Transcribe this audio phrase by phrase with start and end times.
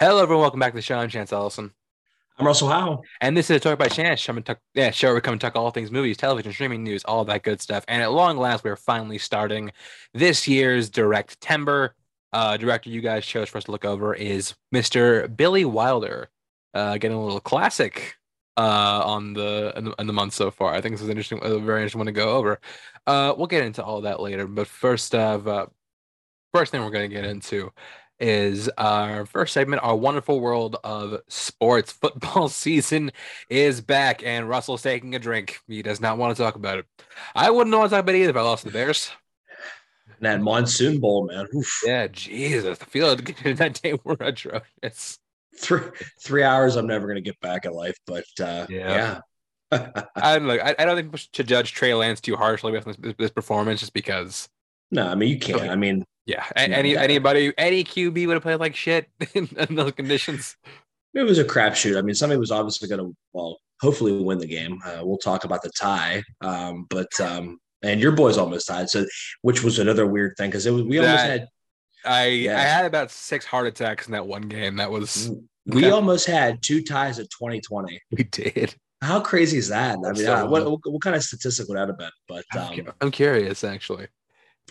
[0.00, 0.42] Hello, everyone.
[0.42, 0.96] Welcome back to the show.
[0.96, 1.72] I'm Chance Ellison.
[2.38, 3.02] I'm Russell Howe.
[3.20, 4.20] And this is a Talk by Chance.
[4.20, 7.02] Show, talk, yeah, show where we come and talk all things movies, television, streaming news,
[7.02, 7.84] all that good stuff.
[7.88, 9.72] And at long last, we're finally starting
[10.14, 11.96] this year's Direct Timber.
[12.32, 15.36] Uh, director you guys chose for us to look over is Mr.
[15.36, 16.30] Billy Wilder.
[16.74, 18.14] Uh, getting a little classic
[18.56, 20.72] uh, on the in, the in, the month so far.
[20.72, 22.60] I think this is interesting, a very interesting one to go over.
[23.04, 24.46] Uh, we'll get into all that later.
[24.46, 25.66] But first, uh,
[26.54, 27.72] first thing we're going to get into
[28.20, 31.92] is our first segment, our wonderful world of sports.
[32.00, 33.12] Football season
[33.48, 35.60] is back, and Russell's taking a drink.
[35.66, 36.86] He does not want to talk about it.
[37.34, 39.10] I wouldn't want to talk about it either if I lost the Bears.
[40.20, 41.46] That monsoon bowl, man.
[41.54, 41.80] Oof.
[41.84, 42.78] Yeah, Jesus.
[42.78, 45.18] The field that day were atrocious.
[45.56, 45.82] Three
[46.20, 49.20] three hours I'm never gonna get back in life, but uh, yeah.
[49.72, 50.00] yeah.
[50.16, 53.14] I, look, I, I don't think we should judge Trey Lance too harshly with this,
[53.18, 54.48] this performance just because.
[54.90, 55.62] No, I mean you can't.
[55.62, 59.92] I mean, yeah, any anybody, any QB would have played like shit in, in those
[59.92, 60.56] conditions.
[61.14, 61.98] It was a crapshoot.
[61.98, 64.78] I mean, somebody was obviously going to, well, hopefully win the game.
[64.84, 69.06] Uh, we'll talk about the tie, um, but um, and your boys almost tied, so
[69.42, 71.48] which was another weird thing because it was we that, almost had.
[72.04, 72.58] I yeah.
[72.58, 74.76] I had about six heart attacks in that one game.
[74.76, 75.30] That was
[75.66, 75.90] we okay.
[75.90, 78.00] almost had two ties at 2020.
[78.10, 78.74] We did.
[79.00, 79.98] How crazy is that?
[79.98, 82.10] I mean, so, uh, what, what, what kind of statistic would that have been?
[82.26, 84.08] But um, I'm curious, actually.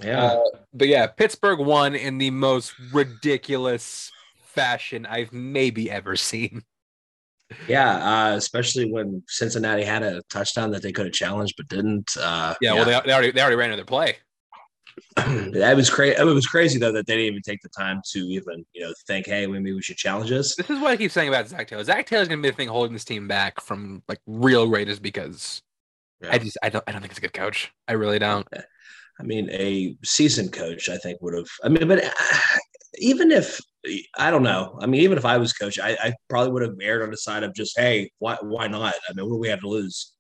[0.04, 0.26] Yeah.
[0.26, 4.12] Uh, but yeah, Pittsburgh won in the most ridiculous
[4.44, 6.64] fashion I've maybe ever seen.
[7.68, 12.10] Yeah, uh, especially when Cincinnati had a touchdown that they could have challenged but didn't.
[12.20, 14.18] Uh, yeah, yeah, well, they, they already they already ran their play.
[15.16, 16.16] that was crazy.
[16.20, 18.94] It was crazy though that they didn't even take the time to even you know
[19.06, 20.56] think, hey, maybe we should challenge us.
[20.56, 21.84] This is what I keep saying about Zac Taylor.
[21.84, 25.62] Zac Taylor's gonna be the thing holding this team back from like real greatness because
[26.22, 26.30] yeah.
[26.34, 27.72] I just I don't I don't think it's a good coach.
[27.88, 28.48] I really don't.
[29.20, 31.48] I mean, a seasoned coach, I think, would have.
[31.64, 32.12] I mean, but uh,
[32.96, 33.60] even if
[34.18, 36.76] I don't know, I mean, even if I was coach, I, I probably would have
[36.82, 38.94] erred on the side of just, hey, why why not?
[39.10, 40.14] I mean, what do we have to lose?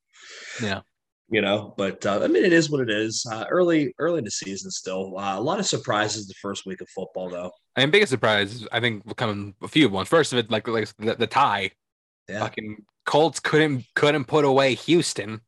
[0.62, 0.82] Yeah,
[1.30, 1.74] you know.
[1.78, 3.26] But uh, I mean, it is what it is.
[3.32, 6.82] Uh, early early in the season, still uh, a lot of surprises the first week
[6.82, 7.52] of football, though.
[7.76, 10.10] I mean, biggest surprise, I think, coming a few ones.
[10.10, 11.72] First of it, like like the, the tie.
[12.28, 12.40] Yeah.
[12.40, 15.42] Fucking Colts couldn't couldn't put away Houston.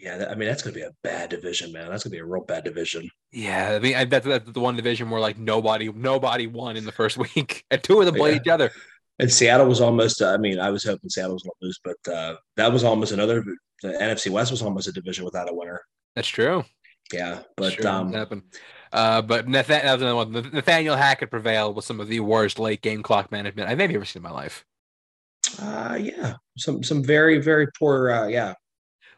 [0.00, 1.90] Yeah, I mean that's going to be a bad division, man.
[1.90, 3.08] That's going to be a real bad division.
[3.32, 6.92] Yeah, I mean that's, that's the one division where like nobody nobody won in the
[6.92, 8.40] first week, and two of them played yeah.
[8.40, 8.70] each other.
[9.18, 10.22] And Seattle was almost.
[10.22, 12.84] Uh, I mean, I was hoping Seattle was going to lose, but uh, that was
[12.84, 13.44] almost another.
[13.82, 15.82] The NFC West was almost a division without a winner.
[16.16, 16.64] That's true.
[17.12, 18.42] Yeah, but sure, um, happened.
[18.92, 23.68] Uh, but Nathaniel, Nathaniel Hackett prevailed with some of the worst late game clock management
[23.68, 24.64] I've maybe ever seen in my life.
[25.60, 28.10] Uh, yeah, some some very very poor.
[28.10, 28.54] Uh, yeah,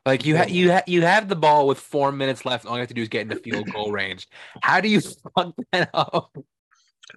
[0.04, 2.66] like you have you ha- you have the ball with four minutes left.
[2.66, 4.28] All you have to do is get into field goal range.
[4.62, 5.00] How do you
[5.36, 6.36] fuck that up?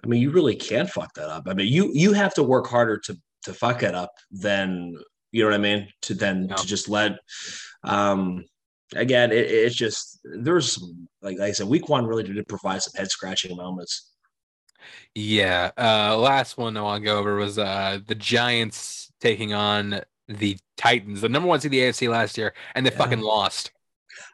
[0.04, 1.44] I mean, you really can't fuck that up.
[1.48, 4.96] I mean, you you have to work harder to to fuck it up than
[5.32, 5.88] you know what I mean.
[6.02, 7.18] To then to just let.
[7.82, 8.44] Um,
[8.94, 12.82] again, it, it's just there's some, like, like I said, week one really did provide
[12.82, 14.12] some head scratching moments.
[15.14, 15.70] Yeah.
[15.76, 20.58] Uh, last one I want to go over was uh, the Giants taking on the
[20.76, 22.98] Titans, the number one seed in the AFC last year, and they yeah.
[22.98, 23.70] fucking lost.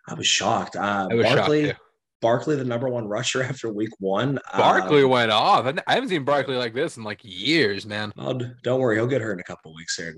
[0.09, 0.77] I was shocked.
[0.77, 1.81] Uh, I was Barkley, shocked
[2.23, 4.39] Barkley, the number one rusher after week one.
[4.57, 5.67] Barkley um, went off.
[5.87, 8.13] I haven't seen Barkley like this in like years, man.
[8.17, 10.17] Oh, don't worry, he'll get hurt in a couple weeks here.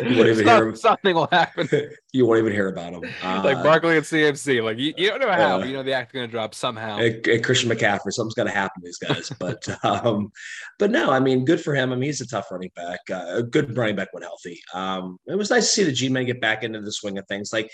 [0.00, 0.76] You won't even hear him.
[0.90, 1.68] Something will happen.
[2.12, 3.04] you won't even hear about him.
[3.22, 4.62] Uh, like Barkley and CMC.
[4.62, 6.98] Like you, you don't know how, uh, you know the act's going to drop somehow.
[7.42, 9.30] Christian McCaffrey, something's going to happen to these guys.
[9.38, 10.32] but um,
[10.78, 11.92] but no, I mean, good for him.
[11.92, 13.00] I mean, he's a tough running back.
[13.08, 14.60] Uh, a good running back when healthy.
[14.74, 17.52] Um, it was nice to see the G-men get back into the swing of things.
[17.52, 17.70] Like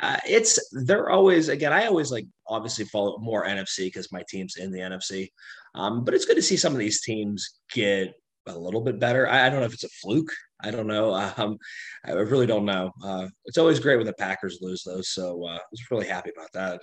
[0.00, 1.72] uh, it's they're always again.
[1.72, 5.28] I always like obviously follow more NFC because my team's in the NFC.
[5.74, 8.14] Um, but it's good to see some of these teams get
[8.46, 9.28] a little bit better.
[9.28, 10.32] I, I don't know if it's a fluke.
[10.62, 11.14] I don't know.
[11.36, 11.58] Um,
[12.04, 12.92] I really don't know.
[13.02, 15.00] Uh, it's always great when the Packers lose, though.
[15.00, 16.80] So uh, I was really happy about that.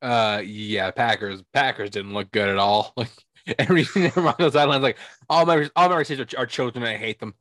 [0.00, 1.42] Uh, yeah, Packers.
[1.52, 2.94] Packers didn't look good at all.
[3.46, 4.98] Like everything on those sidelines, like
[5.30, 6.84] all my all my receivers are, are children.
[6.84, 7.32] And I hate them.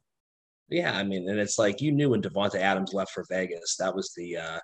[0.70, 3.94] Yeah, I mean, and it's like you knew when Davante Adams left for Vegas, that
[3.94, 4.60] was the uh,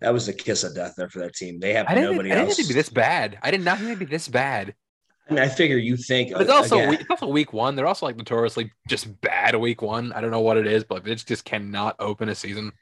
[0.00, 1.60] that was the kiss of death there for that team.
[1.60, 2.36] They have I nobody else.
[2.36, 3.38] I didn't think it'd be this bad.
[3.42, 4.74] I did not think it'd be this bad.
[5.28, 7.76] I mean, I figure you think but it's also again, week, it's also week one.
[7.76, 10.12] They're also like notoriously just bad week one.
[10.12, 12.72] I don't know what it is, but it just cannot open a season.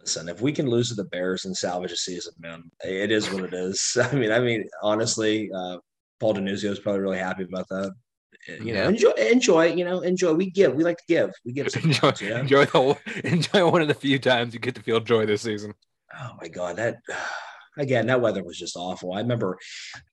[0.00, 3.30] Listen, if we can lose to the Bears and salvage a season, man, it is
[3.30, 3.96] what it is.
[4.02, 5.78] I mean, I mean, honestly, uh,
[6.18, 7.92] Paul Denuzio is probably really happy about that.
[8.48, 8.88] You know, yeah.
[8.88, 9.74] enjoy, enjoy.
[9.74, 10.32] You know, enjoy.
[10.34, 10.74] We give.
[10.74, 11.32] We like to give.
[11.44, 11.66] We give.
[11.84, 12.12] Enjoy.
[12.20, 12.36] You know?
[12.36, 12.98] Enjoy the.
[13.24, 15.74] Enjoy one of the few times you get to feel joy this season.
[16.20, 16.96] Oh my god, that
[17.78, 19.12] again, that weather was just awful.
[19.14, 19.58] I remember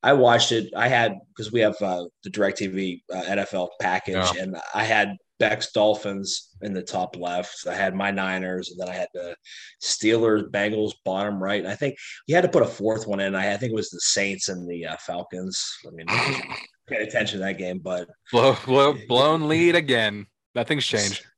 [0.02, 0.74] I watched it.
[0.76, 4.44] I had because we have uh, the DirecTV uh, NFL package, yeah.
[4.44, 7.68] and I had Beck's Dolphins in the top left.
[7.68, 9.36] I had my Niners, and then I had the
[9.84, 11.62] Steelers, Bengals, bottom right.
[11.62, 11.98] And I think
[12.28, 13.36] you had to put a fourth one in.
[13.36, 15.62] I, I think it was the Saints and the uh, Falcons.
[15.86, 16.06] I mean,
[16.88, 20.28] pay attention to that game, but blow, blow, blown lead again.
[20.56, 21.26] Nothing's changed.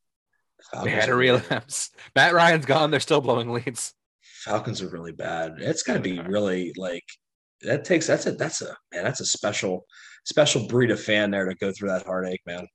[0.84, 1.92] They had a relapse.
[2.16, 2.92] Matt Ryan's gone.
[2.92, 3.94] They're still blowing leads.
[4.46, 5.56] Falcons are really bad.
[5.58, 7.04] It's got to be really like
[7.62, 9.86] that takes that's a that's a man that's a special
[10.24, 12.68] special breed of fan there to go through that heartache, man.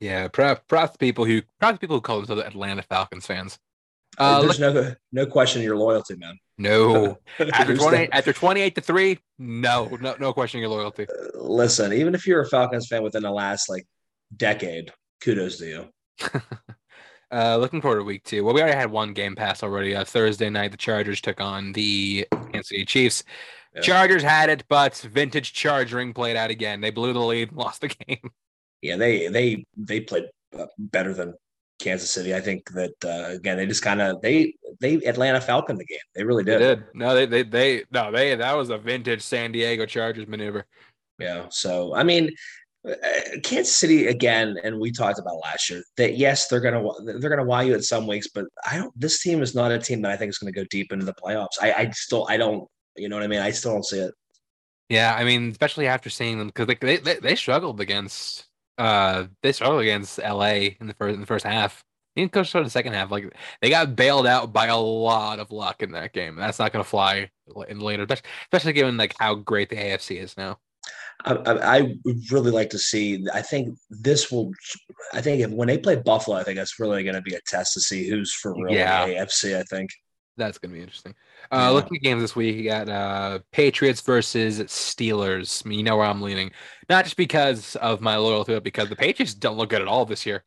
[0.00, 3.58] Yeah, props people who props people who call themselves Atlanta Falcons fans.
[4.18, 6.36] Uh, There's look, no no question your loyalty, man.
[6.58, 11.06] No, after twenty after twenty eight to three, no, no no question your loyalty.
[11.08, 13.86] Uh, listen, even if you're a Falcons fan within the last like
[14.36, 14.92] decade,
[15.22, 15.88] kudos to you.
[17.32, 18.44] Uh, looking forward to week two.
[18.44, 19.96] Well, we already had one game pass already.
[19.96, 23.24] Uh, Thursday night, the Chargers took on the Kansas City Chiefs.
[23.74, 23.80] Yeah.
[23.80, 26.82] Chargers had it, but vintage charging played out again.
[26.82, 28.30] They blew the lead, lost the game.
[28.82, 30.24] Yeah, they they they played
[30.58, 31.34] uh, better than
[31.78, 32.34] Kansas City.
[32.34, 35.98] I think that uh, again, they just kind of they they Atlanta Falcon the game.
[36.14, 36.60] They really did.
[36.60, 36.84] They did.
[36.92, 40.66] No, they they they no they that was a vintage San Diego Chargers maneuver.
[41.18, 41.46] Yeah.
[41.50, 42.30] So I mean,
[43.44, 47.44] Kansas City again, and we talked about last year that yes, they're gonna they're gonna
[47.44, 48.92] wow you at some weeks, but I don't.
[48.98, 51.04] This team is not a team that I think is going to go deep into
[51.04, 51.58] the playoffs.
[51.60, 52.68] I, I still I don't.
[52.96, 53.40] You know what I mean?
[53.40, 54.14] I still don't see it.
[54.88, 58.46] Yeah, I mean, especially after seeing them because they, they they struggled against
[58.78, 61.84] uh they struggled against LA in the first in the first half.
[62.16, 65.50] Even coach for the second half, like they got bailed out by a lot of
[65.50, 66.36] luck in that game.
[66.36, 67.30] That's not going to fly
[67.68, 68.06] in later,
[68.52, 70.58] especially given like how great the AFC is now.
[71.24, 73.24] I, I, would really like to see.
[73.32, 74.50] I think this will.
[75.12, 77.40] I think if, when they play Buffalo, I think that's really going to be a
[77.46, 79.06] test to see who's for real yeah.
[79.06, 79.56] AFC.
[79.56, 79.90] I think
[80.36, 81.14] that's going to be interesting.
[81.50, 81.68] Uh, yeah.
[81.70, 85.64] Looking at games this week, you got uh, Patriots versus Steelers.
[85.64, 86.50] I mean, you know where I'm leaning,
[86.88, 90.04] not just because of my loyalty, but because the Patriots don't look good at all
[90.04, 90.44] this year.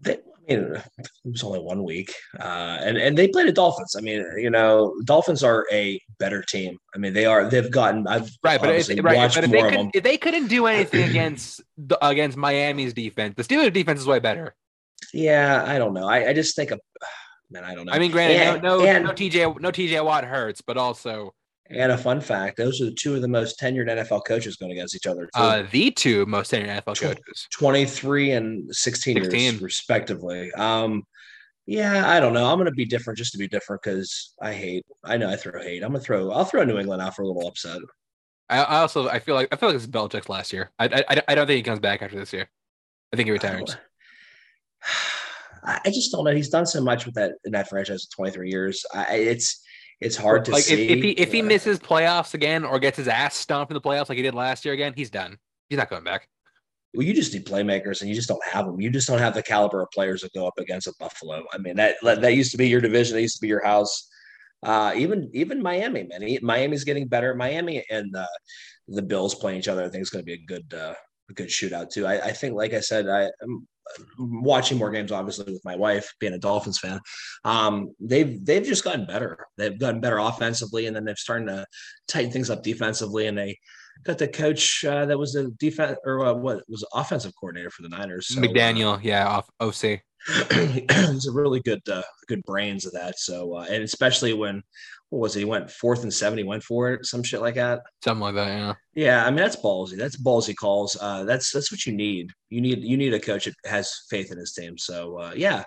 [0.00, 3.94] They, mean, it was only one week, uh, and and they played the Dolphins.
[3.96, 6.78] I mean, you know, Dolphins are a better team.
[6.94, 7.48] I mean, they are.
[7.48, 8.06] They've gotten.
[8.06, 11.62] I've right, but if, right, but if they, could, if they couldn't do anything against
[11.76, 14.54] the, against Miami's defense, the Steelers' defense is way better.
[15.12, 16.06] Yeah, I don't know.
[16.06, 16.80] I, I just think of
[17.50, 17.92] man, I don't know.
[17.92, 21.34] I mean, granted, and, no, no, and, no TJ, no TJ Watt hurts, but also
[21.70, 24.72] and a fun fact: those are the two of the most tenured NFL coaches going
[24.72, 25.28] against each other.
[25.34, 29.40] Uh, the two most tenured NFL coaches, twenty-three and sixteen, 16.
[29.40, 30.52] years, respectively.
[30.52, 31.04] Um,
[31.66, 32.46] yeah, I don't know.
[32.46, 34.86] I'm going to be different just to be different because I hate.
[35.04, 35.82] I know I throw hate.
[35.82, 36.30] I'm going to throw.
[36.30, 37.80] I'll throw New England out for a little upset.
[38.48, 40.70] I, I also I feel like I feel like it's Belichick's last year.
[40.78, 42.48] I, I I don't think he comes back after this year.
[43.12, 43.76] I think he retires.
[45.64, 46.30] I just don't know.
[46.30, 48.86] He's done so much with that in that franchise 23 years.
[48.94, 49.60] I, it's
[50.00, 50.88] it's hard to like see.
[50.88, 53.80] If, if he if he misses playoffs again or gets his ass stomped in the
[53.80, 55.38] playoffs like he did last year again, he's done.
[55.68, 56.28] He's not coming back.
[56.94, 58.80] Well, you just need playmakers, and you just don't have them.
[58.80, 61.44] You just don't have the caliber of players that go up against a Buffalo.
[61.52, 63.14] I mean, that that used to be your division.
[63.14, 64.08] That used to be your house.
[64.62, 66.38] Uh, even even Miami, man.
[66.42, 67.34] Miami's getting better.
[67.34, 68.26] Miami and uh,
[68.88, 69.84] the Bills playing each other.
[69.84, 70.94] I think it's going to be a good uh,
[71.28, 72.06] a good shootout too.
[72.06, 73.30] I, I think, like I said, I,
[74.18, 77.00] watching more games, obviously, with my wife being a Dolphins fan.
[77.44, 79.46] Um, they've they've just gotten better.
[79.56, 81.66] They've gotten better offensively, and then they've started to
[82.06, 83.26] tighten things up defensively.
[83.26, 83.58] And they
[84.04, 87.82] got the coach uh, that was the defense or uh, what was offensive coordinator for
[87.82, 88.28] the Niners.
[88.28, 90.02] So, McDaniel, uh, yeah, off OC.
[90.50, 93.18] he's a really good uh, good brains of that.
[93.18, 94.62] So uh, and especially when
[95.10, 95.40] what was it?
[95.40, 96.38] He went fourth and seven.
[96.38, 97.80] He went for it, some shit like that.
[98.04, 98.74] Something like that, yeah.
[98.94, 99.96] Yeah, I mean that's ballsy.
[99.96, 100.96] That's ballsy calls.
[101.00, 102.30] Uh, that's that's what you need.
[102.50, 104.76] You need you need a coach that has faith in his team.
[104.76, 105.64] So uh, yeah,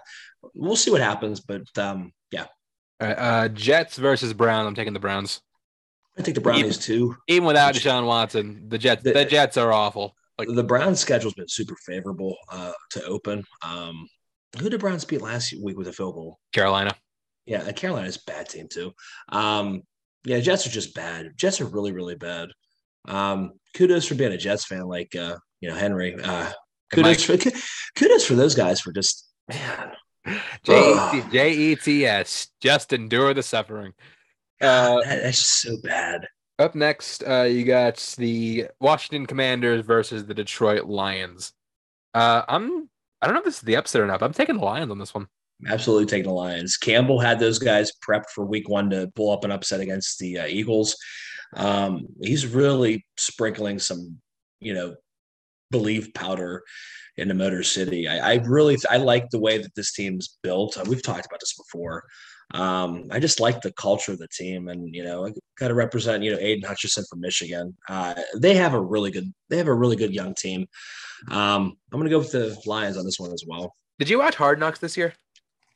[0.54, 1.40] we'll see what happens.
[1.40, 2.46] But um, yeah.
[3.00, 4.68] All right, uh, Jets versus Brown.
[4.68, 5.42] I'm taking the Browns.
[6.18, 7.16] I think the Brownies too.
[7.28, 10.16] Even without Deshaun Watson, the Jets the, the Jets are awful.
[10.38, 13.44] Like the Browns' schedule's been super favorable uh, to open.
[13.64, 14.08] Um,
[14.60, 16.40] who did Browns beat last week with a field goal?
[16.52, 16.94] Carolina.
[17.52, 18.94] Yeah, Carolina's a bad team too.
[19.28, 19.82] Um,
[20.24, 21.32] yeah, Jets are just bad.
[21.36, 22.48] Jets are really, really bad.
[23.10, 26.16] Um, kudos for being a Jets fan, like uh, you know Henry.
[26.16, 26.50] Uh,
[26.94, 27.36] kudos for
[27.98, 29.92] kudos for those guys for just man.
[30.64, 32.48] J E T S.
[32.62, 33.92] Just endure the suffering.
[34.62, 36.26] Uh, that's just so bad.
[36.58, 41.52] Up next, uh, you got the Washington Commanders versus the Detroit Lions.
[42.14, 42.90] Uh, I'm
[43.22, 44.90] I don't know if this is the upset or not, but I'm taking the Lions
[44.90, 45.28] on this one.
[45.68, 46.78] Absolutely taking the Lions.
[46.78, 50.40] Campbell had those guys prepped for week one to pull up an upset against the
[50.40, 50.96] uh, Eagles.
[51.56, 54.18] Um, he's really sprinkling some,
[54.60, 54.96] you know,
[55.70, 56.64] believe powder
[57.18, 58.08] in the Motor City.
[58.08, 60.78] I, I really I like the way that this team's built.
[60.88, 62.04] We've talked about this before.
[62.54, 65.74] Um, I just like the culture of the team, and you know, I got to
[65.74, 67.76] represent you know Aidan Hutchinson from Michigan.
[67.88, 70.68] Uh, they have a really good they have a really good young team.
[71.30, 73.76] Um, I'm gonna go with the Lions on this one as well.
[74.00, 75.14] Did you watch Hard Knocks this year?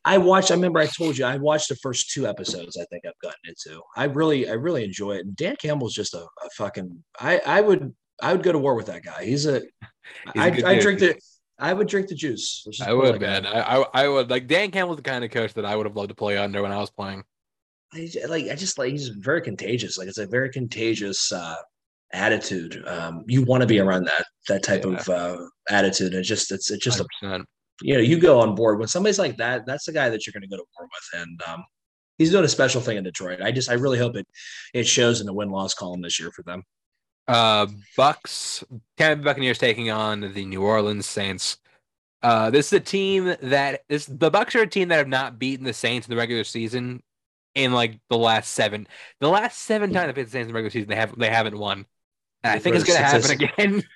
[0.05, 0.51] I watched.
[0.51, 2.77] I remember I told you I watched the first two episodes.
[2.77, 3.81] I think I've gotten into.
[3.97, 5.25] I really, I really enjoy it.
[5.25, 7.03] And Dan Campbell's just a, a fucking.
[7.19, 9.25] I, I would, I would go to war with that guy.
[9.25, 9.61] He's a.
[10.33, 11.15] He's I, I drink the.
[11.57, 12.67] I would drink the juice.
[12.85, 13.47] I would, man.
[13.47, 15.95] I, I, I would like Dan Campbell's the kind of coach that I would have
[15.95, 17.23] loved to play under when I was playing.
[17.91, 18.49] I like.
[18.51, 19.97] I just like he's very contagious.
[19.97, 21.55] Like it's a very contagious uh,
[22.13, 22.83] attitude.
[22.85, 24.97] Um, you want to be around that that type yeah.
[24.97, 25.37] of uh,
[25.69, 26.13] attitude.
[26.13, 27.41] It's just it's it's just 100%.
[27.41, 27.45] a
[27.81, 29.65] you know, you go on board when somebody's like that.
[29.65, 31.63] That's the guy that you're going to go to war with, and um,
[32.17, 33.41] he's doing a special thing in Detroit.
[33.41, 34.27] I just, I really hope it
[34.73, 36.63] it shows in the win loss column this year for them.
[37.27, 37.67] Uh,
[37.97, 38.63] Bucks,
[38.97, 41.57] Tampa Buccaneers taking on the New Orleans Saints.
[42.21, 45.39] Uh, this is a team that this the Bucks are a team that have not
[45.39, 47.03] beaten the Saints in the regular season
[47.55, 48.87] in like the last seven.
[49.19, 51.29] The last seven times they've beat the Saints in the regular season, they have they
[51.29, 51.85] haven't won.
[52.43, 53.83] I think it's going to happen again.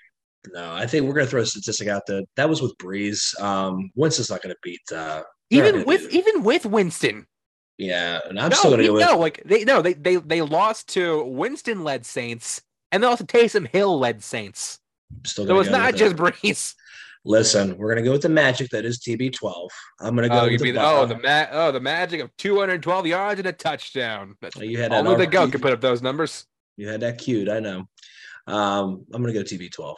[0.54, 2.22] No, I think we're going to throw a statistic out there.
[2.36, 3.40] that was with Brees.
[3.42, 4.82] Um, Winston's not going to beat.
[4.92, 7.28] Uh, even with even with Winston.
[7.78, 9.00] Yeah, and I'm no, still going to go.
[9.00, 13.24] No, like they no they they they lost to Winston led Saints, and they also
[13.24, 14.80] Taysom Hill led Saints.
[15.26, 16.76] Still so it's not just Brees.
[17.26, 19.68] Listen, we're gonna go with the magic that is TB12.
[20.00, 20.42] I'm gonna go.
[20.42, 23.52] Oh, with the, the oh the ma- oh the magic of 212 yards and a
[23.52, 24.36] touchdown.
[24.42, 26.46] Oh, you had only the goat can put up those numbers.
[26.78, 27.90] You had that cute, I know.
[28.48, 29.96] Um, I'm gonna go TB12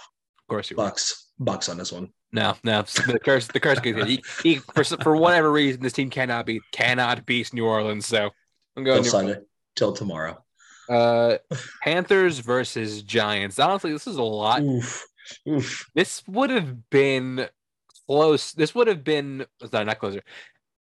[0.52, 1.28] course you Bucks.
[1.40, 1.46] Were.
[1.46, 2.10] Bucks on this one.
[2.32, 2.84] No, no.
[2.84, 7.26] The curse, the curse He, he, for, for whatever reason, this team cannot be cannot
[7.26, 8.06] beat New Orleans.
[8.06, 8.30] So
[8.76, 9.40] I'm going till Sunday,
[9.76, 10.44] till tomorrow.
[10.88, 11.38] Uh,
[11.84, 13.60] Panthers versus Giants.
[13.60, 14.62] Honestly, this is a lot.
[14.62, 15.06] Oof,
[15.48, 15.90] oof.
[15.96, 17.48] This would have been
[18.08, 18.52] close.
[18.54, 20.22] This would have been sorry, not closer.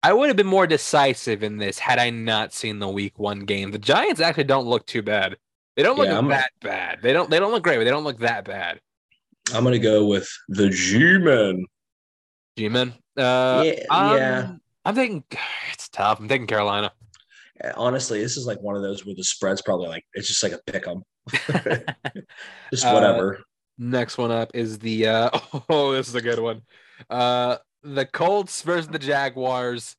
[0.03, 3.41] I would have been more decisive in this had I not seen the week one
[3.41, 3.73] game.
[3.73, 5.37] The Giants actually don't look too bad.
[5.77, 6.99] They don't look yeah, that bad.
[7.03, 7.31] They don't.
[7.31, 8.81] They don't look great, but they don't look that bad.
[9.55, 11.65] I'm gonna go with the G-men.
[12.57, 12.95] G-men.
[13.17, 14.53] Uh, yeah, I'm, yeah.
[14.85, 15.25] I'm thinking
[15.73, 16.21] it's tough.
[16.21, 16.93] I'm taking Carolina.
[17.77, 20.53] honestly, this is like one of those where the spread's probably like it's just like
[20.53, 21.03] a pick 'em.
[22.71, 23.37] just uh, whatever.
[23.37, 23.43] Uh,
[23.79, 25.31] next one up is the uh,
[25.69, 26.63] oh, this is a good one.
[27.09, 29.97] Uh, the Colts versus the Jaguars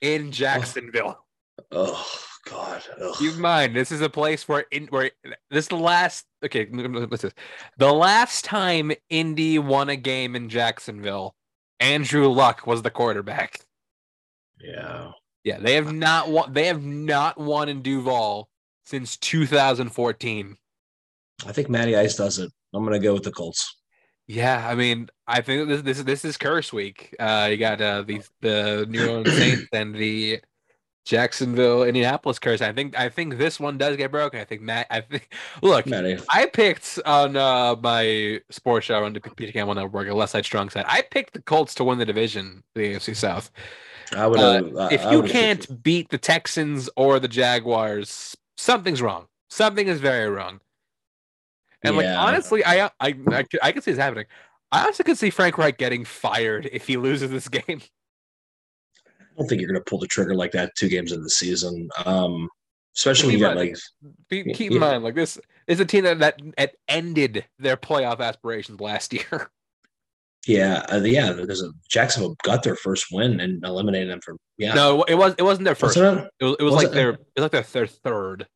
[0.00, 1.24] in Jacksonville.
[1.70, 1.94] Oh.
[1.96, 2.31] oh.
[2.44, 2.82] God.
[3.00, 3.14] Ugh.
[3.18, 5.10] Keep in mind, this is a place where in where
[5.50, 6.26] this is the last.
[6.44, 7.32] Okay, this?
[7.78, 11.34] The last time Indy won a game in Jacksonville,
[11.78, 13.60] Andrew Luck was the quarterback.
[14.60, 15.12] Yeah.
[15.44, 16.52] Yeah, they have not won.
[16.52, 18.48] They have not won in Duval
[18.84, 20.56] since 2014.
[21.44, 22.52] I think Matty Ice does it.
[22.72, 23.76] I'm gonna go with the Colts.
[24.28, 27.14] Yeah, I mean, I think this this this is curse week.
[27.18, 30.40] Uh, you got uh, the the New Orleans Saints and the
[31.04, 32.60] Jacksonville, Indianapolis curse.
[32.60, 34.40] I think I think this one does get broken.
[34.40, 34.86] I think Matt.
[34.90, 35.86] I think look.
[35.86, 36.18] Matty.
[36.30, 40.44] I picked on uh, my sports show on the PTK One Network, a left side
[40.44, 40.84] strong side.
[40.86, 43.50] I picked the Colts to win the division, the AFC South.
[44.16, 44.38] I would.
[44.38, 49.26] Uh, if you can't beat the Texans or the Jaguars, something's wrong.
[49.50, 50.60] Something is very wrong.
[51.82, 52.12] And yeah.
[52.16, 54.26] like honestly, I I I, I can see this happening.
[54.70, 57.82] I also could see Frank Reich getting fired if he loses this game.
[59.32, 61.30] I don't think you're going to pull the trigger like that two games in the
[61.30, 61.88] season.
[62.04, 62.48] Um,
[62.96, 63.76] especially when you got like
[64.28, 68.80] keep, keep in mind like this is a team that that ended their playoff aspirations
[68.80, 69.50] last year.
[70.46, 71.32] Yeah, uh, yeah.
[71.32, 74.38] Because Jacksonville got their first win and eliminated them from.
[74.58, 75.96] Yeah, no, it was it wasn't their first.
[75.96, 76.94] Was it, it, was, it was, was like it?
[76.94, 78.46] their it was like their, their third.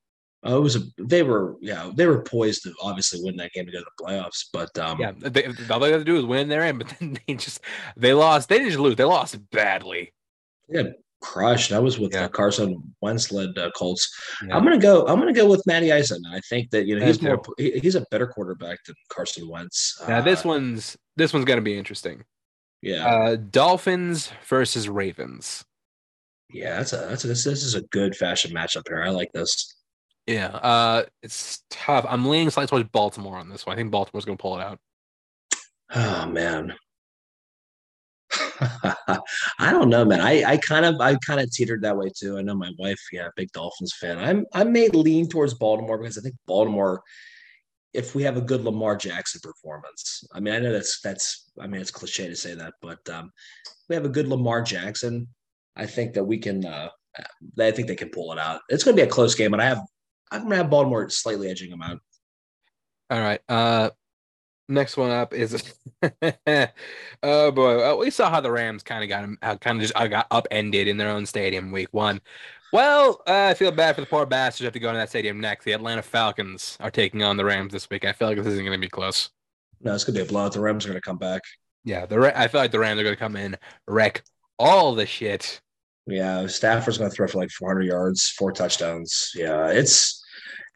[0.42, 3.66] Oh, it was a, they were yeah they were poised to obviously win that game
[3.66, 6.24] to go to the playoffs, but um yeah they, all they had to do was
[6.24, 7.60] win their end, but then they just
[7.96, 8.48] they lost.
[8.48, 10.12] They didn't just lose; they lost badly.
[10.68, 10.82] Yeah,
[11.20, 11.70] crushed.
[11.70, 12.28] That was with yeah.
[12.28, 14.08] Carson Wentz led uh, Colts.
[14.46, 14.56] Yeah.
[14.56, 15.06] I'm gonna go.
[15.06, 16.22] I'm gonna go with Matty Eisen.
[16.30, 17.42] I think that you know he's more.
[17.58, 20.00] he's a better quarterback than Carson Wentz.
[20.08, 22.24] Now uh, this one's this one's gonna be interesting.
[22.82, 23.06] Yeah.
[23.06, 25.64] Uh, Dolphins versus Ravens.
[26.50, 29.02] Yeah, that's a that's a, this, this is a good fashion matchup here.
[29.02, 29.74] I like this.
[30.26, 32.04] Yeah, uh, it's tough.
[32.08, 33.74] I'm leaning slightly towards Baltimore on this one.
[33.74, 34.78] I think Baltimore's going to pull it out.
[35.94, 36.74] Oh man,
[39.58, 40.20] I don't know, man.
[40.20, 42.38] I, I kind of I kind of teetered that way too.
[42.38, 44.18] I know my wife, yeah, big Dolphins fan.
[44.18, 47.02] I'm I may lean towards Baltimore because I think Baltimore,
[47.92, 51.66] if we have a good Lamar Jackson performance, I mean, I know that's that's I
[51.66, 53.30] mean it's cliche to say that, but um,
[53.88, 55.28] we have a good Lamar Jackson.
[55.76, 56.64] I think that we can.
[56.64, 56.88] Uh,
[57.58, 58.60] I think they can pull it out.
[58.68, 59.80] It's going to be a close game, but I have
[60.30, 61.98] I'm going to have Baltimore slightly edging them out.
[63.10, 63.40] All right.
[63.48, 63.90] Uh,
[64.68, 65.74] Next one up is
[67.22, 69.96] oh boy, uh, we saw how the Rams kind of got him, kind of just
[69.96, 72.20] uh, got upended in their own stadium week one.
[72.72, 75.08] Well, uh, I feel bad for the poor bastards who have to go to that
[75.08, 75.64] stadium next.
[75.64, 78.04] The Atlanta Falcons are taking on the Rams this week.
[78.04, 79.30] I feel like this isn't going to be close.
[79.80, 80.52] No, it's going to be a blowout.
[80.52, 81.42] The Rams are going to come back.
[81.84, 83.56] Yeah, the I feel like the Rams are going to come in,
[83.86, 84.24] wreck
[84.58, 85.60] all the shit.
[86.06, 89.30] Yeah, Stafford's going to throw for like 400 yards, four touchdowns.
[89.34, 90.24] Yeah, it's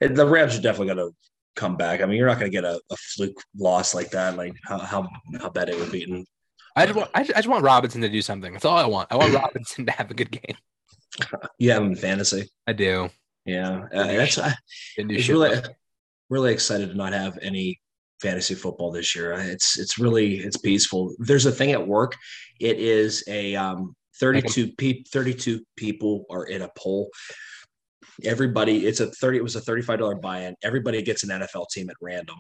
[0.00, 1.16] it, the Rams are definitely going to
[1.60, 2.00] come back.
[2.00, 4.36] I mean, you're not going to get a, a, fluke loss like that.
[4.36, 6.04] Like how how, how bad it would be.
[6.04, 6.26] And,
[6.74, 8.52] I just want I just want Robinson to do something.
[8.52, 9.08] That's all I want.
[9.10, 10.56] I want Robinson to have a good game.
[11.58, 12.48] You have him in fantasy.
[12.66, 13.10] I do.
[13.44, 14.54] Yeah, uh, that's I,
[14.96, 15.60] it's really
[16.30, 17.80] really excited to not have any
[18.22, 19.32] fantasy football this year.
[19.32, 21.14] It's it's really it's peaceful.
[21.18, 22.16] There's a thing at work.
[22.60, 27.10] It is a um, 32 pe- 32 people are in a poll.
[28.24, 30.54] Everybody, it's a 30, it was a $35 buy-in.
[30.62, 32.36] Everybody gets an NFL team at random.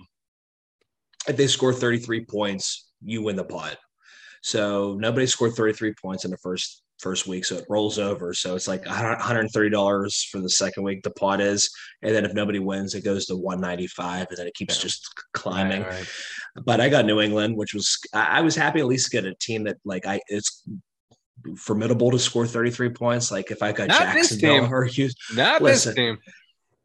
[1.28, 3.76] If they score 33 points, you win the pot.
[4.42, 8.32] So nobody scored 33 points in the first first week, so it rolls over.
[8.34, 11.02] So it's like $130 for the second week.
[11.02, 11.70] The pot is,
[12.02, 14.82] and then if nobody wins, it goes to 195, and then it keeps yeah.
[14.82, 15.82] just climbing.
[15.82, 16.08] Right, right.
[16.64, 19.64] But I got New England, which was I was happy at least get a team
[19.64, 20.62] that like I it's
[21.56, 23.30] formidable to score 33 points.
[23.30, 26.18] Like if I got Not Jacksonville or Houston, Not listen, this team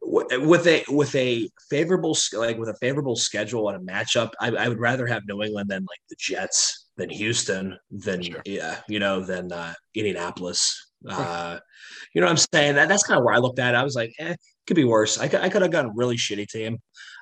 [0.06, 4.68] with a with a favorable like with a favorable schedule and a matchup, I, I,
[4.68, 8.42] would rather have New England than like the Jets, than Houston, than sure.
[8.44, 10.90] yeah, you know, than uh, Indianapolis.
[11.08, 11.58] Uh,
[12.14, 12.76] you know what I'm saying?
[12.76, 13.74] That that's kind of where I looked at.
[13.74, 13.78] it.
[13.78, 14.36] I was like, eh,
[14.66, 15.18] could be worse.
[15.18, 16.78] I could, I could have gotten a really shitty team.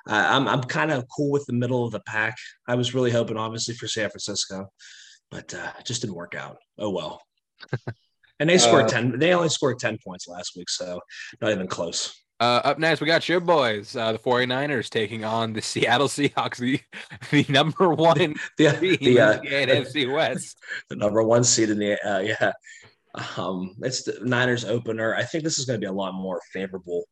[0.07, 2.35] Uh, I'm I'm kind of cool with the middle of the pack.
[2.67, 4.71] I was really hoping, obviously, for San Francisco,
[5.35, 6.57] but uh, it just didn't work out.
[6.79, 7.21] Oh well.
[8.39, 9.19] and they scored uh, ten.
[9.19, 10.99] They only scored ten points last week, so
[11.41, 12.21] not even close.
[12.39, 16.57] Uh, up next, we got your boys, uh, the 49ers, taking on the Seattle Seahawks,
[16.57, 16.81] the,
[17.31, 20.57] the number one the, the, the uh, NFC West.
[20.89, 22.51] The number one seed in the, uh, yeah.
[23.37, 25.15] Um, it's the Niners opener.
[25.15, 27.05] I think this is going to be a lot more favorable.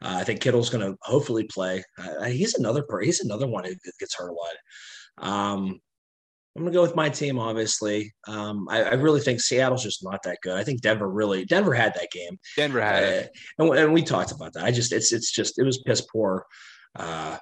[0.00, 1.82] Uh, I think Kittle's going to hopefully play.
[1.98, 5.28] Uh, he's another he's another one who gets hurt a lot.
[5.28, 5.80] Um,
[6.58, 7.38] I'm gonna go with my team.
[7.38, 10.56] Obviously, um, I, I, really think Seattle's just not that good.
[10.56, 12.36] I think Denver really Denver had that game.
[12.56, 14.64] Denver had uh, it, and, and, we talked about that.
[14.64, 16.44] I just it's it's just it was piss poor
[16.96, 17.36] uh,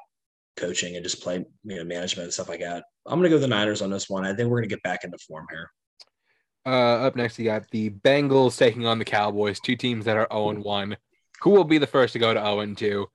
[0.59, 2.85] coaching and just play you know management and stuff like that.
[3.07, 4.27] I'm gonna go the Niners on this one.
[4.27, 5.71] I think we're gonna get back into form here.
[6.67, 10.29] Uh, up next, you got the Bengals taking on the Cowboys, two teams that are
[10.31, 10.97] 0 1.
[11.43, 13.07] Who will be the first to go to 0 2?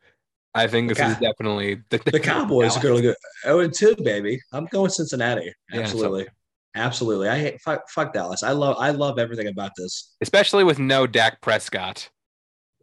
[0.54, 3.74] I think this is definitely the, the, the Cowboys are going to go oh and
[3.74, 4.40] two, baby.
[4.52, 5.54] I'm going Cincinnati.
[5.72, 7.30] Absolutely, yeah, absolutely.
[7.30, 8.44] I hate fuck, fuck, Dallas.
[8.44, 12.10] I love I love everything about this, especially with no Dak Prescott.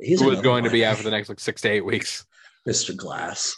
[0.01, 2.25] He's who is going to be out for the next like six to eight weeks.
[2.67, 2.97] Mr.
[2.97, 3.55] Glass,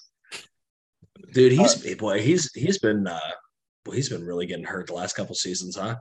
[1.32, 1.52] dude.
[1.52, 2.20] He's uh, boy.
[2.20, 3.18] He's he's been uh,
[3.84, 5.96] boy, he's been really getting hurt the last couple seasons, huh?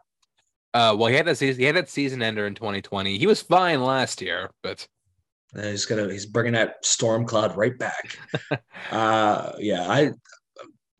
[0.73, 1.59] Uh, well, he had that season.
[1.59, 3.17] He had that season ender in 2020.
[3.17, 4.87] He was fine last year, but
[5.53, 8.19] and he's gonna he's bringing that storm cloud right back.
[8.91, 10.11] uh, yeah, I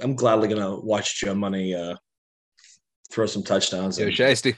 [0.02, 1.96] I'm gladly gonna watch Joe Money uh,
[3.12, 3.98] throw some touchdowns.
[3.98, 4.56] Joe Shiesty.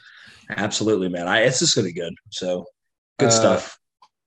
[0.50, 1.28] Absolutely, man.
[1.28, 2.14] I it's just gonna be good.
[2.30, 2.66] So
[3.20, 3.78] good uh, stuff.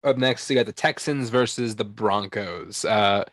[0.03, 2.85] Up next, you got the Texans versus the Broncos.
[2.85, 3.24] Uh,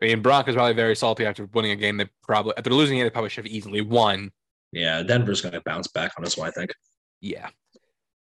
[0.00, 1.96] I mean, Broncos probably very salty after winning a game.
[1.96, 4.30] They probably after losing it, they probably should have easily won.
[4.72, 6.72] Yeah, Denver's gonna bounce back on this one, I think.
[7.20, 7.48] Yeah.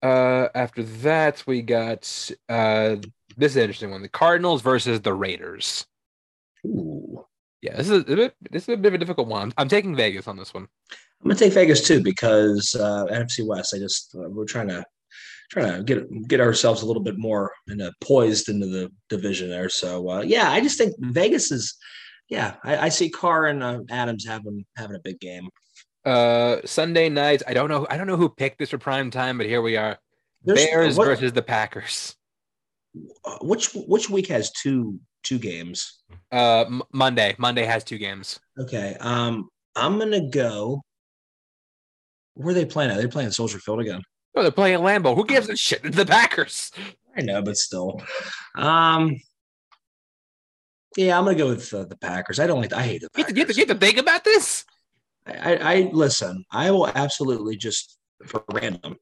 [0.02, 2.98] Uh, after that, we got uh,
[3.38, 5.86] this is an interesting one: the Cardinals versus the Raiders.
[6.65, 7.26] Ooh.
[7.62, 9.52] Yeah, this is a bit, this is a bit of a difficult one.
[9.58, 10.67] I'm taking Vegas on this one.
[10.91, 13.74] I'm gonna take Vegas too because uh, NFC West.
[13.74, 14.86] I just uh, we're trying to
[15.50, 19.50] trying to get get ourselves a little bit more in a, poised into the division
[19.50, 19.69] there.
[19.69, 21.76] So uh, yeah, I just think Vegas is.
[22.30, 25.50] Yeah, I, I see Carr and uh, Adams having having a big game.
[26.04, 27.41] Uh, Sunday nights.
[27.48, 27.88] I don't know.
[27.89, 29.98] I don't know who picked this for prime time, but here we are.
[30.43, 32.15] There's, Bears what, versus the Packers.
[33.24, 36.04] Uh, which which week has two two games?
[36.32, 37.36] Uh, M- Monday.
[37.38, 38.40] Monday has two games.
[38.60, 38.96] Okay.
[39.00, 40.82] Um, I'm gonna go.
[42.36, 42.98] Where are they playing at?
[42.98, 44.02] They're playing Soldier Field again.
[44.36, 45.16] Oh, they're playing Lambeau.
[45.16, 45.82] Who gives a shit?
[45.84, 46.72] The Packers.
[47.16, 48.02] I know, but still.
[48.56, 49.16] Um.
[50.98, 52.40] Yeah, I'm gonna go with uh, the Packers.
[52.40, 52.74] I don't like.
[52.74, 53.36] I hate the Packers.
[53.36, 54.64] You have, to, you have to think about this.
[55.28, 56.46] I, I listen.
[56.52, 58.96] I will absolutely just for random,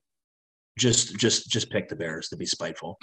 [0.77, 2.99] just just just pick the Bears to be spiteful.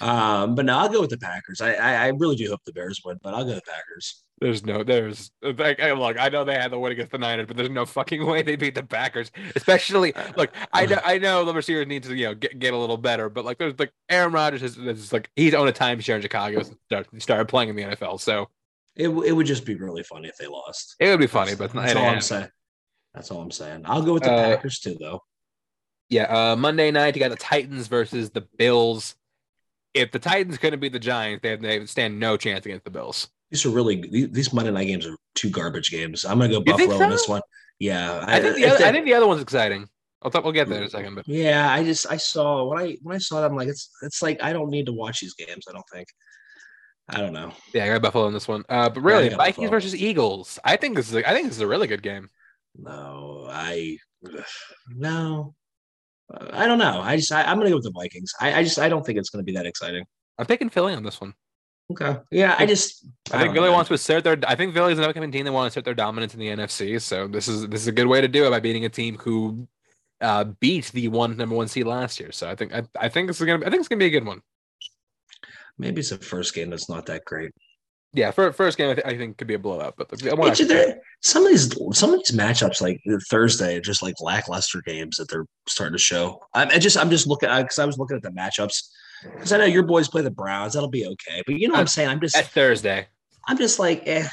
[0.00, 1.60] um, but no, I'll go with the Packers.
[1.60, 4.24] I, I, I really do hope the Bears win, but I'll go with the Packers.
[4.40, 7.56] There's no, there's like, look, I know they had the win against the Niners, but
[7.56, 9.32] there's no fucking way they beat the Packers.
[9.56, 12.76] Especially, look, I know, I know the receiver needs to, you know, get, get a
[12.76, 16.14] little better, but like, there's like Aaron Rodgers is, is like he's owned a timeshare
[16.14, 18.48] in Chicago, started, started playing in the NFL, so
[18.94, 20.94] It, it would just be really funny if they lost.
[21.00, 22.48] It would be funny, but that's all I'm saying.
[23.14, 23.82] That's all I'm saying.
[23.86, 25.20] I'll go with the uh, Packers too, though.
[26.10, 29.14] Yeah, uh, Monday night you got the Titans versus the Bills.
[29.94, 33.28] If the Titans couldn't beat the Giants, they, they stand no chance against the Bills.
[33.50, 36.24] These are really these Monday night games are two garbage games.
[36.24, 37.04] I'm gonna go Buffalo so?
[37.04, 37.42] in this one.
[37.78, 39.88] Yeah, I, I think the other, I think the other one's exciting.
[40.20, 41.14] I'll talk, we'll get there in a second.
[41.14, 44.20] But yeah, I just I saw when I when I saw them like it's it's
[44.22, 45.66] like I don't need to watch these games.
[45.68, 46.08] I don't think.
[47.10, 47.52] I don't know.
[47.72, 48.64] Yeah, I got Buffalo in this one.
[48.68, 50.58] Uh, but really, yeah, Vikings versus Eagles.
[50.62, 52.28] I think this is a, I think this is a really good game.
[52.76, 53.98] No, I
[54.88, 55.54] no.
[56.30, 57.00] I don't know.
[57.00, 58.32] I just I, am gonna go with the Vikings.
[58.40, 60.04] I, I just I don't think it's gonna be that exciting.
[60.38, 61.34] I'm picking Philly on this one.
[61.90, 62.18] Okay.
[62.30, 63.72] Yeah, I just I, I think Philly know.
[63.72, 64.38] wants to assert their.
[64.46, 67.00] I think Philly's an upcoming team that want to assert their dominance in the NFC.
[67.00, 69.16] So this is this is a good way to do it by beating a team
[69.16, 69.66] who
[70.20, 72.30] uh, beat the one number one seed last year.
[72.30, 74.10] So I think I, I think this is gonna I think it's gonna be a
[74.10, 74.42] good one.
[75.78, 77.52] Maybe it's the first game that's not that great.
[78.14, 81.00] Yeah, for first game I, th- I think could be a blowout, but the, there,
[81.20, 85.28] some of these some of these matchups like Thursday are just like lackluster games that
[85.28, 86.40] they're starting to show.
[86.54, 88.88] I'm I just I'm just looking because I was looking at the matchups
[89.34, 90.72] because I know your boys play the Browns.
[90.72, 92.08] That'll be okay, but you know what I'm saying.
[92.08, 93.06] I'm just at Thursday.
[93.46, 94.26] I'm just like eh,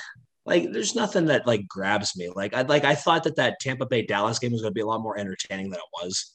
[0.46, 2.30] like there's nothing that like grabs me.
[2.34, 4.82] Like I like I thought that that Tampa Bay Dallas game was going to be
[4.82, 6.32] a lot more entertaining than it was.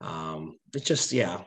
[0.00, 1.42] Um, it just yeah,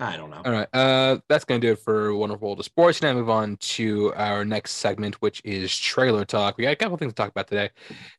[0.00, 0.40] I don't know.
[0.44, 0.68] All right.
[0.72, 3.02] Uh, that's going to do it for Wonderful World of Sports.
[3.02, 6.56] Now move on to our next segment, which is trailer talk.
[6.56, 7.68] We got a couple things to talk about today.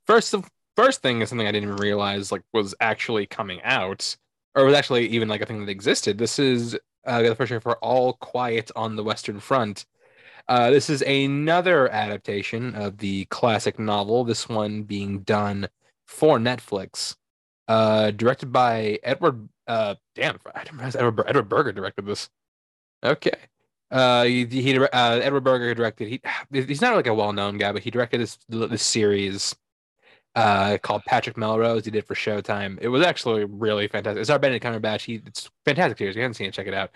[0.06, 0.44] First, the
[0.76, 4.15] first thing is something I didn't even realize like was actually coming out,
[4.54, 6.20] or was actually even like a thing that existed.
[6.20, 9.86] This is uh, the first trailer for All Quiet on the Western Front.
[10.48, 14.24] Uh, this is another adaptation of the classic novel.
[14.24, 15.67] This one being done
[16.06, 17.15] for Netflix,
[17.67, 22.30] uh, directed by Edward uh, damn, I Edward, Edward Berger directed this.
[23.04, 23.32] Okay.
[23.90, 26.10] Uh, he, he uh, Edward Berger directed.
[26.10, 29.56] He he's not like a well-known guy, but he directed this this series
[30.36, 31.86] uh called Patrick Melrose.
[31.86, 32.80] He did for Showtime.
[32.82, 34.20] It was actually really fantastic.
[34.20, 35.06] It's our Benedict Cumberbatch.
[35.06, 36.16] He it's fantastic series.
[36.16, 36.92] If you haven't seen it, check it out.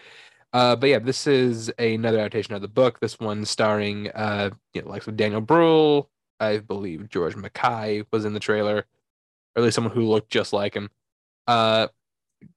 [0.52, 3.00] Uh, but yeah, this is another adaptation of the book.
[3.00, 6.10] This one starring uh, you know, like Daniel Bruhl.
[6.42, 8.86] I believe George Mackay was in the trailer, or
[9.56, 10.90] at least someone who looked just like him.
[11.48, 11.88] Uh,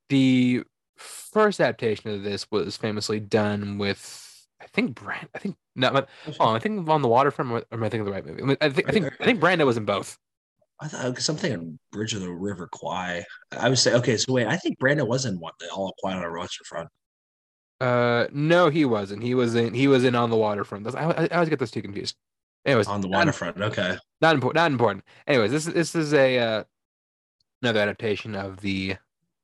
[0.09, 0.63] the
[0.97, 4.25] first adaptation of this was famously done with
[4.61, 5.29] I think Brand.
[5.35, 6.05] I think no.
[6.41, 7.51] Oh, I think on the waterfront.
[7.51, 8.57] Or am I thinking of the right movie?
[8.61, 10.19] I think I think I think Brando was in both.
[10.81, 13.25] I thought because I'm thinking Bridge of the River Kwai.
[13.53, 14.17] I would say okay.
[14.17, 15.53] So wait, I think Brando was in one.
[15.73, 16.89] All Quiet on the Waterfront.
[17.81, 19.23] Uh, no, he wasn't.
[19.23, 19.73] He was in.
[19.75, 20.93] He was in on the waterfront.
[20.95, 22.17] I, I, I always get those two confused.
[22.65, 23.57] Anyways, on the waterfront.
[23.57, 23.97] Not, okay.
[24.21, 24.57] Not important.
[24.57, 25.05] Not important.
[25.27, 26.65] Anyways, this this is a uh,
[27.63, 28.97] another adaptation of the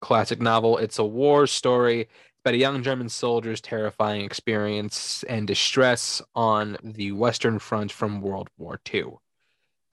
[0.04, 0.76] classic novel.
[0.76, 2.08] It's a war story
[2.44, 8.50] about a young German soldier's terrifying experience and distress on the Western Front from World
[8.58, 9.14] War II.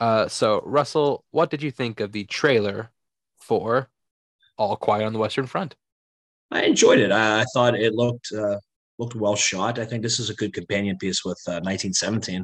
[0.01, 2.91] Uh, so, Russell, what did you think of the trailer
[3.37, 3.87] for
[4.57, 5.75] All Quiet on the Western Front?
[6.51, 7.13] I enjoyed it.
[7.13, 8.57] I, I thought it looked uh,
[8.99, 9.79] looked well shot.
[9.79, 12.43] I think this is a good companion piece with uh, 1917.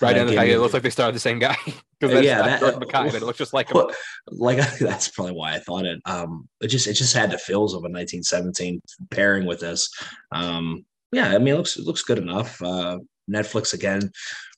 [0.00, 1.56] Right, and it looks like they started the same guy.
[2.00, 3.82] Because yeah, that, George Mackay, but it looks just like him.
[4.30, 6.00] Like that's probably why I thought it.
[6.06, 9.90] Um, it just it just had the feels of a 1917 pairing with this.
[10.32, 12.62] Um, yeah, I mean, it looks it looks good enough.
[12.62, 13.00] Uh,
[13.30, 14.10] Netflix again,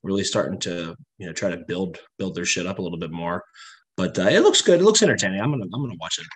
[0.04, 3.10] really starting to you know try to build build their shit up a little bit
[3.10, 3.42] more.
[3.96, 4.80] But uh, it looks good.
[4.80, 5.40] It looks entertaining.
[5.40, 6.26] I'm gonna I'm gonna watch it.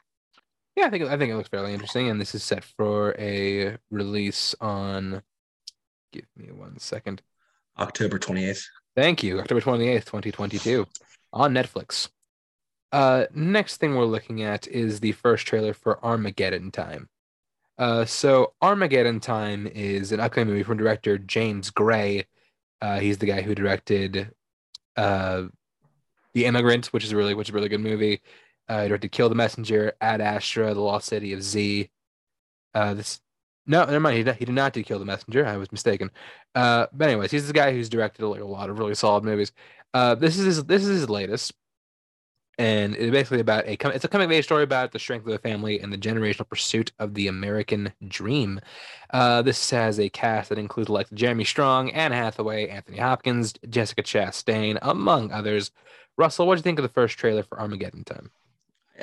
[0.75, 3.77] Yeah, I think I think it looks fairly interesting, and this is set for a
[3.93, 5.23] release on.
[6.13, 7.23] Give me one second.
[7.79, 8.65] October 28th.
[8.97, 9.39] Thank you.
[9.41, 10.87] October 28th, 2022
[11.33, 12.09] on Netflix.
[12.93, 17.11] Uh, next thing we're looking at is the first trailer for Armageddon Time.
[17.79, 22.27] Uh, so Armageddon Time is an upcoming movie from director James Gray.
[22.81, 24.31] Uh, he's the guy who directed
[24.97, 25.43] uh,
[26.33, 28.23] The Immigrant, which is really which is a really good movie.
[28.67, 31.91] Uh, he directed Kill the Messenger, Ad Astra, The Lost City of Z.
[32.73, 33.21] Uh, this
[33.67, 34.17] no, never mind.
[34.17, 35.47] He did, he did not do Kill the Messenger.
[35.47, 36.11] I was mistaken.
[36.55, 39.53] Uh, but anyways, he's the guy who's directed like a lot of really solid movies.
[39.93, 41.53] Uh, this is his, this is his latest,
[42.59, 45.33] and it's basically about a it's a coming of age story about the strength of
[45.33, 48.61] the family and the generational pursuit of the American dream.
[49.11, 54.03] Uh, this has a cast that includes like Jeremy Strong, Anne Hathaway, Anthony Hopkins, Jessica
[54.03, 55.71] Chastain, among others.
[56.19, 58.31] Russell, what do you think of the first trailer for Armageddon Time?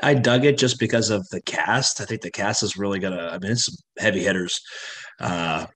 [0.02, 2.02] I dug it just because of the cast.
[2.02, 3.30] I think the cast is really gonna.
[3.32, 4.60] I mean, it's heavy hitters.
[5.20, 5.68] Uh,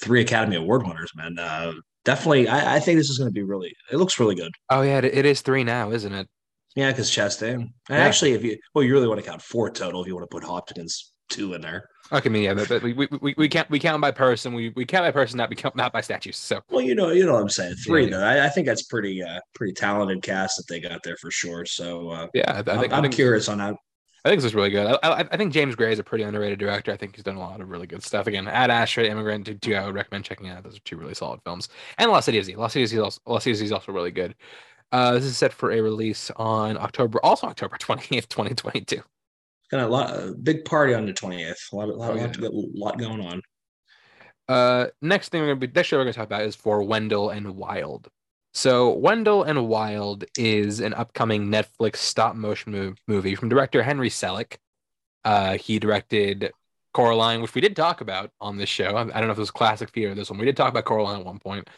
[0.00, 1.38] three Academy Award winners, man.
[1.38, 1.72] Uh,
[2.04, 3.74] definitely, I, I, think this is going to be really.
[3.92, 4.52] It looks really good.
[4.70, 6.26] Oh yeah, it is three now, isn't it?
[6.74, 7.54] Yeah, because Chastain.
[7.54, 7.96] And yeah.
[7.96, 10.34] actually, if you well, you really want to count four total if you want to
[10.34, 11.88] put Hopkins two in there.
[12.10, 14.54] Okay, I mean, yeah, but, but we, we, we can't we count by person.
[14.54, 16.36] We we count by person, not we count not by statues.
[16.36, 17.74] So well, you know, you know what I'm saying.
[17.74, 18.10] Three Yeah.
[18.10, 18.24] though.
[18.24, 21.66] I, I think that's pretty uh pretty talented cast that they got there for sure.
[21.66, 23.74] So uh, yeah, I, I think I'm think, curious on that.
[24.24, 24.86] I think this is really good.
[24.86, 26.92] I, I, I think James Gray is a pretty underrated director.
[26.92, 28.26] I think he's done a lot of really good stuff.
[28.26, 30.64] Again, Ad Astra, Immigrant, two, two I would recommend checking out.
[30.64, 31.68] Those are two really solid films.
[31.98, 32.56] And Lost City of Z.
[32.56, 34.34] Lost City of Z is also, Lost City of Z is also really good.
[34.90, 39.02] Uh, this is set for a release on October, also October 20th, 2022.
[39.70, 41.72] Got a lot, a big party on the 20th.
[41.72, 42.32] A lot, a lot, Oh, yeah.
[42.38, 43.42] lot, lot going on.
[44.48, 47.30] Uh, next thing we're gonna be next show we're gonna talk about is for Wendell
[47.30, 48.08] and Wild.
[48.54, 54.08] So Wendell and Wild is an upcoming Netflix stop motion mov- movie from director Henry
[54.08, 54.56] Selick.
[55.24, 56.50] Uh, he directed
[56.94, 58.96] Coraline, which we did talk about on this show.
[58.96, 60.38] I, don't know if it was classic fear or this one.
[60.38, 61.68] We did talk about Coraline at one point.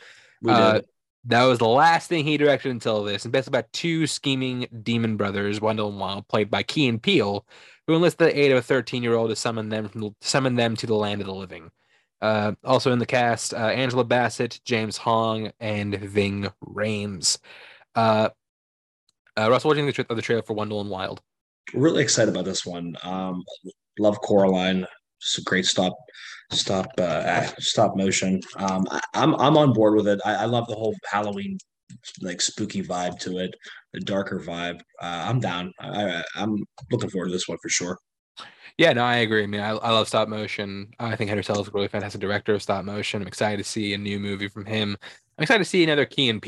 [0.43, 0.85] We Uh, did.
[1.25, 5.19] That was the last thing he directed until this, and basically about two scheming demon
[5.19, 7.45] brothers, Wendell and Wild, played by Key and Peele,
[7.91, 10.87] who enlist the aid of a 13-year-old to summon them from the, summon them to
[10.87, 11.73] the land of the living.
[12.23, 17.39] Uh, also in the cast, uh, Angela Bassett, James Hong, and Ving Rhames.
[17.97, 18.29] Uh,
[19.37, 21.21] uh, Russell, what do you think of the tra- trailer for Wendell and Wild?
[21.75, 22.97] really excited about this one.
[23.03, 23.43] Um,
[23.99, 24.87] love Coraline.
[25.21, 25.97] It's a great stop,
[26.53, 28.41] stop, uh, stop motion.
[28.57, 30.21] Um, I, I'm I'm on board with it.
[30.25, 31.59] I, I love the whole Halloween
[32.21, 33.55] like spooky vibe to it,
[33.93, 34.81] the darker vibe.
[35.01, 35.73] Uh, I'm down.
[35.81, 37.99] I, I'm looking forward to this one for sure.
[38.79, 39.43] Yeah, no, I agree.
[39.43, 40.91] I mean, I, I love stop motion.
[40.99, 43.21] I think Henry Selick is a really fantastic director of stop motion.
[43.21, 44.97] I'm excited to see a new movie from him.
[45.37, 46.43] I'm excited to see another Key and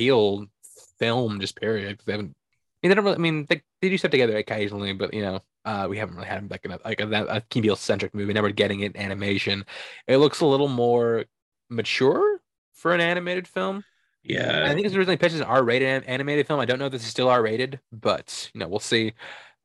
[0.99, 2.01] film, just period.
[2.07, 2.35] They haven't.
[2.83, 3.17] I mean, they don't really.
[3.17, 6.29] I mean, they, they do stuff together occasionally, but you know, uh, we haven't really
[6.29, 8.33] had like a like a, a Key centric movie.
[8.33, 9.65] Never getting it animation.
[10.07, 11.27] It looks a little more
[11.69, 12.41] mature
[12.73, 13.85] for an animated film.
[14.25, 16.61] Yeah, I think it's originally pitched as an R-rated an- animated film.
[16.61, 19.15] I don't know if this is still R-rated, but you know, we'll see.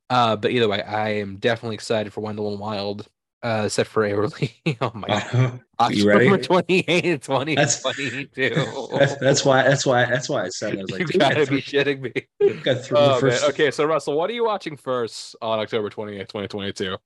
[0.10, 3.08] Uh, but either way, I am definitely excited for Wendell and Wild.
[3.44, 4.52] Uh, set for a release.
[4.82, 5.62] oh my god,
[5.94, 6.26] you ready?
[6.30, 8.50] October twenty eighth, twenty That's- twenty two.
[8.98, 9.62] that's, that's why.
[9.62, 10.06] That's why.
[10.06, 10.74] That's why I said.
[10.80, 12.58] I was You like, dude, gotta got be shitting me.
[12.64, 13.44] got three Oh, first.
[13.50, 16.98] Okay, so Russell, what are you watching first on October twenty eighth, twenty twenty two?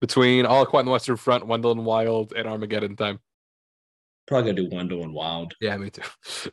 [0.00, 3.18] Between All Quiet on the Western Front, Wendell and Wild, and Armageddon Time.
[4.32, 5.52] Probably gonna do Wendell and Wild.
[5.60, 6.00] Yeah, me too.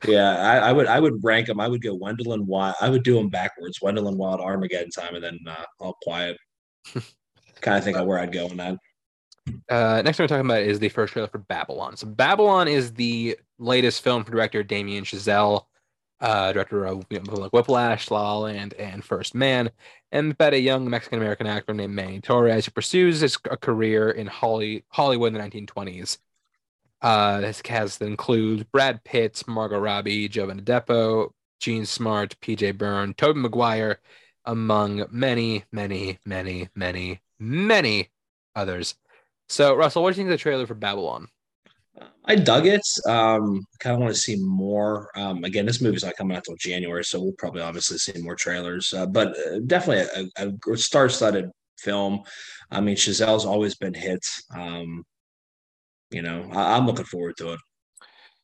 [0.06, 0.88] Yeah, I, I would.
[0.88, 1.62] I would rank them.
[1.62, 2.76] I would go Wendell and Wild.
[2.82, 3.82] I would do them backwards.
[3.82, 6.36] Wendell and Wild, Armageddon time, and then uh, All Quiet.
[7.62, 8.78] kind of think of where I'd go on that.
[9.70, 11.96] Uh, next we're talking about is the first trailer for Babylon.
[11.96, 15.63] So Babylon is the latest film from director Damien Chazelle,
[16.20, 19.72] uh, director of you know, like Whiplash, La La Land, and First Man,
[20.12, 24.12] and about a young Mexican American actor named Manny Torres who pursues his a career
[24.12, 26.18] in Holly, Hollywood in the 1920s.
[27.02, 32.72] Uh, this cast includes Brad Pitt, Margot Robbie, Jovan Adepo, Jean Smart, P.J.
[32.72, 34.00] Byrne, Tobey Maguire,
[34.46, 38.10] among many, many, many, many, many
[38.56, 38.96] others.
[39.48, 41.28] So, Russell, what do you think of the trailer for Babylon?
[42.26, 42.86] I dug it.
[43.08, 45.10] Um, I kind of want to see more.
[45.16, 48.36] Um, again, this movie's not coming out till January, so we'll probably obviously see more
[48.36, 48.94] trailers.
[48.94, 52.22] Uh, but uh, definitely a, a star-studded film.
[52.72, 54.26] I mean, Chazelle's always been hit.
[54.56, 55.04] Um,
[56.12, 57.60] you know, I, I'm looking forward to it.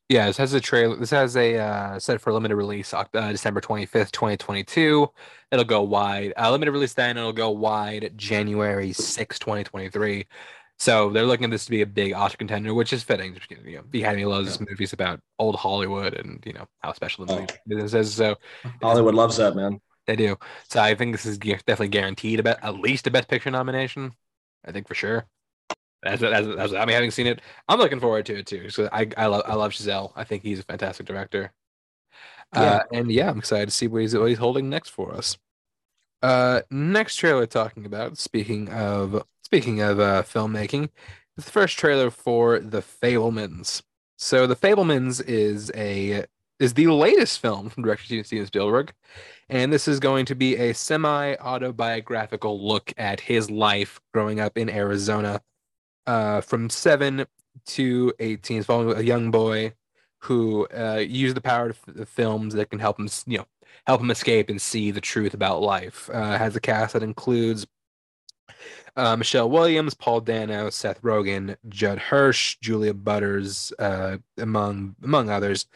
[0.08, 0.95] Yeah, this has a trailer.
[0.97, 5.08] This has a uh, set for limited release uh, December 25th, 2022.
[5.51, 6.32] It'll go wide.
[6.38, 10.28] Uh, limited release then it'll go wide January 6th, 2023.
[10.78, 13.38] So they're looking at this to be a big Oscar contender, which is fitting.
[13.65, 17.34] You know, the Academy loves movies about old Hollywood and you know how special the
[17.34, 18.13] movie business is.
[18.13, 18.36] So
[18.82, 19.80] Hollywood loves that, man.
[20.06, 20.36] they do.
[20.69, 24.12] So I think this is definitely guaranteed about at least a Best Picture nomination.
[24.65, 25.25] I think for sure.
[26.06, 28.70] As, as, as I mean, having seen it, I'm looking forward to it too.
[28.70, 30.12] So I I love I love Chazelle.
[30.15, 31.52] I think he's a fantastic director.
[32.54, 35.38] Uh, and yeah, I'm excited to see what he's what he's holding next for us.
[36.22, 40.89] Uh, next trailer talking about speaking of speaking of uh, filmmaking,
[41.36, 43.84] the first trailer for The Fabelmans.
[44.18, 46.26] So The Fabelmans is a
[46.60, 48.94] is the latest film from director Steven Spielberg,
[49.50, 54.58] and this is going to be a semi autobiographical look at his life growing up
[54.58, 55.41] in Arizona,
[56.08, 57.26] uh, from seven
[57.65, 59.74] to eighteen, following a young boy
[60.20, 63.46] who uh, used the power of the films that can help him, you know,
[63.86, 66.10] help him escape and see the truth about life.
[66.12, 67.68] Uh, has a cast that includes
[68.96, 75.68] uh, Michelle Williams, Paul Dano, Seth Rogen, Judd Hirsch, Julia Butters, uh, among among others.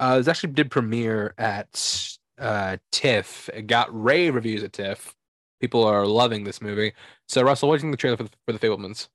[0.00, 3.50] Uh, this actually did premiere at uh, TIFF.
[3.52, 5.14] It got rave reviews at TIFF.
[5.60, 6.92] People are loving this movie.
[7.26, 9.08] So, Russell, what do you think the trailer for the, for the Fabelmans?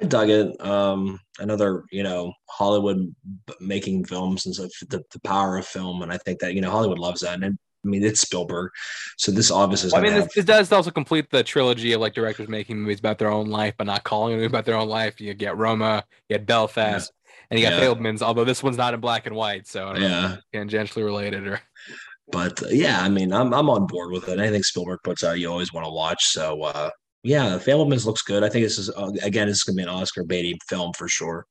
[0.00, 0.60] I dug it.
[0.64, 3.14] Um, another, you know, Hollywood
[3.60, 6.02] making films and stuff, the, the power of film.
[6.02, 7.42] And I think that, you know, Hollywood loves that.
[7.42, 8.70] And I mean, it's Spielberg,
[9.16, 9.90] so this obviously.
[9.92, 12.98] Well, I mean, this, this, does also complete the trilogy of like directors making movies
[12.98, 15.20] about their own life, but not calling it about their own life.
[15.20, 17.34] You get Roma, you get Belfast, yeah.
[17.50, 17.88] and you got yeah.
[17.88, 18.20] Fabelmans.
[18.20, 21.60] Although this one's not in black and white, so yeah, tangentially related or.
[22.30, 24.38] But uh, yeah, I mean, I'm I'm on board with it.
[24.38, 26.26] Anything Spielberg puts out, you always want to watch.
[26.26, 26.90] So uh,
[27.22, 28.44] yeah, Fabelmans looks good.
[28.44, 31.08] I think this is uh, again, this is gonna be an Oscar baiting film for
[31.08, 31.46] sure.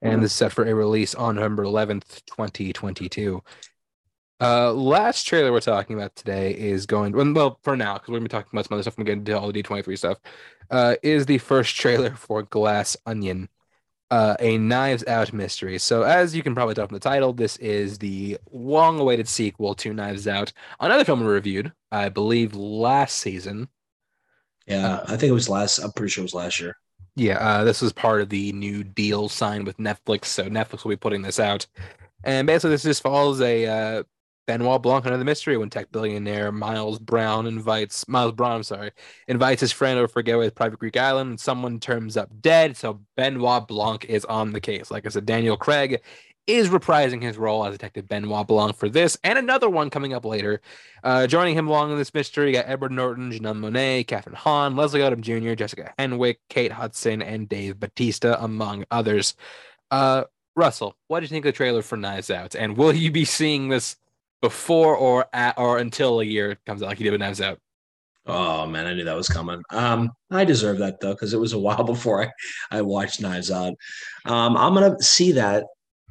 [0.00, 3.40] And this is set for a release on November 11th, 2022.
[4.40, 8.24] Uh, last trailer we're talking about today is going well for now because we're gonna
[8.24, 8.98] be talking about some other stuff.
[8.98, 10.18] We're getting into all the D23 stuff.
[10.70, 13.48] Uh, is the first trailer for Glass Onion,
[14.10, 15.78] uh, a Knives Out mystery.
[15.78, 19.94] So as you can probably tell from the title, this is the long-awaited sequel to
[19.94, 23.68] Knives Out, another film we reviewed, I believe, last season.
[24.66, 25.78] Yeah, uh, I think it was last.
[25.78, 26.76] I'm pretty sure it was last year.
[27.14, 30.90] Yeah, uh, this was part of the new deal signed with Netflix, so Netflix will
[30.90, 31.66] be putting this out.
[32.24, 34.02] And basically, this just follows a uh,
[34.46, 38.90] Benoit Blanc under the mystery when tech billionaire Miles Bron invites Miles Bron, I'm sorry,
[39.28, 42.30] invites his friend over for a getaway to private Greek island, and someone turns up
[42.40, 42.76] dead.
[42.76, 44.90] So Benoit Blanc is on the case.
[44.90, 46.00] Like I said, Daniel Craig
[46.46, 50.24] is reprising his role as Detective Benoit Blanc for this and another one coming up
[50.24, 50.60] later.
[51.04, 54.76] Uh, joining him along in this mystery, you got Edward Norton, Janelle Monáe, Kathryn Hahn,
[54.76, 59.34] Leslie Odom Jr., Jessica Henwick, Kate Hudson, and Dave Bautista, among others.
[59.90, 60.24] Uh,
[60.54, 62.54] Russell, what do you think of the trailer for Knives Out?
[62.54, 63.96] And will you be seeing this
[64.40, 67.58] before or at or until a year comes out, like you did with Knives Out?
[68.26, 69.62] Oh man, I knew that was coming.
[69.70, 73.50] Um, I deserve that though because it was a while before I, I watched Knives
[73.50, 73.74] Out.
[74.26, 75.64] Um, I'm gonna see that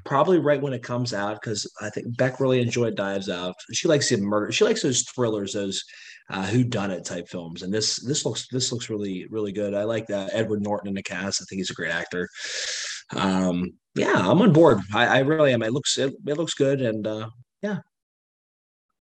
[0.03, 3.55] probably right when it comes out because I think Beck really enjoyed Knives Out.
[3.73, 4.51] She likes the murder.
[4.51, 5.83] She likes those thrillers, those
[6.29, 7.61] uh, who done it type films.
[7.61, 9.73] And this this looks this looks really really good.
[9.73, 11.41] I like that Edward Norton in the cast.
[11.41, 12.29] I think he's a great actor.
[13.15, 14.79] Um, yeah, I'm on board.
[14.93, 15.63] I, I really am.
[15.63, 17.29] It looks it, it looks good, and uh,
[17.61, 17.79] yeah,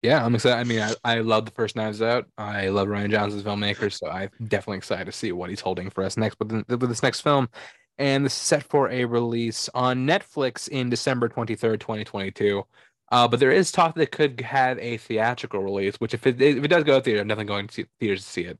[0.03, 0.59] yeah, I'm excited.
[0.59, 2.25] I mean, I, I love the first Knives Out.
[2.37, 6.03] I love Rian Johnson's filmmaker, so I'm definitely excited to see what he's holding for
[6.03, 7.49] us next with, with this next film.
[7.99, 12.63] And this is set for a release on Netflix in December 23rd, 2022.
[13.11, 16.41] Uh, but there is talk that it could have a theatrical release, which if it
[16.41, 18.59] if it does go to theater, I'm definitely going to theaters to see it.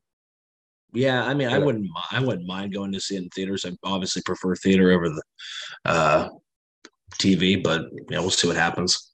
[0.94, 3.66] Yeah, I mean, I wouldn't I wouldn't mind going to see it in theaters.
[3.66, 5.22] I obviously prefer theater over the
[5.84, 6.30] uh,
[7.16, 9.12] TV, but yeah, we'll see what happens.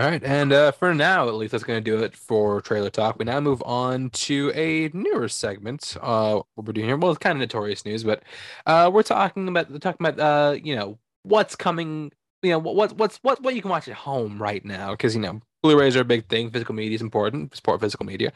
[0.00, 2.88] All right, and uh, for now, at least that's going to do it for trailer
[2.88, 3.18] talk.
[3.18, 5.94] We now move on to a newer segment.
[6.00, 8.22] Uh, what we're doing here, well, it's kind of notorious news, but
[8.64, 12.12] uh, we're talking about talking about uh, you know, what's coming.
[12.42, 15.20] You know, what what's what what you can watch at home right now because you
[15.20, 16.50] know, Blu-rays are a big thing.
[16.50, 17.54] Physical media is important.
[17.54, 18.32] Support physical media.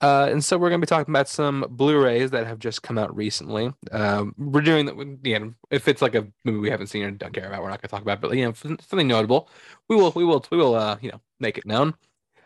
[0.00, 2.96] Uh, and so we're going to be talking about some Blu-rays that have just come
[2.96, 3.70] out recently.
[3.92, 5.54] Um, we're doing that.
[5.70, 7.88] If it's like a movie we haven't seen or don't care about, we're not going
[7.88, 8.20] to talk about.
[8.20, 9.50] But you know, something notable,
[9.88, 11.94] we will, we will, we will, uh, you know, make it known.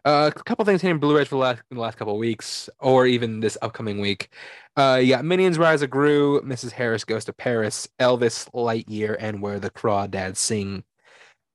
[0.05, 3.07] Uh, a couple things hitting Blu-rays for the last in the last couple weeks, or
[3.07, 4.31] even this upcoming week.
[4.77, 6.73] Uh, yeah, Minions: Rise of Gru, Mrs.
[6.73, 10.85] Harris Goes to Paris, Elvis Lightyear, and Where the Crawdads Sing.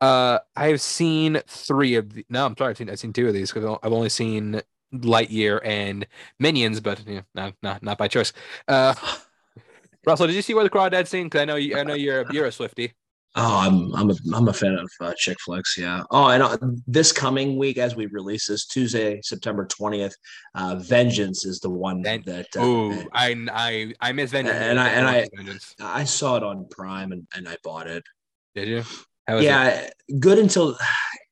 [0.01, 2.25] Uh, I've seen three of the.
[2.29, 4.61] No, I'm sorry, I've seen I've seen two of these because I've only seen
[4.93, 6.07] Lightyear and
[6.39, 8.33] Minions, but you know, not not not by choice.
[8.67, 8.93] Uh,
[10.05, 11.25] Russell, did you see where the crawdads sing?
[11.25, 12.93] Because I know you, I know you're a, you're a Swifty.
[13.35, 15.77] Oh, I'm I'm a I'm a fan of uh, chick flicks.
[15.77, 16.03] Yeah.
[16.09, 20.15] Oh, and uh, this coming week, as we release this Tuesday, September twentieth,
[20.55, 22.27] uh, Vengeance is the one that.
[22.27, 25.75] Uh, oh, I I I miss Vengeance, and I and I Vengeance.
[25.79, 28.03] I saw it on Prime and, and I bought it.
[28.55, 28.83] Did you?
[29.29, 29.93] yeah, it?
[30.19, 30.75] good until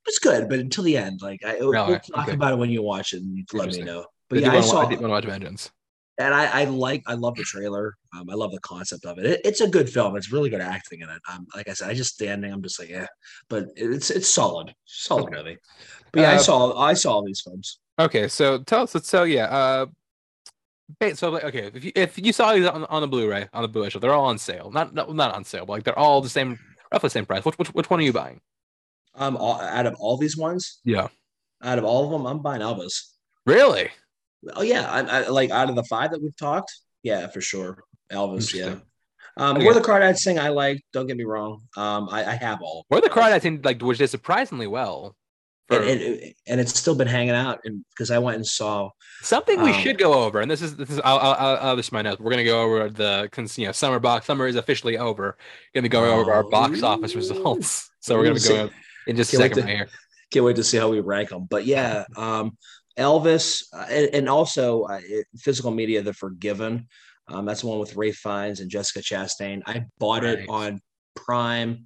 [0.07, 2.31] was good, but until the end, like I, we'll talk okay.
[2.31, 4.05] about it when you watch it and let me know.
[4.29, 4.81] But yeah, I, saw.
[4.81, 5.71] I did want to watch Vengeance,
[6.17, 7.03] and I, I like.
[7.05, 7.95] I love the trailer.
[8.17, 9.25] Um, I love the concept of it.
[9.25, 9.41] it.
[9.45, 10.15] It's a good film.
[10.15, 11.21] It's really good acting in it.
[11.31, 12.51] Um, like I said, I just standing.
[12.51, 13.07] I'm just like, yeah,
[13.49, 15.35] but it's it's solid, solid okay.
[15.35, 15.57] movie.
[16.11, 17.79] But yeah, uh, I saw I saw all these films.
[17.99, 18.95] Okay, so tell us.
[19.03, 19.85] So yeah, uh,
[21.13, 23.67] so like, okay, if you if you saw these on, on the Blu-ray on the
[23.67, 24.71] Blu-ray show, they're all on sale.
[24.71, 26.59] Not not, not on sale, but like they're all the same,
[26.91, 27.43] roughly the same price.
[27.45, 28.41] Which which which one are you buying?
[29.17, 31.07] Um, all, out of all these ones, yeah,
[31.63, 33.01] out of all of them, I'm buying Elvis.
[33.45, 33.89] Really?
[34.53, 36.71] Oh yeah, I, I, like out of the five that we've talked,
[37.03, 38.53] yeah, for sure, Elvis.
[38.53, 38.75] Yeah.
[39.37, 39.65] Um, okay.
[39.65, 40.83] Where the Crawdads Sing, I like.
[40.93, 41.61] Don't get me wrong.
[41.75, 42.85] Um, I, I have all.
[42.87, 45.15] Where the Crawdads Sing, like, which did surprisingly well.
[45.67, 45.81] For...
[45.81, 48.89] And, and, and, it's still been hanging out, and because I went and saw
[49.21, 51.87] something we um, should go over, and this is this is I'll I'll, I'll this
[51.87, 52.21] is my notes.
[52.21, 54.25] We're gonna go over the you know summer box.
[54.25, 55.37] Summer is officially over.
[55.75, 57.89] We're gonna go oh, over our box office results.
[57.99, 58.69] So we're gonna go
[59.07, 59.89] in just a second to, right here.
[60.31, 61.47] Can't wait to see how we rank them.
[61.49, 62.57] But yeah, um,
[62.97, 64.99] Elvis, uh, and, and, also uh,
[65.37, 66.87] physical media, The Forgiven.
[67.29, 69.61] Um, that's the one with Ralph Fiennes and Jessica Chastain.
[69.65, 70.39] I bought right.
[70.39, 70.79] it on
[71.15, 71.85] Prime,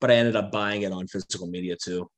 [0.00, 2.10] but I ended up buying it on physical media too.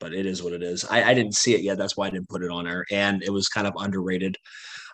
[0.00, 0.84] but it is what it is.
[0.84, 1.78] I, I didn't see it yet.
[1.78, 2.84] That's why I didn't put it on there.
[2.90, 4.36] And it was kind of underrated.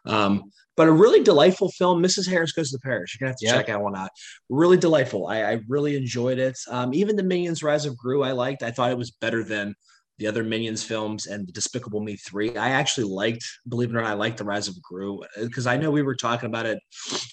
[0.04, 2.00] Um, but a really delightful film.
[2.00, 2.30] Mrs.
[2.30, 3.12] Harris Goes to Paris.
[3.12, 4.10] You're gonna have to check that one out.
[4.48, 5.26] Really delightful.
[5.26, 6.56] I, I really enjoyed it.
[6.70, 8.62] Um, even the Minions Rise of Gru, I liked.
[8.62, 9.74] I thought it was better than
[10.18, 12.56] the other Minions films and Despicable Me 3.
[12.56, 15.76] I actually liked, believe it or not, I liked The Rise of Gru because I
[15.76, 16.78] know we were talking about it.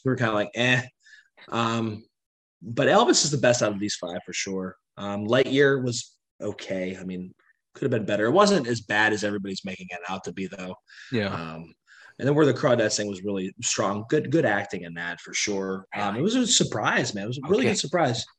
[0.03, 0.81] We were kind of like, eh.
[1.49, 2.03] Um,
[2.63, 4.75] but Elvis is the best out of these five for sure.
[4.97, 6.97] Um, Lightyear was okay.
[6.99, 7.31] I mean,
[7.75, 8.25] could have been better.
[8.25, 10.73] It wasn't as bad as everybody's making it out to be, though.
[11.11, 11.27] Yeah.
[11.27, 11.75] Um,
[12.19, 14.05] and then where the crawdads sing was really strong.
[14.09, 15.85] Good, good acting in that for sure.
[15.95, 17.25] Um, it was a surprise, man.
[17.25, 17.71] It was a really okay.
[17.71, 18.25] good surprise.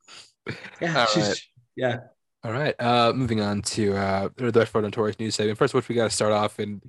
[0.81, 1.43] Yeah, right.
[1.75, 1.97] yeah.
[2.45, 2.81] All right.
[2.81, 5.59] Uh, moving on to uh, the rest of our notorious news segment.
[5.59, 6.81] First, which we got to start off, and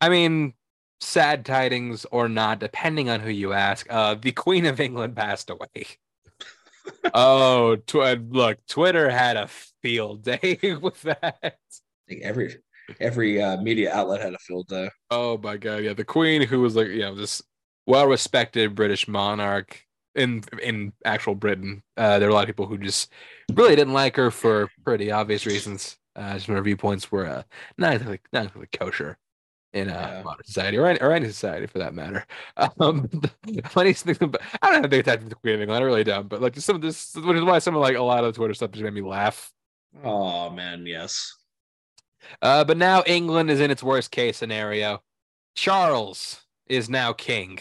[0.00, 0.54] I mean,
[1.00, 3.86] sad tidings or not, depending on who you ask.
[3.90, 5.86] Uh, the Queen of England passed away.
[7.14, 9.48] oh, tw- look, Twitter had a
[9.82, 11.58] field day with that.
[12.08, 12.58] Like every
[13.00, 14.90] every uh, media outlet had a field day.
[15.10, 17.42] Oh my god, yeah, the Queen, who was like, you know, this
[17.86, 19.82] well-respected British monarch
[20.14, 21.82] in in actual Britain.
[21.96, 23.12] Uh, there were a lot of people who just
[23.54, 25.96] really didn't like her for pretty obvious reasons.
[26.16, 27.42] Uh, just her viewpoints were uh,
[27.78, 29.18] not exactly not exactly kosher
[29.72, 30.22] in uh, yeah.
[30.22, 32.26] modern society or any, or any society for that matter.
[32.80, 33.08] Um,
[33.66, 35.82] funniest thing, about, I don't have a big attachment to Queen of England.
[35.82, 36.28] I really don't.
[36.28, 38.54] But like some of this, which is why some of like a lot of Twitter
[38.54, 39.52] stuff just made me laugh.
[40.02, 41.37] Oh man, yes.
[42.42, 45.02] Uh, but now England is in its worst case scenario.
[45.54, 47.60] Charles is now king.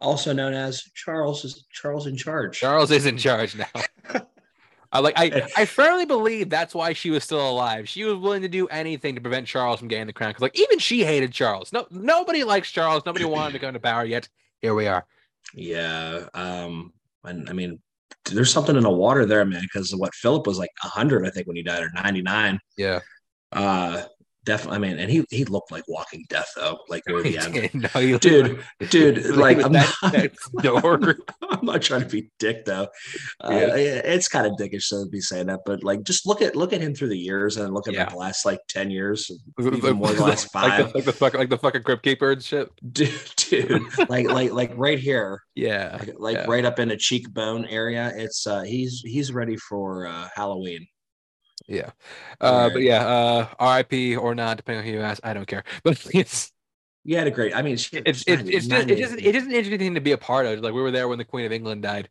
[0.00, 2.58] Also known as Charles is Charles in charge.
[2.58, 4.20] Charles is in charge now.
[4.94, 7.88] I like I I firmly believe that's why she was still alive.
[7.88, 10.30] She was willing to do anything to prevent Charles from getting the crown.
[10.30, 11.72] Because like even she hated Charles.
[11.72, 13.04] No nobody likes Charles.
[13.04, 14.28] Nobody wanted to go into power yet.
[14.62, 15.04] Here we are.
[15.52, 16.28] Yeah.
[16.32, 16.92] Um
[17.24, 17.80] and I mean
[18.26, 21.46] there's something in the water there, man, because what Philip was like 100, I think,
[21.46, 22.58] when he died, or 99.
[22.76, 23.00] Yeah.
[23.52, 24.04] Uh,
[24.44, 24.76] definitely.
[24.76, 27.88] I mean, and he he looked like Walking Death though, like near the end.
[27.94, 31.16] no, dude, dude, like I'm that, not,
[31.50, 32.88] I'm not trying to be dick though.
[33.40, 33.74] Uh, yeah.
[33.76, 36.80] It's kind of dickish to be saying that, but like just look at look at
[36.80, 38.08] him through the years and look at yeah.
[38.08, 41.40] the last like ten years, even more the last five, like the, like the fucking
[41.40, 42.70] like the fucking crypt keeper and shit.
[42.92, 45.42] Dude, dude, like like like right here.
[45.54, 46.46] Yeah, like, like yeah.
[46.48, 48.12] right up in a cheekbone area.
[48.16, 50.86] It's uh he's he's ready for uh Halloween.
[51.66, 51.90] Yeah.
[52.40, 53.06] Uh, but yeah,
[53.58, 55.20] uh, RIP or not, depending on who you ask.
[55.24, 55.64] I don't care.
[55.82, 56.52] But it's
[57.04, 57.54] you had a great.
[57.54, 60.18] I mean, it's it's it's, it's just just it's just an interesting to be a
[60.18, 60.60] part of.
[60.60, 62.08] Like we were there when the Queen of England died.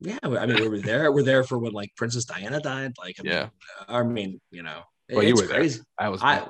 [0.00, 1.12] Yeah, I mean, we were there.
[1.12, 2.92] We're there for when like Princess Diana died.
[2.98, 3.48] Like, I mean, yeah.
[3.88, 5.78] I mean, you know, well, you were crazy.
[5.78, 6.06] There.
[6.06, 6.20] I was.
[6.22, 6.46] I,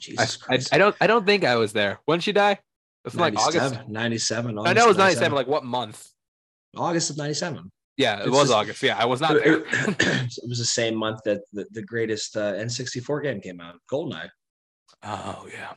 [0.00, 0.96] Jesus I, I, I, don't.
[1.00, 2.00] I don't think I was there.
[2.04, 2.58] When she die?
[3.04, 3.88] It's like August.
[3.88, 4.58] Ninety-seven.
[4.58, 5.34] I know it was ninety-seven.
[5.34, 6.04] Like what month?
[6.76, 7.70] August of ninety-seven.
[7.96, 8.82] Yeah, it it's was just, August.
[8.82, 9.64] Yeah, I was not there.
[9.66, 14.28] it was the same month that the, the greatest uh, N64 game came out, GoldenEye.
[15.02, 15.72] Oh yeah.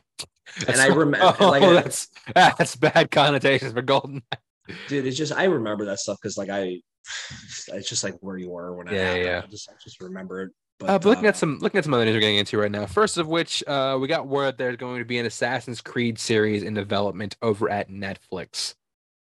[0.58, 4.22] That's and I remember oh, like that's that's bad connotations for GoldenEye.
[4.88, 6.80] Dude, it's just I remember that stuff because like I
[7.68, 9.42] it's just like where you were when I yeah, yeah.
[9.44, 10.50] I just I just remember it.
[10.78, 12.58] But, uh, but looking uh, at some looking at some other news we're getting into
[12.58, 12.86] right now.
[12.86, 16.62] First of which, uh, we got word there's going to be an Assassin's Creed series
[16.62, 18.74] in development over at Netflix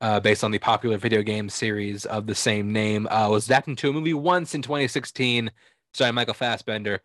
[0.02, 3.08] uh, based on the popular video game series of the same name.
[3.08, 5.52] Uh, was adapted into a movie once in 2016,
[5.94, 7.02] starring Michael Fassbender.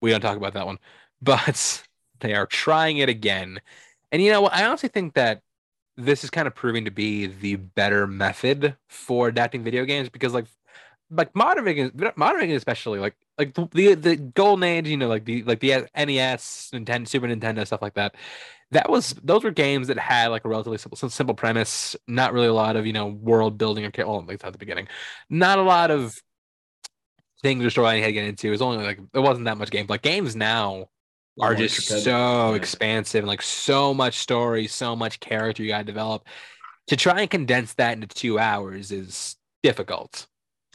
[0.00, 0.78] We don't talk about that one,
[1.22, 1.82] but
[2.20, 3.60] they are trying it again.
[4.12, 4.46] And you know?
[4.46, 5.42] I honestly think that
[5.96, 10.34] this is kind of proving to be the better method for adapting video games because,
[10.34, 10.46] like,
[11.10, 15.08] like modern video games, modern games especially, like like the the golden age, you know,
[15.08, 18.14] like the like the NES, Nintendo, Super Nintendo, stuff like that
[18.72, 22.48] that was those were games that had like a relatively simple simple premise, not really
[22.48, 24.88] a lot of you know world building or well, at least at the beginning,
[25.30, 26.14] not a lot of
[27.42, 28.48] things or story I had to get into.
[28.48, 29.86] It was only like it wasn't that much game.
[29.88, 30.88] Like games now
[31.40, 32.56] are just so yeah.
[32.56, 36.26] expansive and like so much story, so much character you got to develop.
[36.88, 40.26] To try and condense that into two hours is difficult.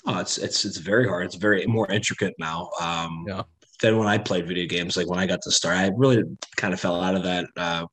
[0.06, 1.26] Oh, it's it's it's very hard.
[1.26, 2.70] It's very more intricate now.
[2.80, 3.44] Um, yeah
[3.82, 4.96] than when I played video games.
[4.96, 6.24] Like when I got to start, I really
[6.56, 7.48] kind of fell out of that.
[7.58, 7.86] Uh,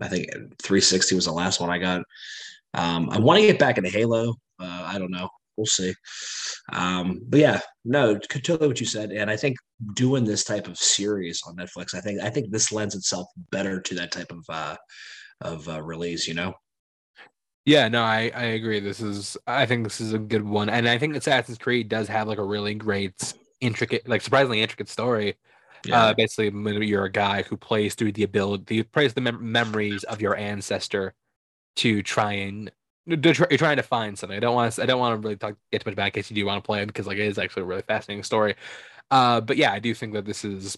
[0.00, 0.26] I think
[0.62, 2.02] 360 was the last one I got.
[2.74, 4.34] Um, I want to get back into Halo.
[4.60, 5.28] Uh, I don't know.
[5.56, 5.94] We'll see.
[6.72, 9.10] Um, but yeah, no, totally what you said.
[9.10, 9.56] And I think
[9.94, 13.80] doing this type of series on Netflix, I think I think this lends itself better
[13.80, 14.76] to that type of uh,
[15.40, 16.28] of uh, release.
[16.28, 16.52] You know.
[17.64, 18.80] Yeah, no, I, I agree.
[18.80, 22.06] This is I think this is a good one, and I think Assassin's Creed does
[22.08, 25.36] have like a really great intricate, like surprisingly intricate story.
[25.84, 26.02] Yeah.
[26.02, 30.20] Uh, basically, you're a guy who plays through the ability, plays the mem- memories of
[30.20, 31.14] your ancestor
[31.76, 32.70] to try and
[33.06, 34.36] you're trying to find something.
[34.36, 34.82] I don't want to.
[34.82, 36.62] I don't want to really talk, get too much back in case you do want
[36.62, 38.56] to play it because like it is actually a really fascinating story.
[39.10, 40.76] Uh, but yeah, I do think that this is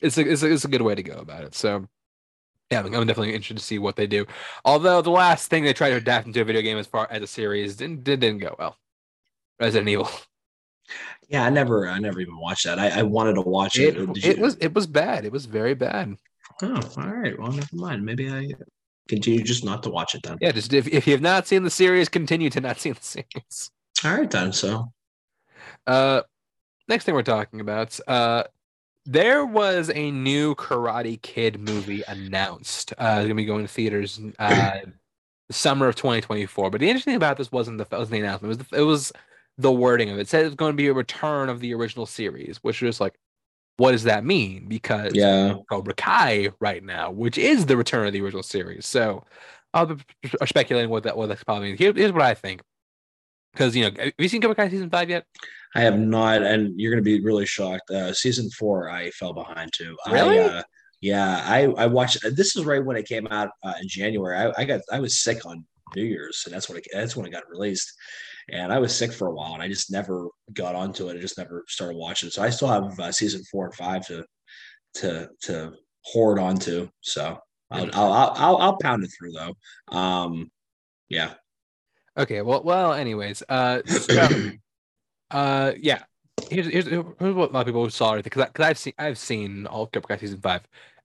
[0.00, 1.54] it's a, it's a, it's a good way to go about it.
[1.54, 1.86] So
[2.70, 4.26] yeah, I'm definitely interested to see what they do.
[4.64, 7.22] Although the last thing they tried to adapt into a video game as far as
[7.22, 8.76] a series didn't didn't go well.
[9.58, 10.10] Resident Evil.
[11.28, 12.78] Yeah, I never I never even watched that.
[12.78, 14.24] I, I wanted to watch It, it.
[14.24, 15.24] it was it was bad.
[15.24, 16.16] It was very bad.
[16.62, 17.38] Oh, all right.
[17.38, 18.04] Well, never mind.
[18.04, 18.50] Maybe I
[19.08, 20.38] continue just not to watch it then.
[20.40, 23.02] Yeah, just if, if you have not seen the series, continue to not see the
[23.02, 23.70] series.
[24.04, 24.52] All right then.
[24.52, 24.92] So
[25.86, 26.22] Uh,
[26.88, 28.44] next thing we're talking about, uh,
[29.06, 32.92] there was a new Karate Kid movie announced.
[32.98, 34.80] Uh, it's gonna be going to theaters uh,
[35.48, 36.70] the summer of 2024.
[36.70, 38.52] But the interesting thing about this wasn't the wasn't the announcement.
[38.52, 39.12] It was the, it was
[39.60, 40.22] the wording of it.
[40.22, 43.00] It said it was going to be a return of the original series, which was
[43.00, 43.14] like,
[43.76, 44.66] what does that mean?
[44.68, 48.86] Because yeah, Cobra Kai right now, which is the return of the original series.
[48.86, 49.24] So
[49.72, 50.02] I'll be
[50.44, 51.78] speculating what that what that's probably means.
[51.78, 52.62] Here, here's what I think.
[53.52, 55.24] Because you know, have you seen Cobra Kai season five yet?
[55.74, 57.90] I have not, and you're going to be really shocked.
[57.90, 59.96] Uh, season four, I fell behind too.
[60.10, 60.40] Really?
[60.40, 60.62] I, uh,
[61.00, 62.18] yeah, I I watched.
[62.36, 64.36] This is right when it came out uh, in January.
[64.36, 65.64] I, I got I was sick on
[65.96, 67.92] New Year's, and that's when it, that's when it got released.
[68.48, 71.16] And I was sick for a while, and I just never got onto it.
[71.16, 72.28] I just never started watching.
[72.28, 72.32] It.
[72.32, 74.24] So I still have uh, season four and five to
[74.94, 75.72] to to
[76.02, 76.88] hoard onto.
[77.00, 77.38] So
[77.70, 79.96] I'll I'll, I'll I'll I'll pound it through though.
[79.96, 80.50] Um,
[81.08, 81.34] yeah.
[82.16, 82.42] Okay.
[82.42, 82.92] Well, well.
[82.92, 84.50] Anyways, uh, so,
[85.30, 86.02] uh, yeah.
[86.50, 89.66] Here's, here's here's what a lot of people saw because because I've seen I've seen
[89.66, 90.62] all of Kai season five.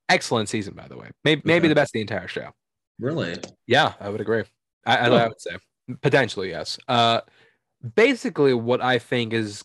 [0.07, 1.09] Excellent season, by the way.
[1.23, 1.69] Maybe maybe Okay.
[1.69, 2.51] the best of the entire show.
[2.99, 3.35] Really?
[3.67, 4.43] Yeah, I would agree.
[4.85, 5.07] I, I.
[5.07, 5.57] I would say
[6.01, 6.77] potentially yes.
[6.87, 7.21] Uh,
[7.95, 9.63] basically, what I think is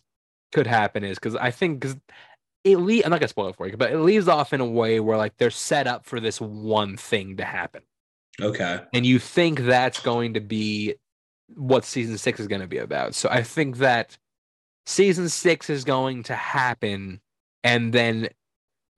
[0.53, 1.97] could happen is because I think because
[2.65, 4.67] it le- I'm not gonna spoil it for you, but it leaves off in a
[4.67, 7.83] way where like they're set up for this one thing to happen,
[8.41, 8.81] Okay.
[8.93, 10.95] and you think that's going to be
[11.55, 13.15] what season six is going to be about.
[13.15, 14.17] So I think that
[14.87, 17.21] season six is going to happen,
[17.65, 18.29] and then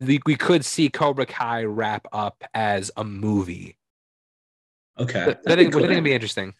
[0.00, 3.76] we, we could see Cobra Kai wrap up as a movie.
[4.98, 5.36] Okay.
[5.44, 5.86] That'd be cool.
[5.86, 6.54] would be interesting.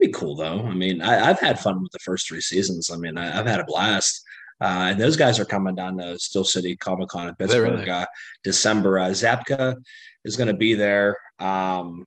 [0.00, 0.62] Be cool though.
[0.66, 2.90] I mean, I, I've had fun with the first three seasons.
[2.90, 4.22] I mean, I, I've had a blast.
[4.62, 7.88] Uh, and those guys are coming down to Steel City Comic Con in Pittsburgh, really?
[7.90, 8.06] uh,
[8.44, 8.98] December.
[8.98, 9.76] Uh, Zabka
[10.24, 11.16] is going to be there.
[11.38, 12.04] Um,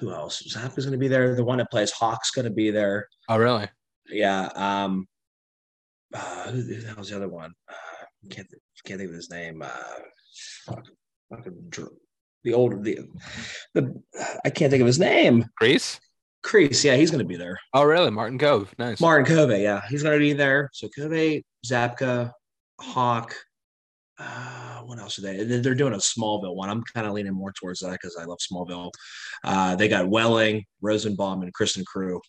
[0.00, 0.42] who else?
[0.42, 1.36] Zabka's going to be there.
[1.36, 3.08] The one that plays Hawk's going to be there.
[3.28, 3.68] Oh, really?
[4.08, 4.48] Yeah.
[4.54, 5.06] Um,
[6.12, 7.52] uh, who, the hell's the other one?
[7.68, 8.48] Uh, can't
[8.84, 9.62] can't think of his name.
[9.62, 9.68] Uh,
[10.66, 10.84] fuck,
[11.30, 11.72] fucking
[12.44, 12.98] the old the
[13.74, 14.02] the
[14.44, 15.46] I can't think of his name.
[15.56, 16.00] Grease?
[16.44, 17.58] Kreese, yeah, he's going to be there.
[17.72, 18.10] Oh, really?
[18.10, 18.68] Martin Kove.
[18.78, 19.00] Nice.
[19.00, 20.70] Martin Covey, yeah, he's going to be there.
[20.72, 22.32] So Covey, Zabka,
[22.80, 23.34] Hawk.
[24.18, 25.44] Uh, what else are they?
[25.44, 26.68] They're they're doing a Smallville one.
[26.68, 28.90] I'm kind of leaning more towards that because I love Smallville.
[29.42, 32.20] Uh, they got Welling, Rosenbaum, and Kristin Kreuk.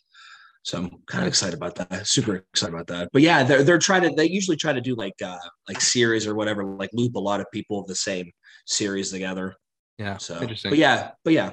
[0.64, 2.07] So I'm kind of excited about that.
[2.07, 3.09] Super excited about that.
[3.11, 4.11] But yeah, they're they're trying to.
[4.16, 5.38] They usually try to do like uh
[5.68, 8.32] like series or whatever, like loop a lot of people of the same
[8.66, 9.55] series together.
[9.97, 10.18] yeah.
[10.18, 10.72] So, Interesting.
[10.72, 11.51] but yeah, but yeah,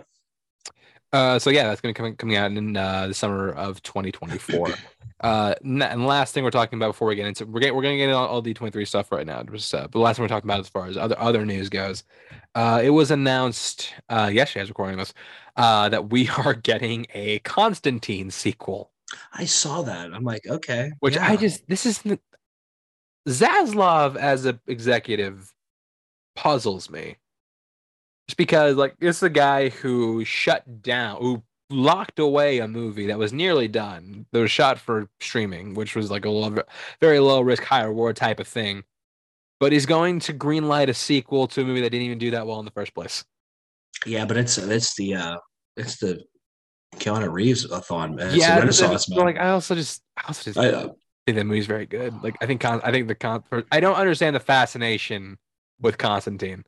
[1.12, 4.68] Uh, so yeah, that's going to come coming out in uh, the summer of 2024.
[5.20, 7.94] uh, and last thing we're talking about before we get into we're getting, we're going
[7.94, 9.42] to get into all, all D23 stuff right now.
[9.42, 11.68] Just, uh, but the last thing we're talking about as far as other other news
[11.68, 12.04] goes,
[12.54, 15.12] uh, it was announced uh, yesterday as recording this
[15.56, 18.90] uh, that we are getting a Constantine sequel.
[19.32, 20.14] I saw that.
[20.14, 22.04] I'm like, okay, Which I just this is
[23.28, 25.52] Zaslav as a executive
[26.36, 27.16] puzzles me.
[28.30, 33.08] Just because like this is a guy who shut down, who locked away a movie
[33.08, 34.24] that was nearly done.
[34.30, 36.62] That was shot for streaming, which was like a low,
[37.00, 38.84] very low risk, high reward type of thing.
[39.58, 42.46] But he's going to greenlight a sequel to a movie that didn't even do that
[42.46, 43.24] well in the first place.
[44.06, 45.36] Yeah, but it's it's the uh
[45.76, 46.22] it's the
[46.98, 49.26] Keanu Reeves a thon It's yeah, a but Renaissance then- man.
[49.26, 50.88] like I also just, I also just I, uh,
[51.26, 52.14] think that movie's very good.
[52.22, 55.36] Like I think, Con- I think the con, I don't understand the fascination
[55.80, 56.64] with Constantine.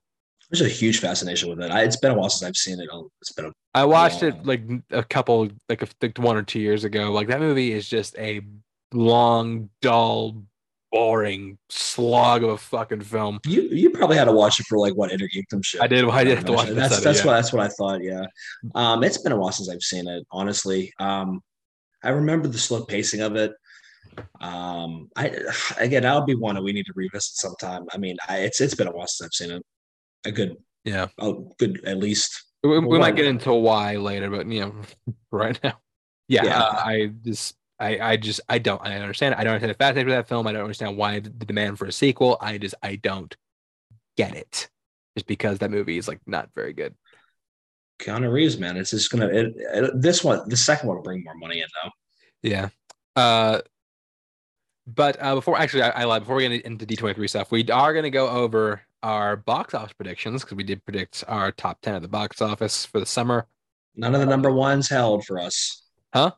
[0.53, 1.71] There's a huge fascination with it.
[1.71, 2.89] I, it's been a while since I've seen it.
[2.93, 6.43] Oh, It's been a I watched it like a couple, like, a, like one or
[6.43, 7.11] two years ago.
[7.11, 8.43] Like that movie is just a
[8.93, 10.43] long, dull,
[10.91, 13.41] boring slog of a fucking film.
[13.47, 13.63] you.
[13.63, 15.81] You probably had to watch it for like what Intergeekdom shit.
[15.81, 16.07] I did.
[16.07, 16.75] I did have to watch it.
[16.75, 17.27] That's that's yeah.
[17.27, 18.03] what that's what I thought.
[18.03, 18.27] Yeah,
[18.75, 20.27] um, it's been a while since I've seen it.
[20.31, 21.41] Honestly, um,
[22.05, 23.53] I remember the slow pacing of it.
[24.43, 25.35] Um, I
[25.79, 27.87] again, that'll be one that we need to revisit sometime.
[27.91, 29.63] I mean, I, it's it's been a while since I've seen it.
[30.25, 32.45] A good, Yeah, a good at least.
[32.63, 34.75] we, we might get into why later, but you know,
[35.31, 35.79] right now,
[36.29, 36.59] yeah, Yeah.
[36.61, 39.35] uh, I just, I, I just, I don't, I understand.
[39.35, 40.47] I don't understand the fascination with that film.
[40.47, 42.39] I don't understand why the demand for a sequel.
[42.41, 43.35] I just, I don't
[44.17, 44.69] get it.
[45.17, 46.95] Just because that movie is like not very good.
[48.01, 49.27] Keanu Reeves, man, it's just gonna.
[49.27, 51.91] It, it, this one, the second one will bring more money in though.
[52.43, 52.69] Yeah.
[53.15, 53.61] Uh
[54.87, 56.23] But uh, before actually, I, I lied.
[56.23, 59.93] Before we get into D23 stuff, we are going to go over our box office
[59.93, 63.47] predictions because we did predict our top 10 at the box office for the summer.
[63.97, 65.83] None of the number ones held for us.
[66.15, 66.33] Huh?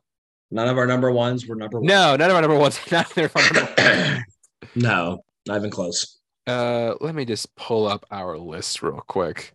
[0.50, 1.86] None of our number ones were number one.
[1.86, 2.78] No, none of our number ones.
[2.90, 4.24] Not there number
[4.74, 6.18] no, not even close.
[6.46, 9.54] Uh, let me just pull up our list real quick.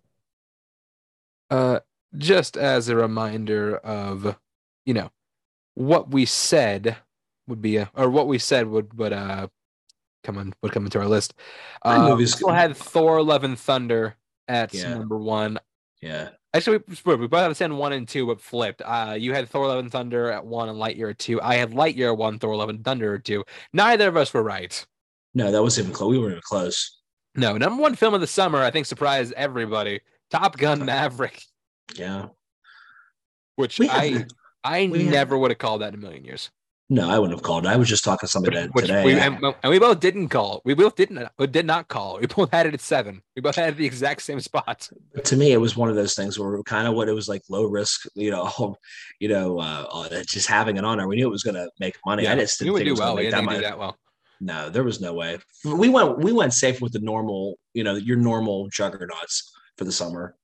[1.50, 1.80] Uh,
[2.18, 4.38] just as a reminder of,
[4.86, 5.10] you know,
[5.76, 6.98] what we said
[7.48, 9.48] would be, a, or what we said would would uh
[10.24, 11.34] come on would come into our list.
[11.84, 14.16] Uh, we still had Thor: Love and Thunder
[14.48, 14.96] at Yeah.
[14.96, 15.60] number one.
[16.02, 16.30] Yeah.
[16.54, 18.82] Actually, we, we both have saying one and two, but flipped.
[18.84, 21.40] Uh, you had Thor: Love and Thunder at one and Lightyear at two.
[21.42, 23.44] I had Lightyear at one, Thor: Love and Thunder at two.
[23.74, 24.86] Neither of us were right.
[25.36, 26.10] No, that wasn't even close.
[26.10, 26.98] We weren't even close.
[27.36, 30.00] No, number one film of the summer, I think surprised everybody.
[30.32, 31.44] Top Gun Maverick,
[31.96, 32.30] Yeah.
[33.56, 34.28] which I have-
[34.64, 36.50] I we have- never would have called that in a million years.
[36.92, 37.68] No, I wouldn't have called.
[37.68, 39.06] I was just talking to somebody that Which today.
[39.06, 40.62] we, and, and we both didn't call.
[40.66, 42.18] We both didn't uh, did not call.
[42.20, 43.22] We both had it at seven.
[43.36, 44.90] We both had it at the exact same spot.
[45.24, 47.44] to me, it was one of those things where kind of what it was like
[47.48, 48.76] low risk, you know,
[49.20, 51.08] you know, uh, uh, just having it on there.
[51.08, 52.28] We knew it was going to make money.
[52.28, 53.16] I just didn't think it do was well.
[53.16, 53.96] We didn't do that well.
[54.42, 55.38] No, there was no way.
[55.66, 59.92] We went we went safe with the normal, you know, your normal juggernauts for the
[59.92, 60.36] summer.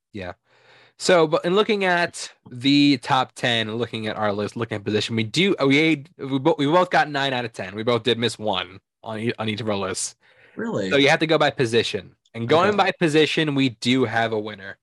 [0.98, 5.16] So, but in looking at the top ten, looking at our list, looking at position,
[5.16, 7.76] we do we we both, we both got nine out of ten.
[7.76, 10.16] We both did miss one on e- on each of our lists.
[10.56, 10.90] Really?
[10.90, 12.16] So you have to go by position.
[12.34, 12.78] And going Okay.
[12.78, 14.78] by position, we do have a winner.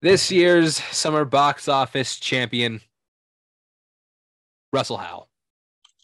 [0.00, 2.80] This year's summer box office champion,
[4.72, 5.28] Russell Howell.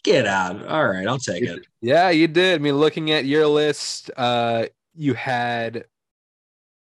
[0.03, 0.65] Get out.
[0.67, 1.65] All right, I'll take it.
[1.81, 2.59] Yeah, you did.
[2.59, 5.85] I mean, looking at your list, uh, you had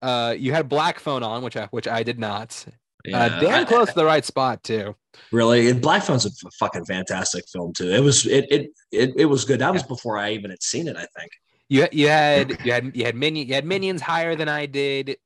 [0.03, 2.64] uh you had Black Phone on, which I which I did not.
[3.05, 3.18] Yeah.
[3.18, 4.94] Uh, damn close to the right spot too.
[5.32, 7.90] Really, and Black Phone's a f- fucking fantastic film too.
[7.90, 9.61] It was it it it, it was good.
[9.61, 10.96] That was before I even had seen it.
[10.96, 11.30] I think.
[11.68, 15.18] You you had you had you had minion you had minions higher than I did.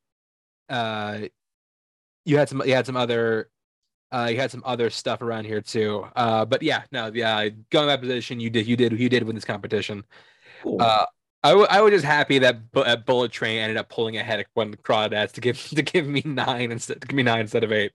[0.69, 1.29] Uh,
[2.25, 3.49] you had some you had some other
[4.13, 6.07] uh you had some other stuff around here too.
[6.15, 9.35] Uh, but yeah, no, yeah, going by position, you did you did you did win
[9.35, 10.05] this competition.
[10.63, 10.81] Cool.
[10.81, 11.07] Uh,
[11.45, 14.41] I w- I was just happy that Bu- uh, Bullet Train ended up pulling ahead
[14.41, 17.65] of when Crawdads to give to give me nine instead to give me nine instead
[17.65, 17.93] of eight.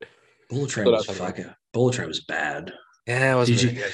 [0.49, 1.55] Bullet Train was was talking fucking.
[1.73, 2.73] Bullet Train was bad.
[3.05, 3.93] Yeah, it was Did really you- good.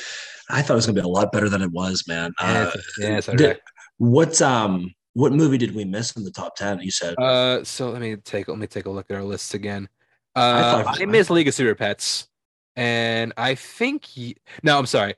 [0.50, 2.34] I thought it was gonna be a lot better than it was, man.
[2.42, 3.60] Yeah, Uh, yeah, so did did-
[3.98, 6.80] what um what movie did we miss in the top ten?
[6.80, 9.54] You said Uh, so let me take let me take a look at our lists
[9.54, 9.88] again.
[10.36, 12.28] I Uh, thought it I, I miss League of Super Pets,
[12.76, 14.34] and I think y-
[14.64, 15.14] no, I'm sorry.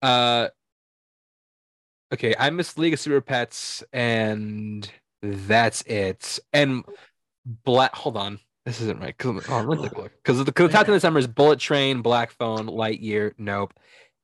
[0.00, 0.48] Uh,
[2.12, 4.90] okay, I missed League of Super Pets, and
[5.22, 6.38] that's it.
[6.52, 6.84] And
[7.44, 7.94] Black.
[7.94, 9.16] Hold on, this isn't right.
[9.16, 9.62] 'cause- Oh,
[10.44, 13.32] the, 'cause the top ten this summer is Bullet Train, Black Phone, Lightyear.
[13.38, 13.74] Nope.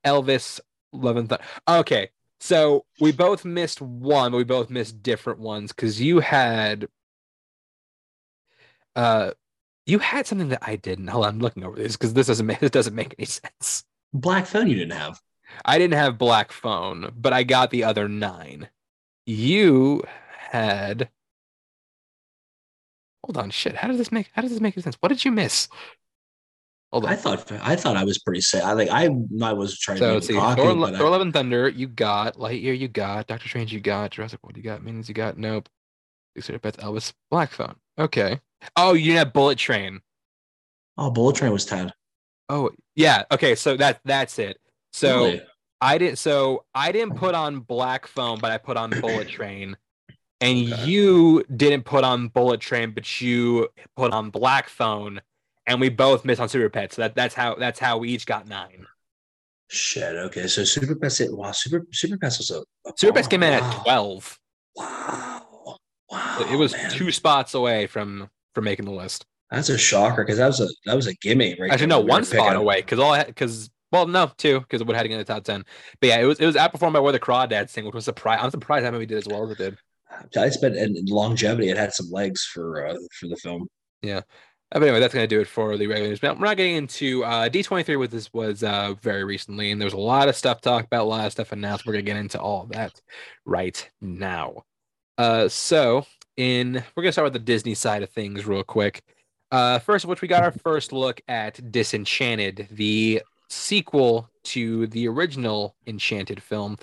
[0.05, 0.59] Elvis,
[0.93, 1.43] Love and Thunder.
[1.67, 2.09] Okay,
[2.39, 6.87] so we both missed one, but we both missed different ones because you had.
[8.95, 9.31] Uh,
[9.85, 11.07] you had something that I didn't.
[11.07, 13.83] Hold on, I'm looking over this because this doesn't make this doesn't make any sense.
[14.13, 14.67] Black Phone.
[14.67, 15.21] You didn't have.
[15.65, 18.69] I didn't have Black Phone, but I got the other nine.
[19.25, 20.03] You
[20.37, 21.09] had.
[23.25, 23.75] Hold on, shit.
[23.75, 24.29] How does this make?
[24.33, 24.97] How does this make sense?
[24.99, 25.67] What did you miss?
[26.91, 27.11] Hold on.
[27.11, 28.63] I thought I thought I was pretty safe.
[28.63, 29.09] I like I
[29.41, 30.33] I was trying so to see.
[30.33, 31.69] cocky, Thor, but I- Thor: Love and Thunder.
[31.69, 32.77] You got Lightyear.
[32.77, 33.71] You got Doctor Strange.
[33.71, 34.57] You got Jurassic World.
[34.57, 35.07] You got Minions.
[35.07, 35.69] You got Nope.
[36.35, 36.77] Except Pets.
[36.77, 37.13] Elvis.
[37.29, 37.75] Black Phone.
[37.99, 38.39] Okay.
[38.75, 40.01] Oh, you have Bullet Train.
[40.97, 41.93] oh, Bullet Train was ten.
[42.49, 43.23] Oh yeah.
[43.31, 43.55] Okay.
[43.55, 44.57] So that that's it.
[44.91, 45.25] So.
[45.25, 45.41] Really?
[45.83, 46.19] I didn't.
[46.19, 49.75] So I didn't put on Black Phone, but I put on Bullet Train,
[50.39, 50.85] and Okay.
[50.85, 55.21] you didn't put on Bullet Train, but you put on Black Phone,
[55.65, 56.97] and we both missed on Super Pets.
[56.97, 58.85] So that that's how that's how we each got nine.
[59.69, 60.15] Shit.
[60.15, 61.21] Okay, so Super Pets.
[61.31, 63.67] Wow, Super Super Pets was a, a Super Pets came in wow.
[63.67, 64.39] at twelve.
[64.75, 65.77] Wow.
[66.11, 66.35] Wow.
[66.37, 66.91] So it was man.
[66.91, 69.25] two spots away from from making the list.
[69.49, 71.71] That's a shocker because that was a that was a gimme right.
[71.71, 74.95] Actually, no, We one spot away because all because well, no, two because it would
[74.95, 75.65] have to get in the top ten.
[75.99, 78.39] But yeah, it was it was outperformed by where the Crawdads Sing, which was surprise.
[78.41, 79.77] I'm surprised that movie did as well as it did.
[80.33, 81.69] It's been and longevity.
[81.69, 83.67] It had some legs for uh, for the film.
[84.01, 84.21] Yeah.
[84.71, 86.23] But anyway, that's going to do it for the regular news.
[86.23, 89.91] Now, we're not getting into uh, D23 with this was uh, very recently, and there's
[89.91, 91.85] a lot of stuff to talk about, a lot of stuff announced.
[91.85, 93.01] We're going to get into all of that
[93.45, 94.63] right now.
[95.17, 96.05] Uh, so,
[96.37, 99.03] in we're going to start with the Disney side of things real quick.
[99.51, 103.21] Uh, first of which, we got our first look at Disenchanted, the
[103.51, 106.77] sequel to the original Enchanted film.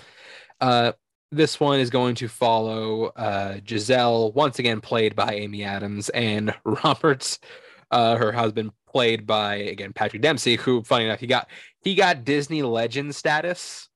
[0.61, 0.93] Uh,
[1.31, 6.53] this one is going to follow uh, Giselle, once again played by Amy Adams, and
[6.63, 7.39] Roberts,
[7.91, 11.47] uh, her husband, played by again Patrick Dempsey, who, funny enough, he got
[11.83, 13.87] he got Disney legend status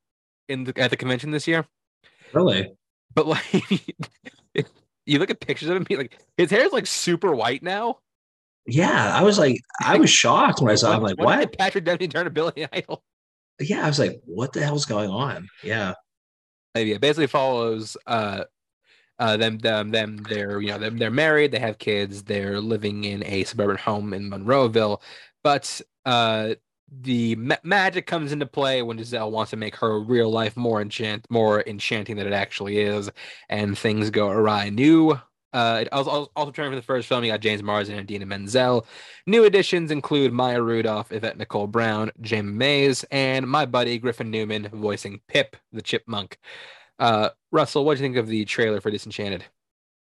[0.47, 1.65] in the, at the convention this year.
[2.33, 2.71] Really?
[3.15, 3.43] But like,
[5.05, 7.99] you look at pictures of him, he, like his hair is like super white now.
[8.65, 10.91] Yeah, I was like, I was shocked when I saw.
[10.91, 10.95] it.
[10.95, 11.39] I'm like, what?
[11.39, 13.03] did Patrick Dempsey turn to Billy Idol?
[13.59, 15.47] Yeah, I was like, what the hell's going on?
[15.63, 15.93] Yeah.
[16.75, 18.45] Yeah, basically follows uh
[19.19, 23.03] uh them them them they're you know them they're married, they have kids, they're living
[23.03, 25.01] in a suburban home in Monroeville,
[25.43, 26.55] but uh
[27.01, 30.81] the ma- magic comes into play when Giselle wants to make her real life more
[30.81, 33.11] enchant more enchanting than it actually is,
[33.49, 34.69] and things go awry.
[34.69, 35.19] New
[35.53, 38.25] uh, it also, also turning for the first film, you got James Marsden and Idina
[38.25, 38.85] Menzel.
[39.27, 44.67] New additions include Maya Rudolph, Yvette Nicole Brown, Jayma Mays, and my buddy Griffin Newman
[44.73, 46.37] voicing Pip the Chipmunk.
[46.99, 49.45] Uh, Russell, what do you think of the trailer for Disenchanted?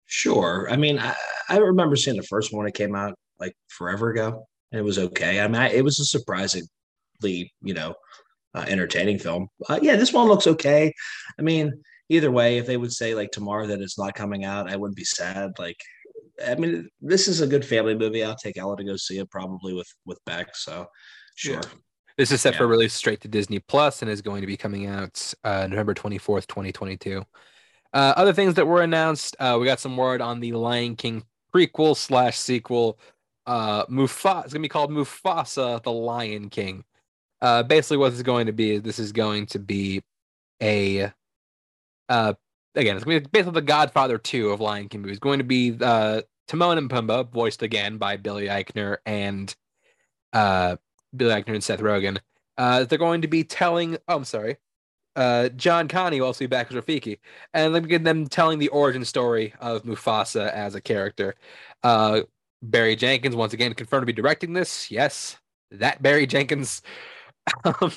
[0.06, 0.68] Sure.
[0.70, 1.14] I mean, I,
[1.48, 4.98] I remember seeing the first one it came out like forever ago, and it was
[4.98, 5.40] okay.
[5.40, 6.68] I mean, I, it was a surprisingly,
[7.22, 7.94] you know,
[8.54, 9.48] uh, entertaining film.
[9.68, 10.92] Uh, yeah, this one looks okay.
[11.38, 11.72] I mean,
[12.12, 14.96] either way, if they would say like tomorrow that it's not coming out, I wouldn't
[14.96, 15.52] be sad.
[15.58, 15.80] Like,
[16.46, 18.22] I mean, this is a good family movie.
[18.22, 20.54] I'll take Ella to go see it probably with with Beck.
[20.54, 20.86] So,
[21.34, 21.54] sure.
[21.54, 21.62] Yeah.
[22.18, 22.70] This is set for Yeah.
[22.70, 26.46] release straight to Disney Plus and is going to be coming out uh, November 24th,
[26.46, 27.24] 2022.
[27.94, 31.24] Uh, other things that were announced, uh, we got some word on the Lion King
[31.54, 32.98] prequel slash sequel.
[33.46, 36.84] Uh, Mufasa, it's going to be called Mufasa the Lion King.
[37.40, 40.02] Uh, basically, what this is going to be is this is going to be
[40.62, 41.12] a,
[42.12, 42.34] uh,
[42.74, 45.18] again, it's basically the Godfather 2 of Lion King movies.
[45.18, 49.54] Going to be uh, Timon and Pumbaa, voiced again by Billy Eichner and
[50.34, 50.76] uh,
[51.16, 52.18] Billy Eichner and Seth Rogen.
[52.58, 53.96] Uh, they're going to be telling.
[54.08, 54.58] Oh, I'm sorry.
[55.16, 57.18] Uh, John Kani will also be back as Rafiki,
[57.54, 61.34] and then we get them telling the origin story of Mufasa as a character.
[61.82, 62.22] Uh,
[62.60, 64.90] Barry Jenkins once again confirmed to be directing this.
[64.90, 65.36] Yes,
[65.70, 66.82] that Barry Jenkins.
[67.64, 67.92] um,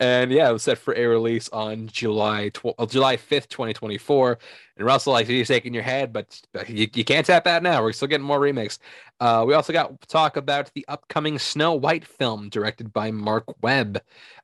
[0.00, 3.72] and yeah, it was set for a release on July tw- uh, July fifth, twenty
[3.72, 4.38] twenty four.
[4.76, 7.82] And Russell, like you're shaking your head, but, you, you can't tap that now.
[7.82, 8.78] We're still getting more remakes.
[9.18, 14.00] Uh, we also got talk about the upcoming Snow White film directed by Marc Webb.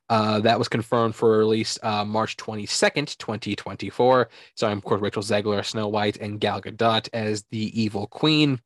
[0.09, 4.29] Uh, that was confirmed for release uh, March 22nd, 2024.
[4.55, 8.61] Starring, of course, Rachel Zegler, Snow White, and Gal Gadot as the evil queen.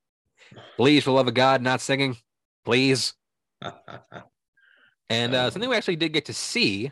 [0.75, 2.17] Please, for love of God, not singing.
[2.65, 3.13] Please.
[5.09, 6.91] And uh, something we actually did get to see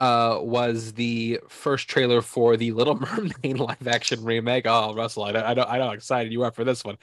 [0.00, 4.66] uh, was the first trailer for the Little Mermaid live action remake.
[4.66, 6.96] Oh, Russell, I know, I know, I know how excited you are for this one.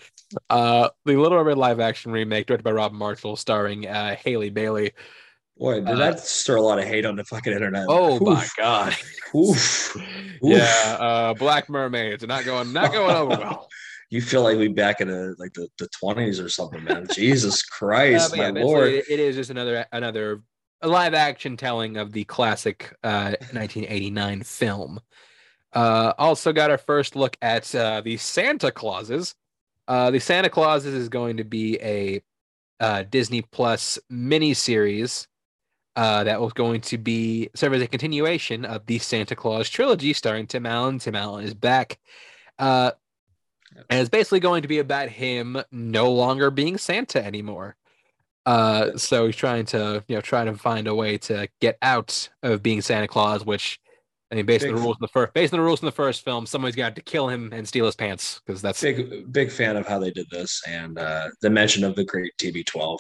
[0.50, 4.92] Uh, the Little Mermaid live action remake, directed by Rob Marshall, starring uh, Halle Bailey.
[5.58, 7.86] Boy, did Uh, that stir a lot of hate on the fucking internet?
[7.88, 8.56] Oh my Oof.
[8.58, 8.96] God!
[9.36, 9.98] Oof.
[10.42, 13.70] yeah, uh, Black Mermaids are not going, not going over well.
[14.10, 17.08] You feel like we back in the like the, the 20s or something, man.
[17.14, 18.90] Jesus Uh, Christ, yeah, my basically, lord.
[18.90, 20.42] it- it is just another another
[20.84, 25.00] live action telling of the classic uh, 1989 film.
[25.72, 29.34] Uh, also got our first look at uh, the Santa Clauses.
[29.88, 32.22] Uh, the Santa Clauses is going to be a
[32.80, 35.28] uh, Disney Plus mini series
[35.96, 40.14] uh, that was going to be serve as a continuation of the Santa Clause trilogy,
[40.14, 41.00] starring Tim Allen.
[41.00, 41.98] Tim Allen is back.
[42.60, 42.92] Uh,
[43.90, 47.76] and it's basically going to be about him no longer being Santa anymore.
[48.46, 52.30] Uh, so he's trying to, you know, trying to find a way to get out
[52.42, 53.80] of being Santa Claus, which
[54.34, 55.92] I mean, based on the rules in the first, based on the rules in the
[55.92, 59.52] first film, somebody's got to kill him and steal his pants because that's Big big
[59.52, 62.98] fan of how they did this and uh the mention of the great TB12.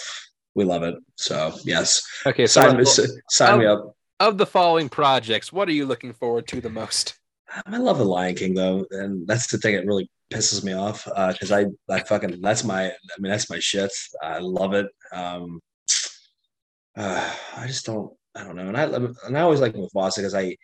[0.54, 0.96] We love it.
[1.16, 2.46] So yes, okay.
[2.46, 3.96] So sign me Russell, sign me um, up.
[4.20, 7.18] of the following projects, what are you looking forward to the most?
[7.66, 11.06] I love the Lion King though, and that's the thing that really pisses me off
[11.06, 13.92] because I I fucking that's my I mean that's my shit.
[14.22, 14.88] I love it.
[15.12, 15.60] Um,
[16.98, 20.34] uh, I just don't I don't know, and I and I always like Mufasa because
[20.34, 20.58] I,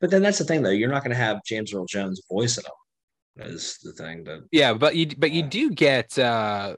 [0.00, 0.70] but then that's the thing though.
[0.70, 3.50] You're not going to have James Earl Jones voice in him.
[3.50, 6.76] Is the thing that Yeah, but you but you do get uh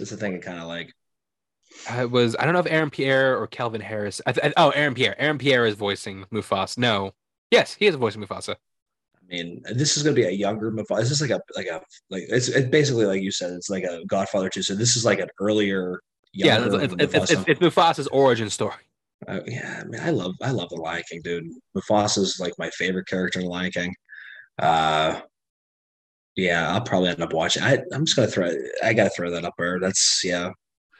[0.00, 0.92] is the thing kind of like
[1.98, 4.20] it was I don't know if Aaron Pierre or Calvin Harris.
[4.26, 5.20] I, th- oh, Aaron Pierre.
[5.20, 6.78] Aaron Pierre is voicing Mufasa.
[6.78, 7.12] No,
[7.50, 8.56] yes, he is voicing Mufasa.
[9.32, 10.98] I mean, this is going to be a younger Mufasa.
[10.98, 11.80] This is like a like a
[12.10, 13.52] like it's, it's basically like you said.
[13.52, 14.62] It's like a Godfather too.
[14.62, 16.00] So this is like an earlier.
[16.34, 17.32] Yeah, Younger it's, it's, it's, Mufasa.
[17.40, 18.74] it's, it's Mufasa's origin story.
[19.28, 21.44] Uh, yeah, I mean, I love I love the Lion King, dude.
[21.76, 23.94] Mufasa's like my favorite character in the Lion King.
[24.58, 25.20] Uh,
[26.36, 27.62] yeah, I'll probably end up watching.
[27.62, 28.50] I I'm just gonna throw.
[28.82, 29.78] I gotta throw that up there.
[29.80, 30.50] That's yeah,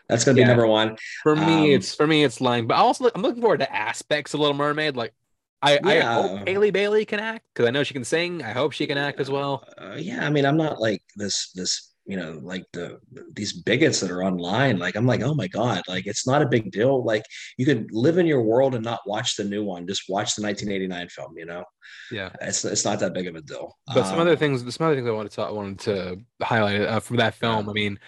[0.09, 0.49] that's gonna be Yeah.
[0.49, 0.97] number one.
[1.23, 2.67] For me, Um, it's for me, it's lying.
[2.67, 4.97] But I also I'm looking forward to aspects of Little Mermaid.
[4.97, 5.15] Like,
[5.63, 8.43] I I hope Halle Bailey can act because I know she can sing.
[8.43, 9.65] I hope she can act as well.
[9.79, 12.99] Uh, yeah, I mean, I'm not like this this you know like the
[13.35, 16.49] these bigots that are online like i'm like oh my god like it's not a
[16.49, 17.23] big deal like
[17.59, 20.43] you could live in your world and not watch the new one just watch the
[20.43, 21.65] 1989 film you know
[22.11, 24.87] yeah it's it's not that big of a deal but some um, other things some
[24.87, 27.71] other things i wanted to i wanted to highlight uh, from that film yeah.
[27.71, 27.99] i mean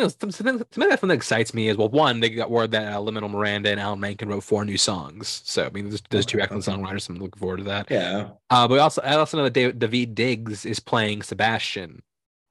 [0.00, 3.00] something, something, something that something excites me is well, one, they got word that uh,
[3.00, 5.42] Lin-Manuel Miranda and Alan Menken wrote four new songs.
[5.44, 7.02] So I mean, there's, there's two excellent songwriters.
[7.02, 7.90] So I'm looking forward to that.
[7.90, 8.30] Yeah.
[8.50, 12.02] Uh, but also, I also know that David, Daveed Diggs is playing Sebastian.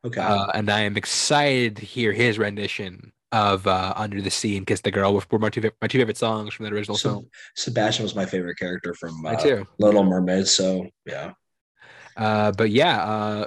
[0.04, 0.22] Okay.
[0.22, 4.66] Uh, and I am excited to hear his rendition of uh, "Under the Sea" and
[4.66, 7.10] "Kiss the Girl," which were my two my two favorite songs from the original so,
[7.10, 7.30] film.
[7.56, 10.48] Sebastian was my favorite character from uh, Little Mermaid.
[10.48, 11.34] So yeah.
[12.18, 13.46] Uh, but yeah, uh,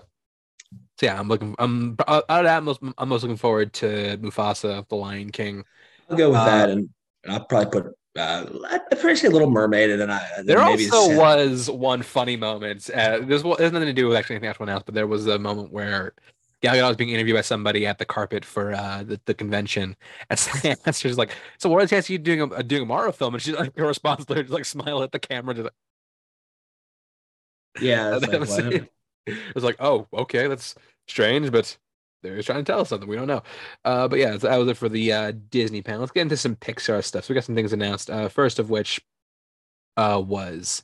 [1.04, 1.54] so yeah, I'm looking.
[1.58, 2.56] I'm out of that.
[2.56, 5.64] I'm most, I'm most looking forward to Mufasa, of the Lion King.
[6.08, 6.88] I'll go with uh, that, and
[7.28, 7.92] I'll probably put.
[8.16, 10.26] Uh, I'd probably say Little Mermaid, and then I.
[10.36, 12.88] Then there also was one funny moment.
[12.90, 15.72] Uh, there's, there's nothing to do with actually anything else, but there was a moment
[15.72, 16.14] where
[16.62, 19.96] Gal Gadot was being interviewed by somebody at the carpet for uh, the, the convention,
[20.30, 20.38] and
[20.94, 23.76] she's like, "So what is you doing a doing a Marvel film?" And she's like,
[23.76, 25.74] her response just like smile at the camera, just like,
[27.82, 28.58] "Yeah." Like, was,
[29.26, 30.74] it was like, "Oh, okay, that's
[31.08, 31.76] strange, but
[32.22, 33.42] they're trying to tell us something we don't know.
[33.84, 36.00] Uh, but yeah, that was it for the uh, Disney panel.
[36.00, 37.24] Let's get into some Pixar stuff.
[37.24, 38.10] So we got some things announced.
[38.10, 39.00] Uh, first of which
[39.96, 40.82] uh, was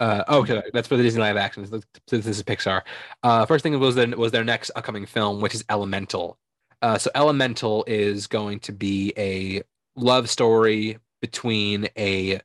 [0.00, 1.62] uh, oh, okay, that's for the Disney live action.
[1.62, 2.82] This is Pixar.
[3.22, 6.38] Uh, first thing was then was their next upcoming film, which is Elemental.
[6.82, 9.62] Uh, so Elemental is going to be a
[9.96, 12.40] love story between a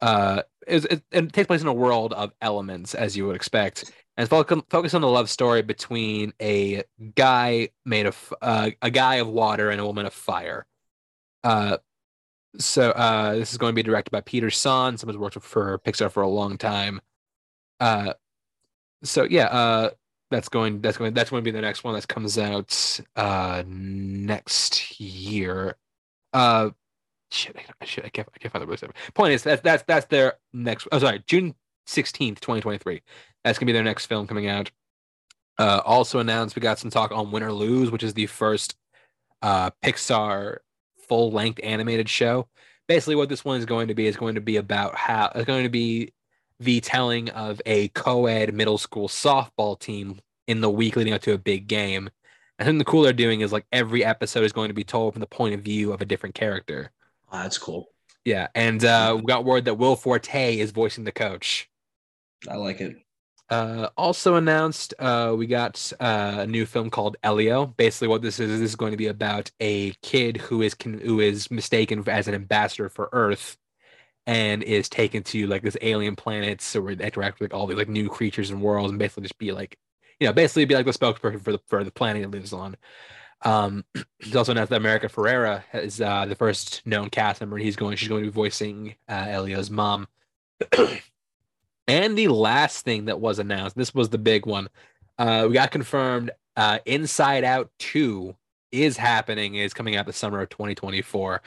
[0.00, 3.90] uh, it, it, it takes place in a world of elements, as you would expect
[4.16, 6.82] and focus on the love story between a
[7.14, 10.66] guy made of uh, a guy of water and a woman of fire.
[11.42, 11.78] Uh,
[12.58, 14.98] so uh, this is going to be directed by Peter Sohn.
[14.98, 17.00] Someone's worked for Pixar for a long time.
[17.80, 18.12] Uh,
[19.02, 19.90] so yeah, uh,
[20.30, 23.62] that's going that's going that's going to be the next one that comes out uh,
[23.66, 25.76] next year.
[26.32, 26.70] Uh,
[27.30, 28.82] shit, I, shit, I can't I can't find the release.
[29.14, 30.86] Point is that's that's that's their next.
[30.92, 31.54] Oh, sorry, June
[31.86, 33.02] sixteenth, twenty twenty three.
[33.44, 34.70] That's gonna be their next film coming out.
[35.58, 38.76] Uh, also announced, we got some talk on Win or Lose, which is the first
[39.42, 40.58] uh, Pixar
[41.08, 42.48] full length animated show.
[42.88, 45.44] Basically, what this one is going to be is going to be about how it's
[45.44, 46.12] going to be
[46.58, 51.22] the telling of a co ed middle school softball team in the week leading up
[51.22, 52.08] to a big game.
[52.58, 55.14] And then the cool they're doing is like every episode is going to be told
[55.14, 56.90] from the point of view of a different character.
[57.32, 57.88] Oh, that's cool.
[58.24, 58.48] Yeah.
[58.54, 61.68] And uh, we got word that Will Forte is voicing the coach.
[62.48, 62.96] I like it.
[63.52, 67.66] Uh, also announced, uh, we got uh, a new film called Elio.
[67.66, 71.00] Basically, what this is, this is going to be about a kid who is con-
[71.00, 73.58] who is mistaken as an ambassador for Earth,
[74.26, 77.76] and is taken to like this alien planet, so we interact with like all these
[77.76, 79.76] like new creatures and worlds, and basically just be like,
[80.18, 82.74] you know, basically be like the spokesperson for the for the planet he lives on.
[83.42, 83.84] Um,
[84.18, 87.58] he's also announced that America Ferrera is uh, the first known cast member.
[87.58, 90.08] He's going, she's going to be voicing uh, Elio's mom.
[91.88, 94.68] And the last thing that was announced, this was the big one.
[95.18, 98.34] Uh, we got confirmed uh, Inside Out 2
[98.70, 101.42] is happening, is coming out the summer of 2024.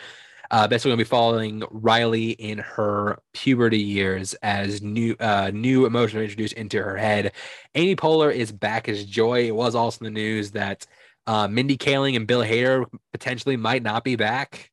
[0.52, 5.88] Uh, basically, going to be following Riley in her puberty years as new uh, new
[5.88, 7.32] emotions are introduced into her head.
[7.74, 9.48] Amy Poehler is back as Joy.
[9.48, 10.86] It was also in the news that
[11.26, 14.70] uh, Mindy Kaling and Bill Hader potentially might not be back,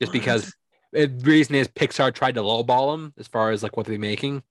[0.00, 0.54] just because
[0.92, 4.42] the reason is Pixar tried to lowball them as far as like what they're making.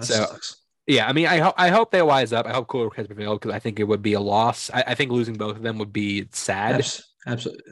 [0.00, 0.56] So sucks.
[0.86, 2.46] yeah, I mean, I hope I hope they wise up.
[2.46, 4.70] I hope Cooler has prevailed because I think it would be a loss.
[4.72, 6.86] I, I, think losing both of them would be sad.
[7.26, 7.62] Absolutely.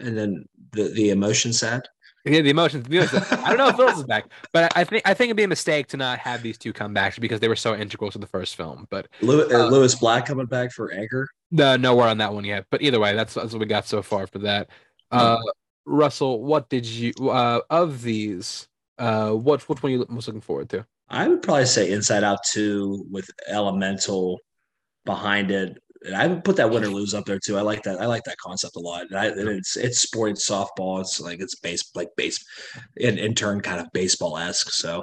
[0.00, 1.88] And then the the emotion sad.
[2.24, 2.86] Yeah, the emotions.
[2.90, 5.48] I don't know if Phyllis is back, but I think I think it'd be a
[5.48, 8.26] mistake to not have these two come back because they were so integral to the
[8.26, 8.86] first film.
[8.90, 11.28] But Lewis, uh, Lewis Black coming back for Anger.
[11.50, 12.66] No, no word on that one yet.
[12.70, 14.68] But either way, that's, that's what we got so far for that.
[15.10, 15.38] Uh,
[15.86, 18.68] Russell, what did you uh, of these?
[18.98, 20.86] Uh, what which one are you most looking forward to?
[21.10, 24.38] I would probably say Inside Out 2 with Elemental
[25.04, 25.78] behind it.
[26.04, 27.56] And I would put that win or lose up there too.
[27.58, 28.00] I like that.
[28.00, 29.06] I like that concept a lot.
[29.10, 31.00] And, I, and it's it's sporting softball.
[31.00, 32.44] It's like it's base like base
[32.96, 34.70] in, in turn kind of baseball esque.
[34.70, 35.02] So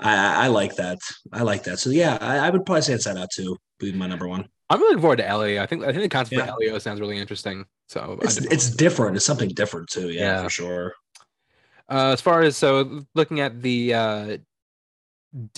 [0.00, 0.98] I, I like that.
[1.32, 1.78] I like that.
[1.78, 4.48] So yeah, I, I would probably say Inside Out 2 be my number one.
[4.70, 5.62] I'm really looking forward to Elio.
[5.62, 6.52] I think I think the concept yeah.
[6.52, 7.64] Elio sounds really interesting.
[7.88, 9.16] So it's, it's different.
[9.16, 10.10] It's something different too.
[10.10, 10.42] Yeah, yeah.
[10.42, 10.94] for sure.
[11.90, 14.36] Uh, as far as so looking at the uh,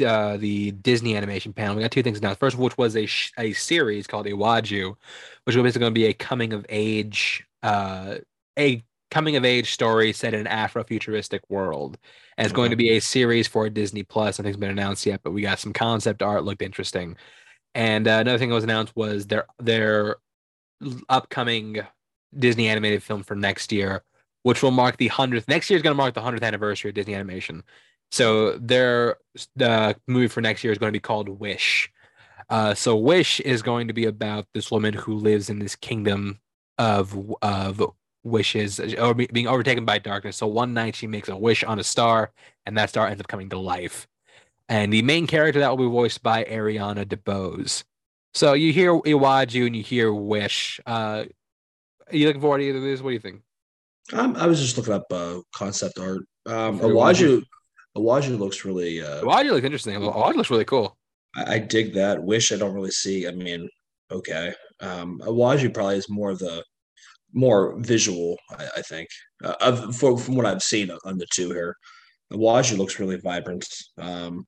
[0.05, 2.35] uh, the Disney animation panel, we got two things now.
[2.35, 4.95] First of which was a sh- a series called Iwaju,
[5.45, 8.17] which was basically going to be a coming of age uh,
[8.59, 11.99] a coming of age story set in an Afrofuturistic world.
[12.37, 14.39] And it's going to be a series for Disney Plus.
[14.39, 17.17] Nothing's been announced yet, but we got some concept art looked interesting.
[17.75, 20.17] And uh, another thing that was announced was their their
[21.09, 21.81] upcoming
[22.37, 24.03] Disney animated film for next year,
[24.43, 25.49] which will mark the hundredth.
[25.49, 27.63] Next year is going to mark the hundredth anniversary of Disney animation.
[28.11, 29.17] So their
[29.57, 31.91] the movie for next year is going to be called Wish.
[32.49, 36.41] Uh, so Wish is going to be about this woman who lives in this kingdom
[36.79, 37.83] of of
[38.23, 40.37] wishes or being overtaken by darkness.
[40.37, 42.33] So one night she makes a wish on a star,
[42.67, 44.09] and that star ends up coming to life.
[44.69, 47.85] And the main character that will be voiced by Ariana DeBose.
[48.35, 50.81] So you hear Iwaju and you hear Wish.
[50.87, 51.25] Uh,
[52.09, 53.03] are you looking forward to either of these?
[53.03, 53.43] What do you think?
[54.13, 56.21] Um, I was just looking up uh, concept art.
[56.47, 57.43] Um, Iwaju,
[58.01, 59.03] Iwaju looks really.
[59.03, 59.95] Uh, looks interesting.
[59.95, 60.97] Iwaju looks really cool.
[61.37, 62.23] I, I, dig that.
[62.23, 63.29] Wish I don't really see.
[63.29, 63.69] I mean,
[64.11, 64.53] okay.
[64.81, 66.65] Um, Iwaju probably is more of the
[67.33, 68.37] more visual.
[68.59, 69.09] I, I think
[69.45, 71.77] uh, of for, from what I've seen on the two here.
[72.33, 73.67] Iwaju looks really vibrant.
[73.99, 74.47] Um,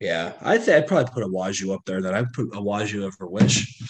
[0.00, 2.00] yeah, I think I'd probably put Iwaju up there.
[2.00, 3.80] That I'd put Iwaju over Wish.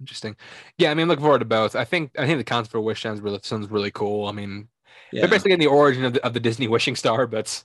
[0.00, 0.36] Interesting.
[0.76, 1.76] Yeah, I mean, looking forward to both.
[1.76, 4.26] I think I think the concept for Wish sounds really sounds really cool.
[4.26, 4.68] I mean,
[5.12, 5.20] yeah.
[5.20, 7.64] they're basically in the origin of the, of the Disney wishing star, but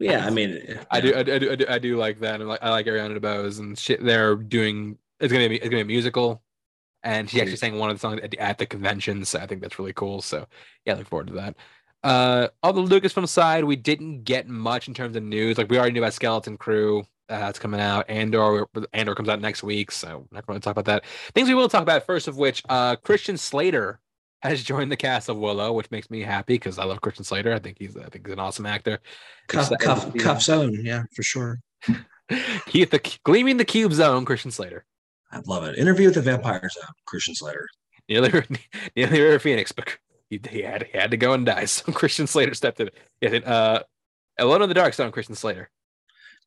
[0.00, 0.82] yeah, I mean, yeah.
[0.90, 3.18] I, do, I, do, I do I do like that, and like I like Ariana
[3.18, 4.02] DeBose and shit.
[4.02, 6.42] They're doing it's gonna be it's gonna be a musical,
[7.02, 9.24] and she actually sang one of the songs at, at the convention.
[9.24, 10.22] So I think that's really cool.
[10.22, 10.46] So
[10.84, 11.56] yeah, look forward to that.
[12.02, 15.58] Uh, on the Lucasfilm side, we didn't get much in terms of news.
[15.58, 17.04] Like we already knew about Skeleton Crew.
[17.28, 18.08] Uh, it's coming out.
[18.08, 21.04] Andor Andor comes out next week, so I'm not going to talk about that.
[21.34, 24.00] Things we will talk about first of which, uh, Christian Slater
[24.42, 27.52] has joined the cast of Willow, which makes me happy because I love Christian Slater.
[27.52, 28.98] I think he's I think he's an awesome actor.
[29.48, 31.58] Cuff cuff, cuff zone, yeah, for sure.
[32.68, 34.84] he the gleaming the cube zone, Christian Slater.
[35.32, 35.78] I love it.
[35.78, 37.66] Interview with the Vampire Zone, Christian Slater.
[38.08, 38.42] Nearly,
[38.96, 39.96] nearly River Phoenix, but
[40.28, 41.64] he, he had he had to go and die.
[41.66, 43.44] So Christian Slater stepped in.
[43.44, 43.82] Uh,
[44.38, 45.70] Alone in the Dark Zone, Christian Slater.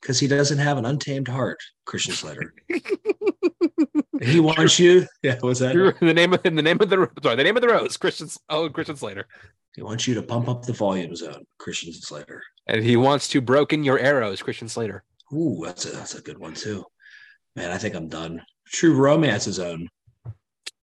[0.01, 2.53] Because he doesn't have an untamed heart, Christian Slater.
[4.21, 5.07] he wants you.
[5.21, 5.73] Yeah, what's that?
[5.99, 8.29] The name of the name of the sorry, the name of the rose, Christian.
[8.49, 9.27] Oh, Christian Slater.
[9.75, 12.43] He wants you to pump up the volume zone, Christian Slater.
[12.67, 15.03] And he wants to broken your arrows, Christian Slater.
[15.33, 16.85] Ooh, that's a that's a good one too.
[17.55, 18.41] Man, I think I'm done.
[18.67, 19.87] True Romance Zone.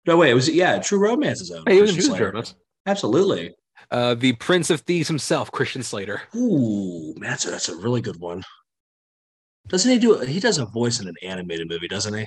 [0.07, 1.65] No, wait, it was yeah, True Romance Zone.
[1.67, 2.43] Hey, he was Slater.
[2.87, 3.55] Absolutely.
[3.91, 6.23] Uh, the Prince of Thieves himself, Christian Slater.
[6.35, 8.43] Ooh, man, that's a, that's a really good one.
[9.69, 10.19] Doesn't he do?
[10.21, 12.27] He does a voice in an animated movie, doesn't he?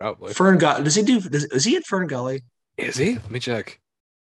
[0.00, 0.34] Probably.
[0.34, 0.84] Fern Gully.
[0.84, 1.20] Does he do?
[1.20, 2.42] Does, is he in Fern Gully?
[2.76, 3.14] Is he?
[3.14, 3.80] Let me check.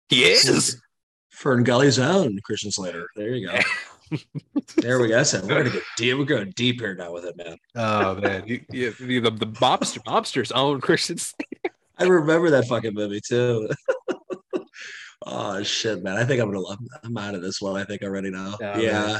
[0.09, 0.81] He is.
[1.29, 3.07] Fern Gully's own Christian Slater.
[3.15, 3.59] There you go.
[4.77, 5.15] there we go.
[5.15, 5.43] That's it.
[5.43, 6.17] We're gonna get deep.
[6.17, 7.57] We're going deep here now with it, man.
[7.75, 11.75] Oh man, you, you, the the mobster, mobsters own Christian Slater.
[11.97, 13.69] I remember that fucking movie too.
[15.25, 16.17] oh shit, man!
[16.17, 16.67] I think I'm gonna.
[16.67, 17.79] I'm, I'm out of this one.
[17.79, 18.57] I think already now.
[18.61, 19.19] Oh, yeah.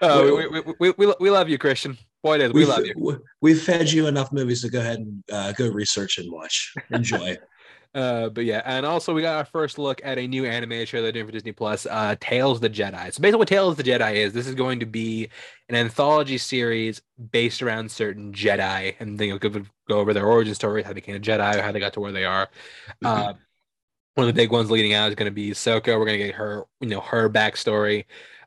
[0.00, 1.98] we, we, we, we, we love you, Christian.
[2.22, 3.20] Boy, we we love you.
[3.40, 6.72] We've fed you enough movies to go ahead and uh, go research and watch.
[6.90, 7.36] Enjoy.
[7.94, 11.02] uh, but yeah, and also we got our first look at a new anime show
[11.02, 13.12] they're doing for Disney Plus, uh, Tales of the Jedi.
[13.12, 15.30] So basically, what Tales of the Jedi is, this is going to be
[15.68, 17.02] an anthology series
[17.32, 19.50] based around certain Jedi, and they go,
[19.88, 22.12] go over their origin story, how they became a Jedi, how they got to where
[22.12, 22.48] they are.
[23.02, 23.06] Mm-hmm.
[23.06, 23.32] Uh,
[24.14, 25.98] one of the big ones leading out is going to be Ahsoka.
[25.98, 28.04] We're going to get her, you know, her backstory.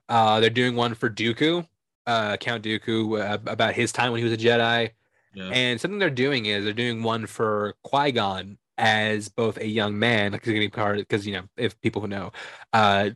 [0.08, 1.68] Uh, they're doing one for Dooku,
[2.06, 4.92] uh, Count Dooku uh, about his time when he was a Jedi.
[5.34, 5.50] Yeah.
[5.50, 9.98] And something they're doing is they're doing one for Qui Gon as both a young
[9.98, 12.32] man, because getting part because you know if people who know,
[12.74, 13.10] uh,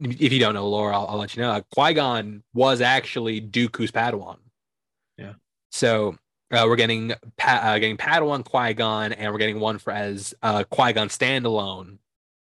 [0.00, 1.50] if you don't know Laura, I'll, I'll let you know.
[1.50, 4.38] Uh, Qui Gon was actually Dooku's Padawan.
[5.16, 5.34] Yeah.
[5.72, 6.16] So
[6.52, 10.34] uh, we're getting pa- uh, getting Padawan Qui Gon, and we're getting one for as
[10.42, 11.98] uh, Qui Gon standalone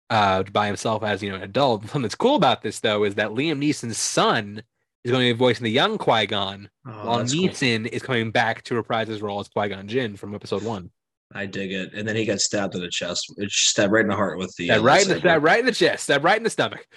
[0.10, 1.82] uh, by himself as you know an adult.
[1.84, 4.62] Something that's cool about this though is that Liam Neeson's son
[5.04, 7.94] is going to be voicing the young Qui Gon, oh, while Neeson cool.
[7.94, 10.92] is coming back to reprise his role as Qui Gon Jinn from Episode One.
[11.34, 11.94] I dig it.
[11.94, 13.32] And then he got stabbed in the chest.
[13.38, 14.68] It stabbed right in the heart with the.
[14.68, 16.08] That uh, right, in the, that right in the chest.
[16.08, 16.88] That right in the stomach.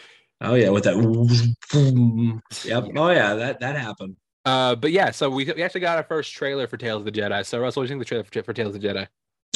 [0.40, 0.96] Oh yeah, with that.
[2.64, 2.84] yep.
[2.96, 4.16] Oh yeah, that that happened.
[4.44, 7.12] Uh, but yeah, so we, we actually got our first trailer for Tales of the
[7.12, 7.46] Jedi.
[7.46, 9.06] So Russell, what do you think the trailer for, for Tales of the Jedi?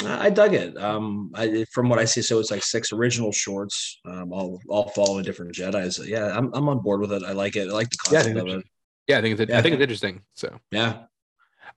[0.05, 0.77] I dug it.
[0.77, 4.89] Um, I, from what I see, so it's like six original shorts, um, all all
[4.91, 5.99] following different Jedi's.
[6.07, 7.23] Yeah, I'm I'm on board with it.
[7.23, 7.69] I like it.
[7.69, 8.67] I like the concept yeah, of it.
[9.09, 9.59] Yeah, I think it's yeah.
[9.59, 10.23] I think it's interesting.
[10.35, 11.05] So yeah,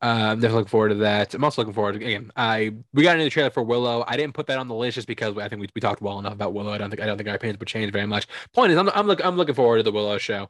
[0.01, 1.34] uh, I'm definitely looking forward to that.
[1.34, 2.32] I'm also looking forward to again.
[2.36, 4.03] I we got a new trailer for Willow.
[4.05, 6.20] I didn't put that on the list just because I think we, we talked well
[6.20, 6.74] enough about Willow.
[6.74, 8.28] I don't think I don't think our opinions would change very much.
[8.53, 10.49] Point is, I'm I'm, look, I'm looking forward to the Willow show.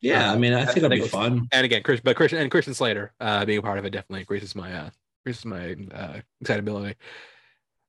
[0.00, 1.46] Yeah, um, I mean, I think it'll be fun.
[1.52, 4.20] And again, Chris, but Christian and Christian Slater uh, being a part of it definitely
[4.20, 4.90] increases my uh,
[5.24, 6.96] increases my uh, excitability.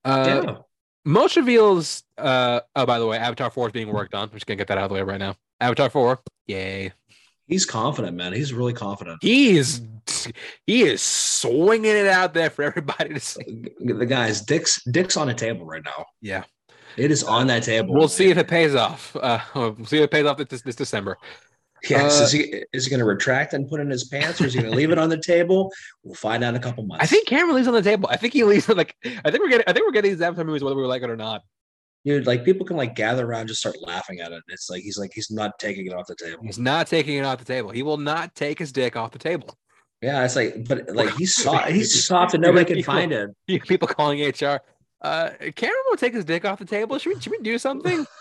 [0.06, 0.56] Uh, yeah.
[1.06, 2.04] Most reveals.
[2.18, 4.24] Uh, oh, by the way, Avatar Four is being worked on.
[4.24, 5.36] I'm just gonna get that out of the way right now.
[5.60, 6.94] Avatar Four, yay!
[7.48, 8.34] He's confident, man.
[8.34, 9.20] He's really confident.
[9.22, 9.82] He is
[10.66, 13.66] he is swinging it out there for everybody to see.
[13.80, 16.06] The guys, Dick's Dick's on a table right now.
[16.22, 16.44] Yeah,
[16.96, 17.94] it is on that table.
[17.94, 19.16] We'll see if it pays off.
[19.16, 21.18] Uh, we'll see if it pays off this, this December.
[21.90, 24.46] Yes, uh, is he is he going to retract and put in his pants, or
[24.46, 25.72] is he going to leave it on the table?
[26.04, 27.04] We'll find out in a couple months.
[27.04, 28.08] I think Cameron leaves on the table.
[28.10, 30.46] I think he leaves like I think we're getting I think we're getting these Avatar
[30.46, 31.44] movies whether we like it or not
[32.06, 34.44] dude, like people can like gather around, just start laughing at it.
[34.48, 36.44] It's like he's like he's not taking it off the table.
[36.44, 37.72] He's not taking it off the table.
[37.72, 39.58] He will not take his dick off the table.
[40.02, 41.70] Yeah, it's like, but like he's soft.
[41.70, 43.30] He's soft, and nobody can find it.
[43.48, 44.60] People calling HR.
[45.04, 46.98] Uh, Cameron will take his dick off the table.
[46.98, 48.06] Should we, should we do something?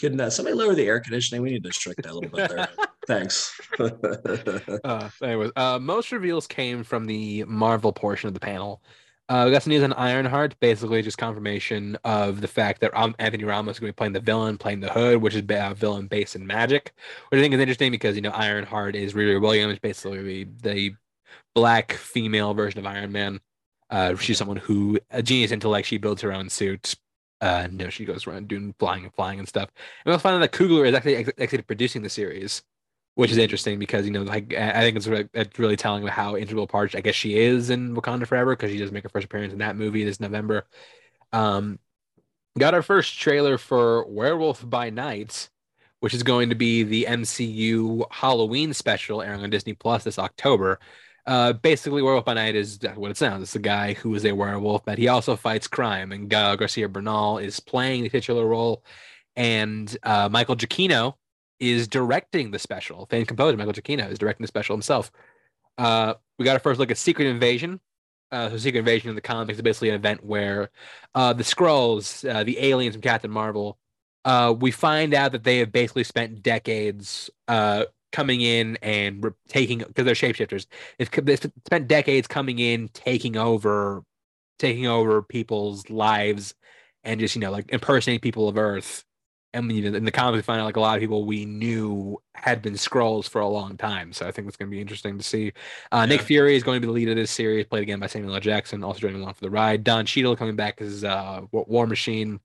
[0.00, 1.42] Uh, somebody lower the air conditioning?
[1.42, 2.68] We need to shrink that a little bit there.
[3.08, 3.60] Thanks.
[4.84, 8.80] uh, anyways, uh, most reveals came from the Marvel portion of the panel.
[9.28, 13.16] Uh, we got some news on Ironheart, basically just confirmation of the fact that um,
[13.18, 15.74] Anthony Ramos is going to be playing the villain, playing the Hood, which is a
[15.74, 16.92] villain based in magic,
[17.28, 20.94] which I think is interesting because you know Ironheart is Riri Williams, basically the
[21.56, 23.40] black female version of Iron Man.
[23.90, 25.88] Uh, she's someone who a genius intellect.
[25.88, 26.94] She builds her own suit.
[27.40, 29.70] Uh, no, she goes around doing flying and flying and stuff.
[30.04, 32.62] And we'll find out that Coogler is actually actually producing the series
[33.18, 36.36] which is interesting because you know like I think it's really, it's really telling how
[36.36, 39.24] integral part I guess she is in Wakanda Forever because she does make her first
[39.24, 40.66] appearance in that movie this November.
[41.32, 41.80] Um,
[42.56, 45.48] got our first trailer for Werewolf by Night,
[45.98, 50.78] which is going to be the MCU Halloween special airing on Disney Plus this October.
[51.28, 53.42] Uh, basically, Werewolf by Night is what it sounds.
[53.42, 56.88] It's a guy who is a werewolf, but he also fights crime, and Gael Garcia
[56.88, 58.82] Bernal is playing the titular role,
[59.36, 61.16] and uh, Michael Giacchino
[61.60, 63.04] is directing the special.
[63.10, 65.12] Fan composer Michael Giacchino is directing the special himself.
[65.76, 67.78] Uh, we got our first look at Secret Invasion.
[68.32, 70.70] Uh, so Secret Invasion in the comics is basically an event where
[71.14, 73.76] uh, the Skrulls, uh, the aliens from Captain Marvel,
[74.58, 77.28] we find out that they have basically spent decades
[78.12, 80.66] coming in and re- taking because they're shapeshifters.
[80.98, 84.02] It's, they've spent decades coming in, taking over,
[84.58, 86.54] taking over people's lives,
[87.04, 89.04] and just you know like impersonating people of Earth
[89.54, 91.44] and you know, in the comics, we find out like a lot of people we
[91.44, 94.12] knew had been Skrulls for a long time.
[94.12, 95.52] So I think it's going to be interesting to see.
[95.90, 96.06] Uh, yeah.
[96.06, 98.34] Nick Fury is going to be the lead of this series, played again by Samuel
[98.34, 98.40] L.
[98.40, 99.84] Jackson, also joining along for the ride.
[99.84, 102.40] Don Cheadle coming back as uh, War Machine.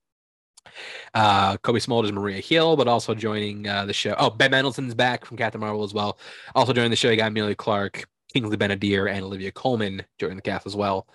[1.14, 4.14] Uh, Cobie Smulders Maria Hill, but also joining uh, the show.
[4.18, 6.18] Oh, Ben Mendelsohn's back from Captain Marvel as well.
[6.54, 10.42] Also joining the show, you got Emilia Clarke, Kingsley Ben-Adir, and Olivia Colman joining the
[10.42, 11.06] cast as well.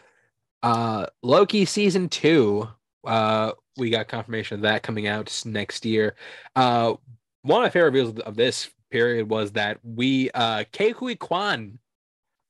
[0.63, 2.67] Uh, Loki season two
[3.05, 6.15] uh, we got confirmation of that coming out next year.
[6.55, 6.95] Uh,
[7.43, 11.79] one of my favorite reveals of this period was that we uh Ke Huy Quan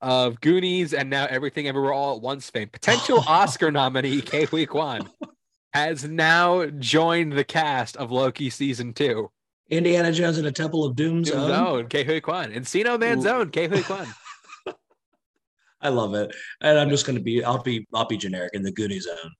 [0.01, 4.65] of Goonies and now Everything Everywhere All at Once fame, potential Oscar nominee Ke Huy
[4.65, 5.07] Quan
[5.73, 9.31] has now joined the cast of Loki season two.
[9.69, 11.47] Indiana Jones in a Temple of Doom zone.
[11.47, 12.51] zone Ke Huy Quan.
[12.51, 13.49] Encino Man zone.
[13.51, 14.07] Ke Huy Quan.
[15.81, 17.43] I love it, and I'm just gonna be.
[17.43, 17.87] I'll be.
[17.93, 19.31] I'll be generic in the Goonies zone.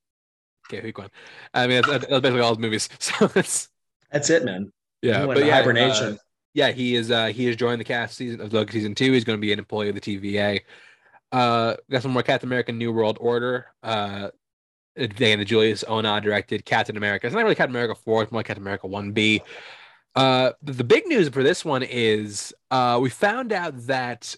[0.72, 1.10] Okay, one.
[1.54, 2.90] I mean, that's, that's basically all the movies.
[3.00, 3.70] So it's
[4.12, 4.72] that's it, man.
[5.02, 6.14] Yeah, but yeah, hibernation.
[6.14, 6.18] Uh,
[6.54, 7.12] yeah, he is.
[7.12, 9.12] Uh, he has joined the cast season of Loki season two.
[9.12, 10.62] He's going to be an employee of the TVA.
[11.32, 13.68] Uh, got some more Captain America: New World Order.
[13.82, 14.30] Uh,
[14.96, 17.28] again, the Julius Onah directed Captain America.
[17.28, 18.24] It's not really Captain America four.
[18.24, 19.42] It's more like Captain America one B.
[20.16, 24.36] Uh, the big news for this one is uh, we found out that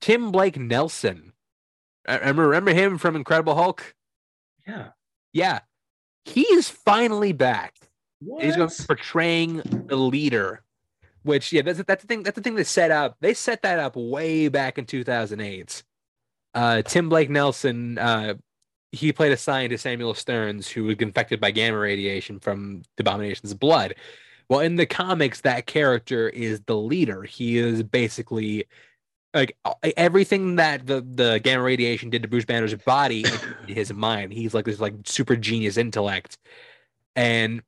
[0.00, 1.32] Tim Blake Nelson.
[2.08, 3.94] Remember, remember him from Incredible Hulk?
[4.66, 4.88] Yeah.
[5.32, 5.60] Yeah,
[6.24, 7.74] he is finally back.
[8.20, 8.44] What?
[8.44, 10.62] He's going to be portraying the leader,
[11.22, 12.22] which yeah, that's that's the thing.
[12.22, 13.16] That's the thing they set up.
[13.20, 15.82] They set that up way back in 2008.
[16.54, 18.34] Uh, Tim Blake Nelson, uh,
[18.92, 23.54] he played a scientist, Samuel Sterns, who was infected by gamma radiation from the Abomination's
[23.54, 23.94] blood.
[24.48, 27.22] Well, in the comics, that character is the leader.
[27.22, 28.66] He is basically
[29.32, 29.56] like
[29.96, 33.24] everything that the the gamma radiation did to Bruce Banner's body,
[33.66, 34.32] his mind.
[34.32, 36.36] He's like this like super genius intellect,
[37.16, 37.62] and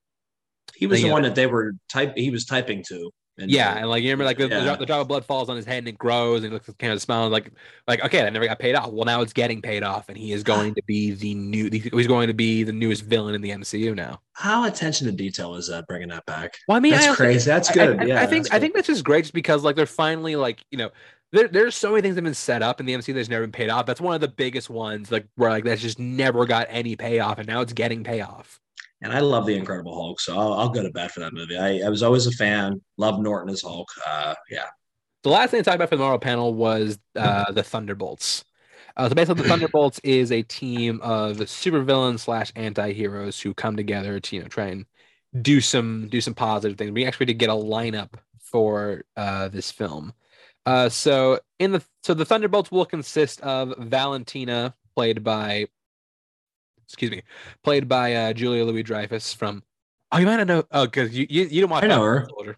[0.74, 2.16] he was the one that they were type.
[2.16, 3.10] He was typing to.
[3.36, 4.76] And yeah, and like you remember, like the, yeah.
[4.76, 6.92] the, drop of blood falls on his head and it grows and he looks kind
[6.92, 7.50] of smiling like
[7.88, 8.92] like okay, that never got paid off.
[8.92, 11.68] Well, now it's getting paid off, and he is going to be the new.
[11.68, 14.20] He's going to be the newest villain in the MCU now.
[14.34, 16.58] How attention to detail is that bringing that back?
[16.68, 17.50] Well, I mean, that's I crazy.
[17.50, 17.98] That's good.
[17.98, 20.64] I, yeah, I think I think that's just great, just because like they're finally like
[20.70, 20.90] you know
[21.32, 23.42] there, there's so many things that have been set up in the MCU that's never
[23.42, 23.84] been paid off.
[23.84, 27.38] That's one of the biggest ones, like where like that's just never got any payoff,
[27.38, 28.60] and now it's getting payoff.
[29.04, 31.58] And I love the Incredible Hulk, so I'll, I'll go to bat for that movie.
[31.58, 32.80] I, I was always a fan.
[32.96, 33.88] Love Norton as Hulk.
[34.04, 34.64] Uh, yeah.
[35.22, 38.44] The last thing to talk about for the Marvel panel was uh, the Thunderbolts.
[38.96, 44.20] Uh, so basically, the Thunderbolts is a team of supervillains slash anti-heroes who come together
[44.20, 44.86] to you know try and
[45.42, 46.92] do some do some positive things.
[46.92, 50.14] We actually did get a lineup for uh, this film.
[50.64, 55.66] Uh, so in the so the Thunderbolts will consist of Valentina, played by,
[56.84, 57.22] excuse me,
[57.62, 59.62] played by uh, Julia Louis Dreyfus from.
[60.12, 60.64] Oh, you might not know.
[60.70, 61.84] Oh, because you, you you don't watch.
[61.84, 62.26] I know her.
[62.28, 62.56] Soldier.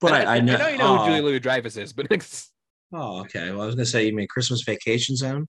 [0.00, 0.54] But I, I know.
[0.54, 2.06] I know you know oh, who Julia Louis Dreyfus is, but
[2.92, 3.50] oh, okay.
[3.50, 5.46] Well, I was gonna say you mean Christmas Vacation Zone.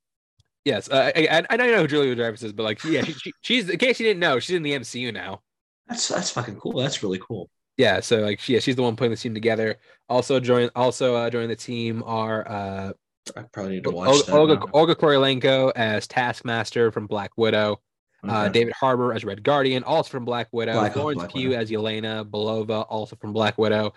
[0.65, 2.83] yes, uh, I, I I know you know who Julia Louis Dreyfus is, but like
[2.83, 5.41] yeah, she, she, she's in case you didn't know, she's in the MCU now.
[5.87, 6.79] That's that's fucking cool.
[6.79, 7.49] That's really cool.
[7.77, 9.77] Yeah, so like she, yeah, she's the one putting the team together.
[10.09, 12.93] Also join also uh, joining the team are uh,
[13.35, 14.61] I probably need to watch Olga, that.
[14.61, 14.65] Olga.
[14.73, 17.81] Olga Kurylenko as Taskmaster from Black Widow.
[18.23, 20.73] Uh, David Harbour as Red Guardian, also from Black Widow.
[20.73, 21.61] Black- Florence Black Pugh Widow.
[21.61, 23.93] as Yelena Belova, also from Black Widow.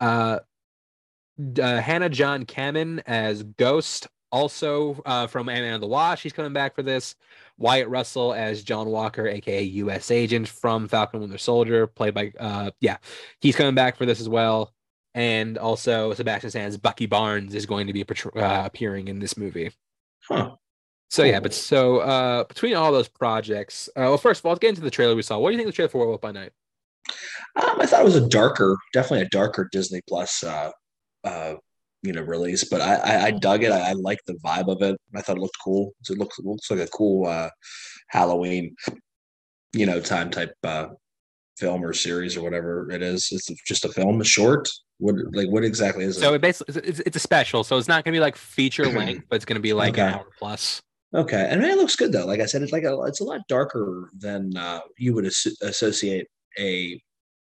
[0.00, 0.40] Uh,
[1.60, 6.22] uh, Hannah John Kamen as Ghost, also uh, from Ant-Man and the Wasp.
[6.22, 7.14] She's coming back for this.
[7.58, 10.10] Wyatt Russell as John Walker, aka U.S.
[10.10, 12.96] Agent from Falcon and Winter Soldier, played by uh, yeah,
[13.40, 14.72] he's coming back for this as well.
[15.14, 19.70] And also Sebastian Stan's Bucky Barnes is going to be uh, appearing in this movie.
[20.26, 20.56] Huh.
[21.12, 24.60] So yeah, but so uh between all those projects, uh, well, first of all, let's
[24.60, 25.38] get into the trailer we saw.
[25.38, 26.52] What do you think of the trailer for Werewolf by Night?
[27.54, 30.70] Um, I thought it was a darker, definitely a darker Disney Plus, uh,
[31.22, 31.56] uh,
[32.02, 32.64] you know, release.
[32.64, 33.72] But I, I, I dug it.
[33.72, 34.98] I, I liked the vibe of it.
[35.14, 35.92] I thought it looked cool.
[36.02, 37.50] So it looks looks like a cool uh,
[38.08, 38.74] Halloween,
[39.74, 40.86] you know, time type uh,
[41.58, 43.28] film or series or whatever it is.
[43.32, 44.66] It's just a film, a short.
[44.96, 46.20] What like what exactly is it?
[46.20, 49.26] So it basically it's, it's a special, so it's not gonna be like feature length,
[49.28, 50.80] but it's gonna be like an hour plus.
[51.14, 52.24] Okay, and it looks good though.
[52.26, 55.56] Like I said, it's like a, it's a lot darker than uh, you would as-
[55.62, 56.26] associate
[56.58, 57.00] a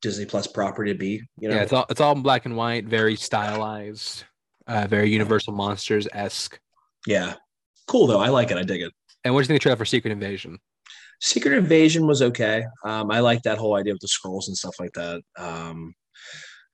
[0.02, 1.22] Disney Plus property to be.
[1.40, 4.26] You know, Yeah, it's all it's all in black and white, very stylized,
[4.68, 6.60] uh, very Universal Monsters esque.
[7.08, 7.36] yeah,
[7.88, 8.20] cool though.
[8.20, 8.58] I like it.
[8.58, 8.92] I dig it.
[9.24, 10.60] And what do you think of the trailer for Secret Invasion?
[11.22, 12.66] Secret Invasion was okay.
[12.84, 15.22] Um, I like that whole idea of the Skrulls and stuff like that.
[15.38, 15.94] Um,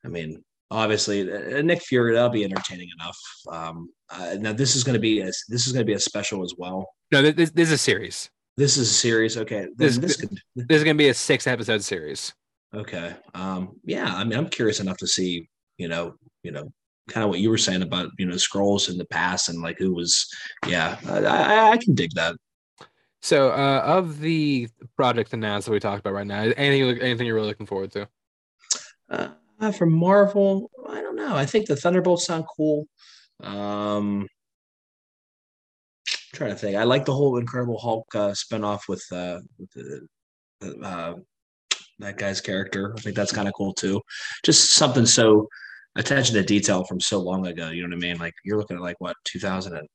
[0.03, 3.17] I mean, obviously, uh, Nick Fury that'll be entertaining enough.
[3.51, 5.99] Um, uh, now this is going to be a, this is going to be a
[5.99, 6.87] special as well.
[7.11, 8.29] No, this, this, is a series.
[8.57, 9.37] This is a series.
[9.37, 12.33] Okay, This- this, this could This is gonna be a six episode series.
[12.73, 13.13] Okay.
[13.33, 16.71] Um, yeah, I mean, I'm curious enough to see, you know, you know,
[17.09, 19.77] kind of what you were saying about, you know, Skrulls in the past and like
[19.77, 20.27] who was,
[20.67, 22.35] yeah, I, I, can dig that.
[23.21, 27.35] So uh of the projects announced that we talked about right now, anything anything you're
[27.35, 28.07] really looking forward to?
[29.09, 29.29] Uh,
[29.69, 31.35] for Marvel, I don't know.
[31.35, 32.87] I think the Thunderbolts sound cool.
[33.43, 34.27] Um, I'm
[36.33, 36.77] trying to think.
[36.77, 40.07] I like the whole Incredible Hulk uh, spinoff with uh, with the,
[40.83, 41.13] uh,
[41.99, 42.95] that guy's character.
[42.97, 44.01] I think that's kind of cool too.
[44.43, 45.47] Just something so
[45.95, 47.69] attention to detail from so long ago.
[47.69, 48.17] You know what I mean?
[48.17, 49.87] Like you're looking at like what 2000 and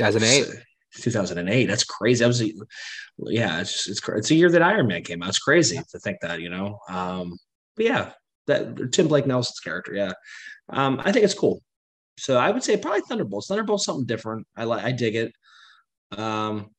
[0.00, 0.62] 2008.
[0.96, 1.66] 2008.
[1.66, 2.20] That's crazy.
[2.22, 2.52] That was, a,
[3.18, 5.28] yeah, it's just, it's it's a year that Iron Man came out.
[5.28, 6.78] It's crazy to think that, you know.
[6.88, 7.36] Um,
[7.76, 8.12] but yeah,
[8.46, 9.94] that Tim Blake Nelson's character.
[9.94, 10.12] Yeah,
[10.68, 11.62] um, I think it's cool.
[12.18, 13.48] So I would say probably Thunderbolts.
[13.48, 14.46] Thunderbolts something different.
[14.56, 14.84] I like.
[14.84, 15.32] I dig it.
[16.16, 16.70] Um,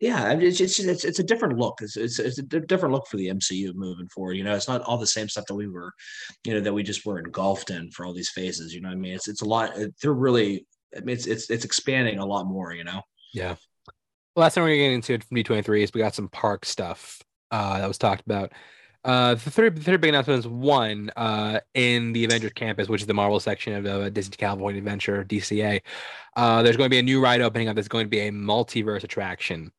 [0.00, 1.78] yeah, it's it's it's, it's a different look.
[1.80, 4.34] It's, it's it's a different look for the MCU moving forward.
[4.34, 5.92] You know, it's not all the same stuff that we were,
[6.44, 8.74] you know, that we just were engulfed in for all these phases.
[8.74, 9.14] You know I mean?
[9.14, 9.72] It's it's a lot.
[10.02, 10.66] They're really.
[10.94, 12.72] I mean, it's it's it's expanding a lot more.
[12.72, 13.00] You know.
[13.32, 13.56] Yeah.
[14.34, 17.88] Last thing we're getting into from D23 is we got some park stuff uh, that
[17.88, 18.52] was talked about.
[19.06, 23.06] Uh, the third, third big announcement is one uh, in the Avengers campus, which is
[23.06, 25.80] the Marvel section of uh, Disney California Adventure DCA.
[26.34, 27.76] Uh, there's going to be a new ride opening up.
[27.76, 29.70] That's going to be a multiverse attraction,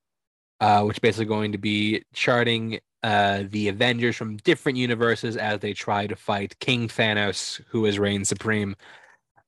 [0.61, 5.59] uh, which is basically going to be charting uh, the Avengers from different universes as
[5.59, 8.77] they try to fight King Thanos, who is reigned supreme.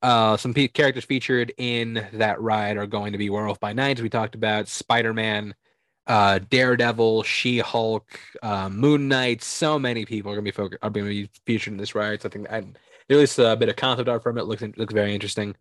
[0.01, 3.97] Uh, some pe- characters featured in that ride are going to be Werewolf by Night,
[3.97, 5.55] as we talked about, Spider Man,
[6.09, 9.43] uh, Daredevil, She Hulk, uh, Moon Knight.
[9.43, 12.21] So many people are going to be focus- are to be featured in this ride.
[12.21, 14.45] So I think I, they released a bit of concept art from it.
[14.45, 15.55] Looks looks very interesting.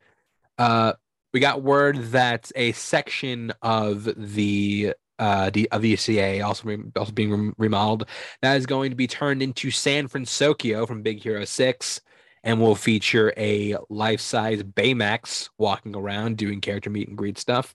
[0.56, 0.94] Uh,
[1.32, 6.92] we got word that a section of the uh the of the DCA also re-
[6.96, 8.08] also being rem- remodeled
[8.40, 12.00] that is going to be turned into San Francisco from Big Hero Six
[12.44, 17.74] and will feature a life-size Baymax walking around doing character meet and greet stuff.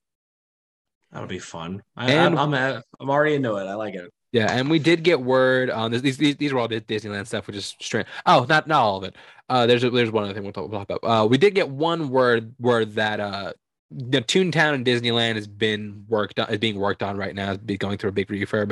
[1.14, 1.82] That'll be fun.
[1.96, 3.64] I, And- I'm, I'm I'm already into it.
[3.66, 4.12] I like it.
[4.32, 6.02] Yeah, and we did get word on this.
[6.02, 8.08] These these, these were all Dis- Disneyland stuff, which is strange.
[8.26, 9.16] Oh, not not all of it.
[9.48, 11.08] Uh, there's a, there's one other thing we'll talk, we'll talk about.
[11.24, 13.54] Uh, we did get one word word that uh,
[13.92, 17.52] the Toontown in Disneyland has been worked on is being worked on right now.
[17.52, 18.72] It's be going through a big refurb.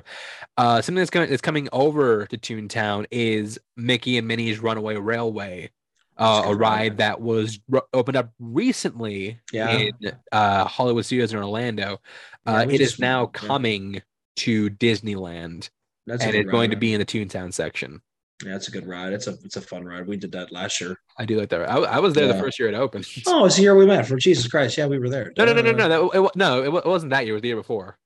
[0.58, 5.70] Uh, something that's coming that's coming over to Toontown is Mickey and Minnie's Runaway Railway.
[6.18, 6.98] Uh, a ride.
[6.98, 7.60] that was
[7.94, 9.72] opened up recently Yeah.
[9.72, 9.92] in
[10.32, 12.00] uh, Hollywood Studios in Orlando.
[12.46, 13.40] Yeah, Uh, it is just- now yeah.
[13.48, 14.02] coming
[14.38, 15.70] to Disneyland
[16.08, 18.02] That's and it's going to be in the Toontown section.
[18.44, 19.14] Yeah, it's a good ride.
[19.14, 20.08] It's a it's a fun ride.
[20.08, 20.98] We did that last year.
[21.18, 21.70] I do like that.
[21.70, 22.34] I, I was there Yeah.
[22.34, 23.06] the first year it opened.
[23.28, 24.08] Oh, it's the year we met.
[24.08, 25.32] For Jesus Christ, yeah, we were there.
[25.38, 25.90] No, no, no, no, no.
[26.10, 27.34] That, it, no, it wasn't that year.
[27.34, 28.00] It was the year before.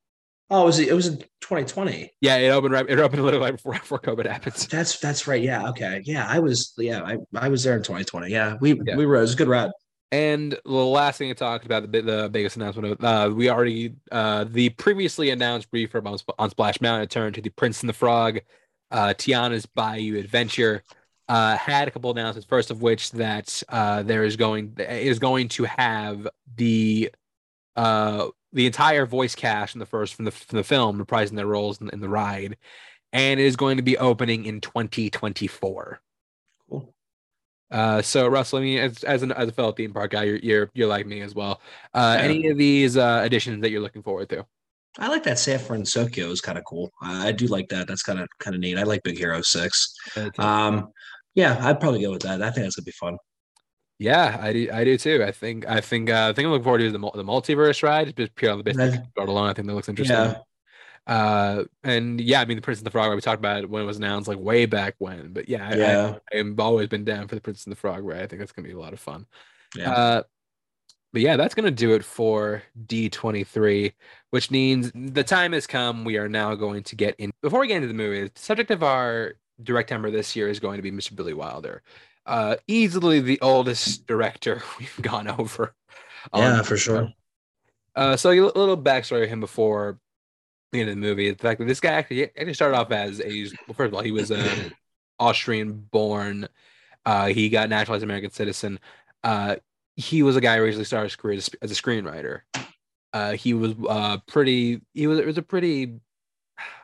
[0.50, 2.12] Oh, it was it was in 2020.
[2.22, 2.86] Yeah, it opened right.
[2.90, 4.56] It opened a little right before before COVID happened.
[4.70, 5.42] That's that's right.
[5.42, 5.70] Yeah.
[5.70, 6.02] Okay.
[6.06, 6.74] Yeah, I was.
[6.78, 8.30] Yeah, I, I was there in 2020.
[8.30, 8.98] Yeah, we Yeah.
[8.98, 9.16] we were.
[9.16, 9.72] It was a good ride.
[10.16, 12.94] And the last thing I talked about the the biggest announcement.
[12.94, 17.42] Of uh, we already uh the previously announced refurb on, on Splash Mountain turned to
[17.42, 18.40] the Prince and the Frog,
[18.92, 20.84] uh, Tiana's Bayou Adventure.
[21.28, 22.48] Uh, had a couple announcements.
[22.48, 27.12] First of which that uh there is going is going to have the
[27.76, 31.46] uh the entire voice cast from the first from the from the film reprising their
[31.46, 32.56] roles in, in the ride,
[33.12, 36.00] and it is going to be opening in 2024.
[37.72, 40.38] Uh, so Russell, I mean, as as, an, as a fellow theme park guy, you're
[40.38, 41.62] you're you're like me as well.
[41.94, 42.26] Uh, Yeah.
[42.26, 44.46] any of these uh, additions that you're looking forward to?
[44.98, 46.90] I like that San Francisco is kind of cool.
[47.02, 47.88] I, I do like that.
[47.88, 48.78] That's kind of kind of neat.
[48.78, 49.94] I like Big Hero Six.
[50.38, 50.88] Um,
[51.34, 52.42] yeah, I'd probably go with that.
[52.42, 53.18] I think that's gonna be fun.
[54.00, 54.70] yeah, I do.
[54.72, 55.24] I do too.
[55.26, 58.16] I think I think uh, I think I'm looking forward to the the multiverse ride.
[58.16, 59.02] Just pure on the Right.
[59.12, 60.16] start alone, I think that looks interesting.
[60.16, 60.38] Yeah.
[61.08, 63.14] Uh, and yeah, I mean, the Prince and the Frog.
[63.14, 65.34] We talked about it when it was announced, like way back when.
[65.34, 66.18] But yeah, Yeah.
[66.34, 68.22] I, I've always been down for the Prince and the Frog right?
[68.22, 69.26] I think that's gonna be a lot of fun.
[69.76, 69.92] Yeah.
[69.92, 70.24] Uh,
[71.14, 73.94] but yeah, that's gonna do it for D23,
[74.32, 76.04] which means the time has come.
[76.06, 77.32] We are now going to get in.
[77.42, 80.60] Before we get into the movie, the subject of our direct timber this year is
[80.60, 81.16] going to be Mr.
[81.16, 81.84] Billy Wilder,
[82.26, 85.76] uh, easily the oldest director we've gone over.
[86.36, 87.14] yeah, for sure.
[87.96, 90.00] Uh, so a little backstory of him before
[90.76, 91.32] the end of the movie.
[91.32, 94.02] The fact that this guy actually actually started off as a well, first of all,
[94.02, 94.74] he was an
[95.20, 96.48] Austrian born.
[97.06, 98.80] Uh, he got naturalized American citizen.
[99.24, 99.58] Uh,
[99.96, 102.42] he was a guy who originally started his career as, as a screenwriter.
[103.14, 104.82] Uh, he was uh, pretty.
[104.94, 105.20] He was.
[105.20, 106.00] It was a pretty.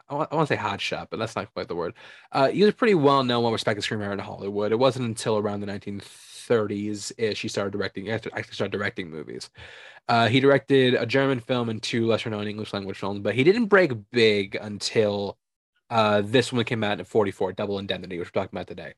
[0.09, 1.93] I want, I want to say hot shot, but that's not quite the word.
[2.31, 4.71] Uh, he was a pretty well known, well respected screenwriter in Hollywood.
[4.71, 8.09] It wasn't until around the 1930s ish he started directing.
[8.09, 9.49] Actually, started directing movies.
[10.07, 13.43] Uh, he directed a German film and two lesser known English language films, but he
[13.43, 15.37] didn't break big until
[15.89, 18.93] uh, this one came out in 44, Double Indemnity, which we're talking about today.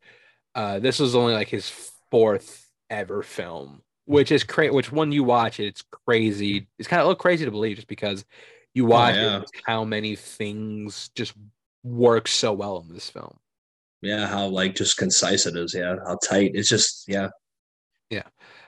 [0.55, 1.69] Uh, this was only like his
[2.11, 4.71] fourth ever film, which is crazy.
[4.71, 6.67] Which when you watch it, it's crazy.
[6.77, 8.23] It's kind of a little crazy to believe just because
[8.73, 9.37] you watch yeah.
[9.37, 11.33] it, how many things just
[11.83, 13.37] work so well in this film.
[14.01, 15.73] Yeah, how like just concise it is.
[15.73, 16.51] Yeah, how tight.
[16.53, 17.29] It's just yeah.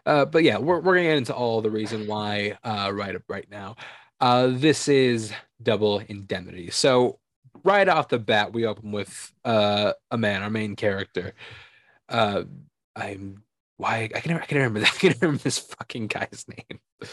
[0.05, 3.23] Uh, but yeah, we're, we're gonna get into all the reason why uh, right up
[3.27, 3.75] right now.
[4.19, 6.69] Uh, this is double indemnity.
[6.69, 7.19] So
[7.63, 11.33] right off the bat, we open with uh, a man, our main character.
[12.07, 12.43] Uh,
[12.95, 13.43] I'm
[13.77, 14.93] why I can I can remember that.
[14.95, 16.79] I can remember this fucking guy's name.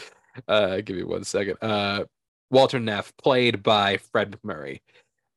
[0.47, 1.57] Uh, give me one second.
[1.61, 2.05] Uh,
[2.49, 4.79] Walter Neff, played by Fred MacMurray.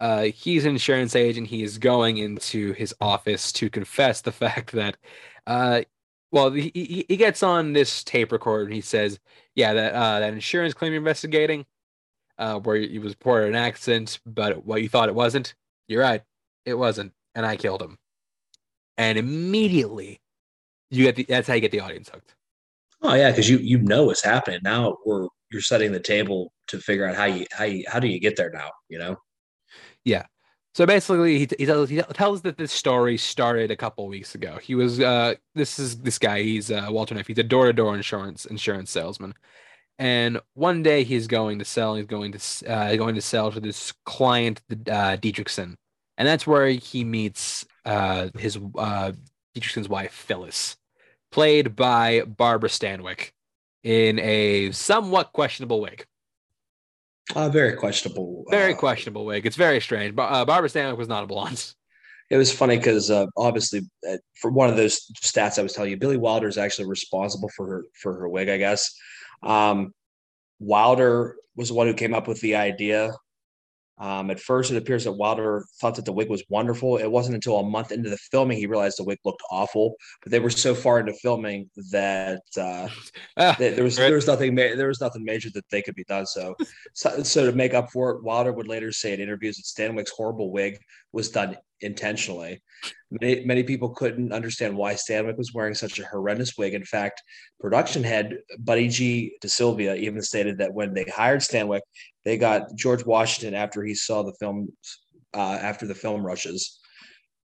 [0.01, 1.48] Uh, he's an insurance agent.
[1.48, 4.97] He is going into his office to confess the fact that
[5.47, 5.82] uh,
[6.37, 9.19] well, he, he, he gets on this tape recorder and he says,
[9.55, 11.65] "Yeah, that uh, that insurance claim you're investigating,
[12.37, 15.55] uh, where you was reported an accident, but what you thought it wasn't.
[15.89, 16.23] You're right,
[16.67, 17.97] it wasn't, and I killed him."
[18.99, 20.21] And immediately,
[20.91, 22.35] you get the that's how you get the audience hooked.
[23.01, 24.99] Oh yeah, because you you know what's happening now.
[25.07, 28.21] We're you're setting the table to figure out how you how you how do you
[28.21, 28.69] get there now.
[28.91, 29.17] You know.
[30.77, 34.59] So basically, he, he tells he tells that this story started a couple weeks ago.
[34.62, 36.43] He was uh this is this guy.
[36.43, 37.27] He's uh, Walter Neff.
[37.27, 39.32] He's a door to door insurance insurance salesman,
[39.98, 41.94] and one day he's going to sell.
[41.94, 45.77] He's going to uh, going to sell to this client, uh, Dietrichson,
[46.19, 49.12] and that's where he meets uh his uh
[49.57, 50.77] Dietrichson's wife Phyllis,
[51.32, 53.31] played by Barbara Stanwyck,
[53.82, 56.05] in a somewhat questionable wig.
[57.35, 58.44] Uh, very questionable.
[58.51, 59.47] Very uh, questionable wig.
[59.47, 60.15] It's very strange.
[60.15, 61.73] But uh, Barbara Stanwyck was not a blonde.
[62.28, 65.93] It was funny because uh, obviously, uh, for one of those stats I was telling
[65.93, 68.48] you, Billy Wilder is actually responsible for her for her wig.
[68.48, 68.93] I guess
[69.44, 69.94] um,
[70.59, 73.12] Wilder was the one who came up with the idea.
[73.98, 76.98] Um, at first, it appears that Wilder thought that the wig was wonderful.
[76.98, 79.94] It wasn't until a month into the filming he realized the wig looked awful.
[80.23, 82.89] But they were so far into filming that uh,
[83.39, 84.06] Ah, there there was Right.
[84.09, 86.27] there was nothing ma- there was nothing major that they could be done.
[86.27, 86.55] So,
[86.93, 90.10] so so to make up for it, Wilder would later say in interviews that Stanwyck's
[90.10, 90.78] horrible wig
[91.17, 92.63] was done intentionally.
[93.11, 96.75] Many many people couldn't understand why Stanwyck was wearing such a horrendous wig.
[96.75, 97.23] In fact,
[97.59, 99.37] production head Buddy G.
[99.43, 101.81] DeSylva even stated that when they hired Stanwyck,
[102.25, 104.69] they got George Washington after he saw the film
[105.35, 106.79] uh, after the film rushes.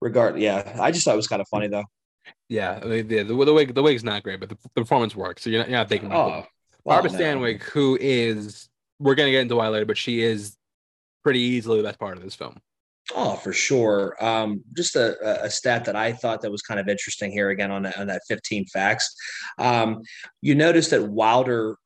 [0.01, 1.85] Regard, yeah, I just thought it was kind of funny though.
[2.47, 5.15] Yeah, I mean, the, the, the wig the wig's not great, but the, the performance
[5.15, 5.43] works.
[5.43, 6.13] So you're not, you're not thinking.
[6.13, 6.45] Oh,
[6.85, 7.25] Barbara well, no.
[7.25, 8.69] Stanwyck, who is
[8.99, 10.55] we're gonna get into why later, but she is
[11.23, 12.59] pretty easily the best part of this film.
[13.13, 14.15] Oh, for sure.
[14.19, 17.71] Um, just a, a stat that I thought that was kind of interesting here again
[17.71, 19.13] on that, on that 15 facts.
[19.59, 20.01] Um,
[20.41, 21.77] you notice that Wilder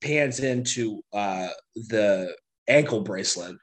[0.00, 2.34] pans into uh, the
[2.68, 3.56] ankle bracelet.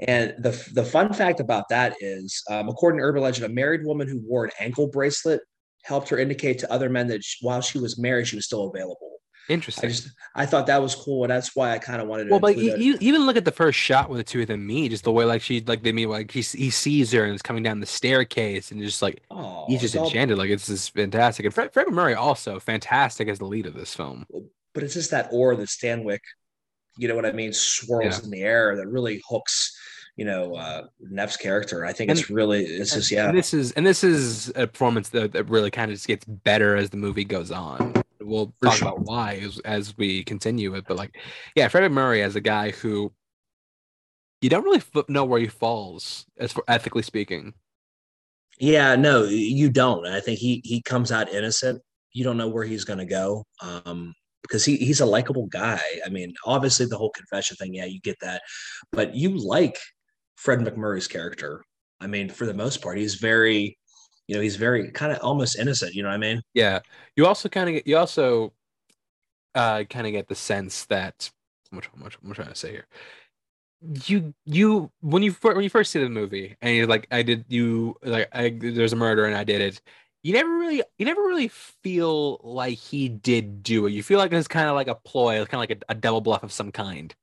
[0.00, 3.84] And the, the fun fact about that is, um, according to urban legend, a married
[3.84, 5.40] woman who wore an ankle bracelet
[5.84, 8.68] helped her indicate to other men that she, while she was married, she was still
[8.68, 9.05] available.
[9.48, 9.88] Interesting.
[9.88, 12.30] I just I thought that was cool, and that's why I kind of wanted to.
[12.30, 14.90] Well, but you, even look at the first shot with the two of them meet,
[14.90, 17.42] just the way like she like they meet, like he he sees her and is
[17.42, 20.36] coming down the staircase, and just like oh, he's just it's all- enchanted.
[20.38, 21.44] Like it's just fantastic.
[21.46, 24.26] And Fred, Fred Murray also fantastic as the lead of this film.
[24.74, 26.20] but it's just that aura that Stanwyck,
[26.98, 28.24] you know what I mean, swirls Yeah.
[28.24, 29.78] in the air that really hooks,
[30.16, 31.84] you know, uh, Neff's character.
[31.84, 35.32] I think it's really, it's just yeah, this is and this is a performance that,
[35.32, 37.92] that really kind of just gets better as the movie goes on.
[38.20, 38.88] We'll For talk sure.
[38.88, 41.16] about why as, as we continue it, but like,
[41.54, 43.12] yeah, Freddie Murray as a guy who
[44.40, 47.54] you don't really know where he falls as for ethically speaking.
[48.58, 48.96] yeah.
[48.96, 50.06] No, you don't.
[50.06, 51.82] I think he he comes out innocent.
[52.12, 53.44] You don't know where he's going to go.
[53.62, 55.80] Um, because he he's a likable guy.
[56.04, 58.42] I mean, obviously the whole confession thing, yeah, you get that,
[58.92, 59.76] but you like
[60.36, 61.64] Fred MacMurray's character.
[62.00, 63.76] I mean, for the most part, he's very,
[64.28, 65.94] you know, he's very kind of almost innocent.
[65.94, 66.42] You know what I mean?
[66.54, 66.80] Yeah,
[67.16, 68.52] you also kind of get you also
[69.54, 71.30] uh kind of get the sense that
[71.70, 72.86] what am I- trying to say here?
[73.80, 77.44] You you when you when you first see the movie and you're like I did
[77.48, 79.80] you like I there's a murder and I did it.
[80.22, 83.90] You never really you never really feel like he did do it.
[83.92, 86.20] You feel like it's kind of like a ploy, kind of like a, a double
[86.22, 87.14] bluff of some kind.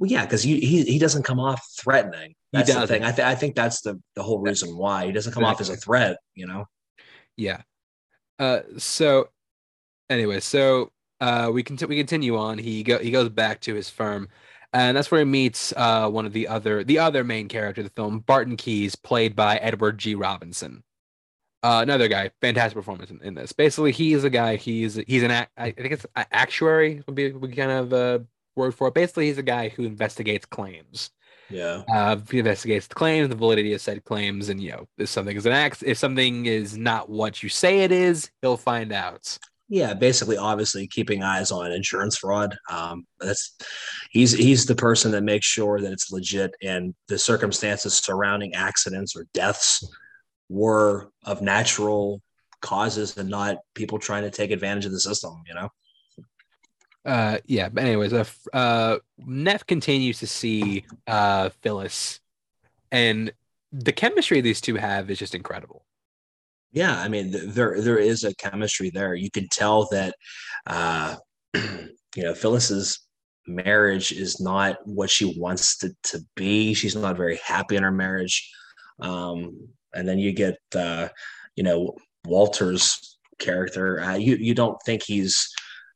[0.00, 2.30] Well, yeah, because he he doesn't come off threatening.
[2.30, 2.88] He That's the doesn't.
[2.96, 3.04] thing.
[3.04, 5.68] I, th- I think that's the the whole reason why he doesn't come off as
[5.68, 6.16] a threat.
[6.34, 6.64] You know.
[7.36, 7.60] Yeah.
[8.38, 8.60] Uh.
[8.78, 9.28] So,
[10.08, 10.90] anyway, so
[11.20, 12.56] uh, we can we continue on.
[12.58, 14.28] He go he goes back to his firm,
[14.72, 17.86] and that's where he meets uh one of the other the other main character of
[17.86, 20.14] the film, Barton Keyes, played by Edward G.
[20.14, 20.82] Robinson.
[21.62, 23.52] Uh, another guy, fantastic performance in, in this.
[23.52, 24.56] Basically, he's a guy.
[24.56, 28.24] He's he's an ac- I think it's a- actuary would be, would kind of a
[28.56, 28.94] word for it.
[28.94, 31.10] Basically, he's a guy who investigates claims
[31.50, 31.82] Yeah.
[31.92, 35.36] uh, he investigates the claims, the validity of said claims, and you know if something
[35.36, 39.38] is an act, if something is not what you say it is, he'll find out.
[39.72, 39.94] Yeah.
[39.94, 42.56] Basically, obviously, keeping eyes on insurance fraud.
[42.68, 43.56] Um, that's
[44.10, 49.14] he's he's the person that makes sure that it's legit and the circumstances surrounding accidents
[49.16, 49.88] or deaths
[50.48, 52.20] were of natural
[52.62, 55.40] causes and not people trying to take advantage of the system.
[55.46, 55.68] You know.
[57.04, 57.68] Uh, yeah.
[57.68, 62.20] But anyways, uh, uh, Neff continues to see uh Phyllis,
[62.90, 63.32] and
[63.72, 65.84] the chemistry these two have is just incredible.
[66.72, 69.14] Yeah, I mean, th- there there is a chemistry there.
[69.14, 70.14] You can tell that,
[70.66, 71.16] uh,
[71.54, 73.00] you know, Phyllis's
[73.46, 76.74] marriage is not what she wants to to be.
[76.74, 78.48] She's not very happy in her marriage.
[79.00, 81.08] Um, and then you get, uh,
[81.56, 84.00] you know, Walter's character.
[84.00, 85.52] Uh, you you don't think he's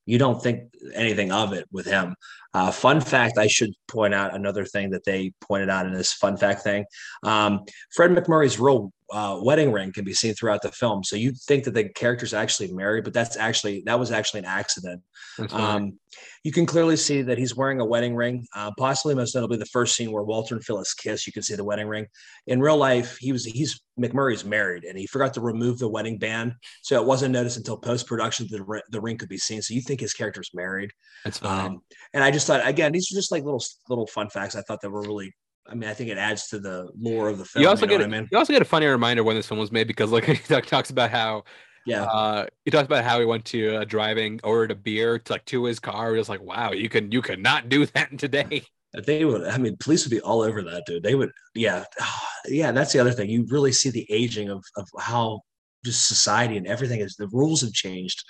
[0.07, 2.15] you don't think anything of it with him.
[2.55, 6.13] Uh, fun fact: I should point out another thing that they pointed out in this
[6.13, 6.85] fun fact thing.
[7.23, 11.05] Um, Fred MacMurray's real uh, wedding ring can be seen throughout the film.
[11.05, 14.47] So you think that the character's actually married, but that's actually that was actually an
[14.47, 15.03] accident.
[15.51, 15.99] Um,
[16.43, 18.47] you can clearly see that he's wearing a wedding ring.
[18.55, 21.27] Uh, possibly, most notably, the first scene where Walter and Phyllis kiss.
[21.27, 22.07] You can see the wedding ring.
[22.47, 26.19] In real life, he was he's MacMurray's married, and he forgot to remove the wedding
[26.19, 29.63] band, so it wasn't noticed until post production that the, the ring could be seen.
[29.63, 30.91] So you think his character's married.
[31.25, 31.67] That's fine.
[31.67, 31.81] Um,
[32.13, 34.55] and I just thought, again, these are just like little little fun facts.
[34.57, 35.33] I thought that were really.
[35.67, 37.63] I mean, I think it adds to the lore of the film.
[37.63, 38.29] you also you know get I mean?
[38.31, 40.91] you also get a funny reminder when this film was made because like he talks
[40.91, 41.45] about how
[41.87, 42.03] Yeah.
[42.05, 45.45] uh he talks about how he went to uh, driving ordered a beer to like
[45.47, 48.63] to his car just like wow you can you could not do that today
[49.07, 51.85] they would i mean police would be all over that dude they would yeah
[52.47, 55.41] yeah that's the other thing you really see the aging of of how
[55.85, 58.23] just society and everything is the rules have changed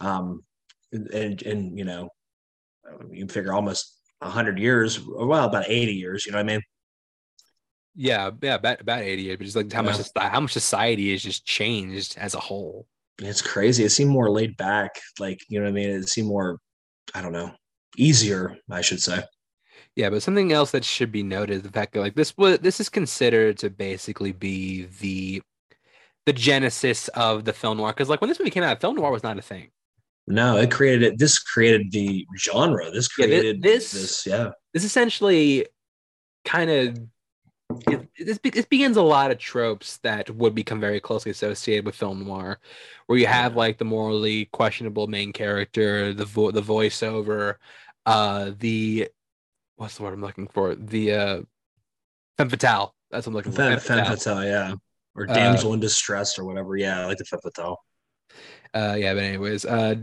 [0.00, 0.42] um
[0.92, 2.08] and and, and you know
[3.10, 6.60] you figure almost 100 years well about 80 years you know what i mean?
[7.94, 10.04] Yeah yeah about, about 80 years but just like how much Yeah.
[10.04, 12.86] soci- how much society has just changed as a whole.
[13.18, 13.84] It's crazy.
[13.84, 15.90] It seemed more laid back like you know what i mean?
[15.90, 16.58] It seemed more
[17.14, 17.50] i don't know
[17.98, 19.22] easier i should say.
[19.96, 22.80] Yeah but something else that should be noted the fact that like this was this
[22.80, 25.42] is considered to basically be the
[26.24, 29.10] the genesis of the film noir because like when this movie came out film noir
[29.10, 29.68] was not a thing
[30.26, 31.18] no it created it.
[31.18, 35.66] this created the genre this Yeah, thi- created this- this yeah this essentially
[36.44, 36.98] kind of
[37.88, 41.94] it, this, this begins a lot of tropes that would become very closely associated with
[41.94, 42.58] film noir,
[43.06, 47.54] where you have like the morally questionable main character, the vo- the voiceover,
[48.04, 49.08] uh, the
[49.76, 50.74] what's the word I'm looking for?
[50.74, 51.42] The uh,
[52.36, 53.86] femme fatale, That's what I'm looking Femme, for.
[53.86, 54.74] femme Femme fatale, yeah,
[55.14, 56.76] or Uh, damsel in distress or whatever.
[56.76, 57.78] Yeah, I like the femme fatale.
[58.74, 59.96] Uh, yeah, but anyways, uh,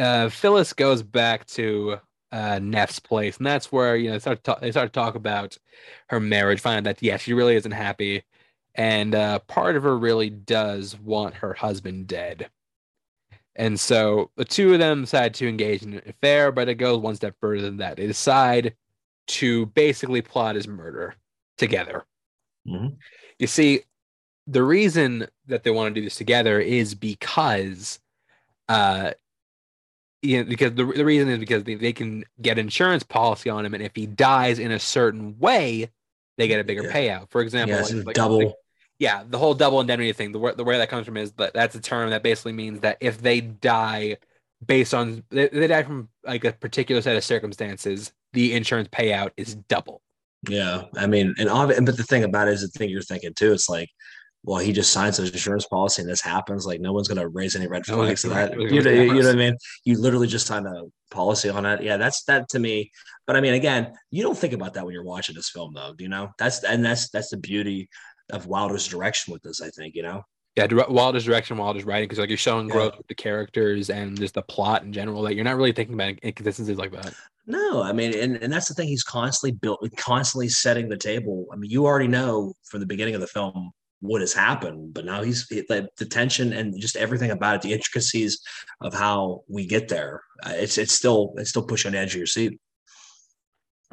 [0.00, 1.98] uh, Phyllis goes back to
[2.32, 4.98] uh Neff's place, and that's where you know they start to talk, they start to
[5.00, 5.56] talk about
[6.08, 8.24] her marriage, find out that yeah, she really isn't happy,
[8.74, 12.50] and uh, part of her really does want her husband dead,
[13.56, 16.98] and so the two of them decide to engage in an affair, but it goes
[16.98, 17.96] one step further than that.
[17.96, 18.74] They decide
[19.26, 21.14] to basically plot his murder
[21.56, 22.04] together.
[22.66, 22.96] Mhm.
[23.38, 23.82] You see,
[24.46, 28.00] the reason that they want to do this together is because
[28.68, 29.12] uh
[30.22, 33.66] you know, because the, the reason is because they, they can get insurance policy on
[33.66, 35.90] him and if he dies in a certain way
[36.38, 36.92] they get a bigger Yeah.
[36.92, 38.38] payout for example Yeah, like- like- double.
[38.38, 38.54] like-
[38.98, 41.52] yeah the whole double indemnity thing the, where- the way that comes from is that
[41.52, 44.16] that's a term that basically means that if they die
[44.64, 49.30] based on they, they die from like a particular set of circumstances the insurance payout
[49.36, 50.00] is double
[50.48, 53.32] Yeah, I mean, and obvi- but the thing about it is the thing you're thinking
[53.34, 53.52] too.
[53.52, 53.88] It's like,
[54.44, 56.66] well, he just signs an insurance policy and this happens.
[56.66, 58.52] Like, no one's gonna raise any red flags to that.
[58.52, 59.56] You know, you know what I mean?
[59.84, 61.82] You literally just signed a policy on it.
[61.82, 62.90] Yeah, that's that to me.
[63.26, 65.94] But I mean, again, you don't think about that when you're watching this film, though.
[65.96, 66.28] Do you know?
[66.38, 67.88] That's and that's that's the beauty
[68.30, 69.60] of Wilder's direction with this.
[69.62, 70.22] I think you know.
[70.56, 72.74] yeah Wilder's direction Wilder's writing because like you're showing Yeah.
[72.74, 75.94] growth with the characters and just the plot in general that you're not really thinking
[75.94, 77.12] about inconsistencies like that
[77.46, 78.88] No, I mean, and, and that's the thing.
[78.88, 81.46] He's constantly built, constantly setting the table.
[81.52, 85.04] I mean, you already know from the beginning of the film what has happened, but
[85.04, 88.40] now he's the, the tension and just everything about it, the intricacies
[88.80, 90.22] of how we get there.
[90.44, 92.60] Uh, it's it's still it's still pushing the edge of your seat.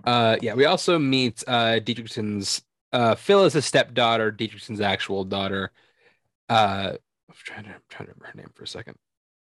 [0.03, 2.61] Uh, yeah, we also meet uh, Dietrichson's
[2.91, 5.71] uh, Phyllis's stepdaughter, Dietrichson's actual daughter.
[6.49, 6.93] Uh,
[7.29, 8.95] I'm trying to I'm trying to remember her name for a second.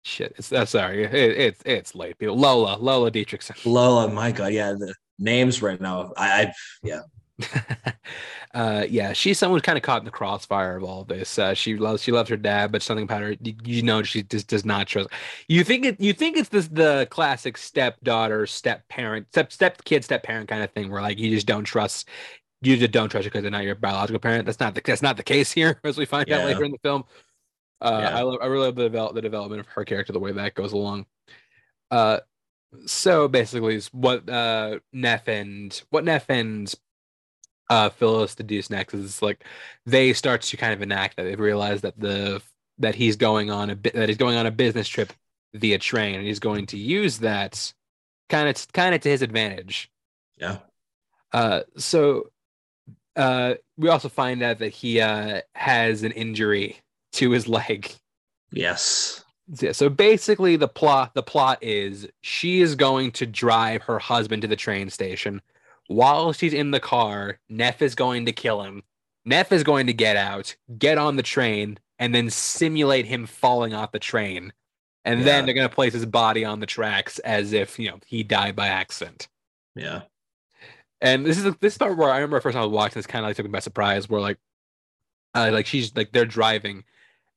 [0.03, 2.17] Shit, it's uh, sorry, it, it's it's late.
[2.17, 3.65] People, Lola, Lola Dietrichson.
[3.65, 6.13] Lola, my God, yeah, the names right now.
[6.15, 6.53] I, I
[6.83, 7.01] yeah,
[8.53, 11.37] uh, yeah, she's someone who's kind of caught in the crossfire of all this.
[11.39, 14.23] Uh, she loves she loves her dad, but something about her, you, you know, she
[14.23, 15.09] just does not trust.
[15.47, 20.03] You think it, you think it's this the classic stepdaughter, step parent, step step kid,
[20.03, 22.09] step parent kind of thing, where like you just don't trust,
[22.61, 24.45] you just don't trust her because they're not your biological parent.
[24.45, 26.79] That's not the that's not the case here, as we find out later in the
[26.79, 27.03] film.
[27.81, 28.17] Uh, Yeah.
[28.17, 30.53] I love, I really love the develop, the development of her character, the way that
[30.55, 31.05] goes along.
[31.91, 32.19] Uh,
[32.85, 36.73] so basically, what uh Neff and what Neff and
[37.69, 39.43] uh Phyllis deduce next is like
[39.85, 42.41] they start to kind of enact that they realize that the
[42.79, 45.13] that he's going on a bit that he's going on a business trip
[45.53, 47.73] via train and he's going to use that
[48.29, 49.91] kind of kind of to his advantage.
[50.37, 50.59] yeah,
[51.31, 52.29] Uh, so
[53.15, 56.79] uh, we also find out that he uh has an injury
[57.13, 57.91] to his leg.
[58.51, 59.23] yes,
[59.61, 64.43] Yeah, so basically the plot the plot is she is going to drive her husband
[64.43, 65.41] to the train station.
[65.89, 68.83] While she's in the car, Neff is going to kill him.
[69.25, 73.73] Neff is going to get out, get on the train, and then simulate him falling
[73.73, 74.53] off the train.
[75.05, 75.25] And Yeah.
[75.25, 78.55] then they're gonna place his body on the tracks as if, you know, he died
[78.55, 79.29] by accident.
[79.75, 80.03] yeah,
[81.01, 83.23] And this is this part where I remember first time I was watching this kind
[83.23, 84.37] of like took me by surprise, where like,
[85.35, 86.85] uh, like she's like they're driving,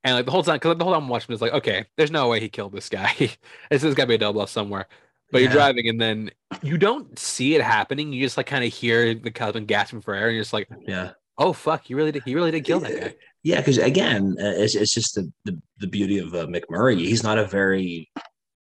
[0.04, 2.10] and like the whole time, because the whole time I'm watching, it's like, okay, there's
[2.12, 3.14] no way he killed this guy.
[3.70, 4.88] this has got to be a double off somewhere.
[5.32, 6.30] But you're driving, and then
[6.62, 8.12] you don't see it happening.
[8.12, 10.68] You just like kind of hear the husband gasping for air, and you're just like,
[10.86, 11.12] yeah.
[11.38, 13.14] oh fuck, you really did, he really did kill that guy.
[13.42, 16.98] Yeah, because again, uh, it's, it's just the, the the beauty of uh, MacMurray.
[16.98, 18.10] He's not a very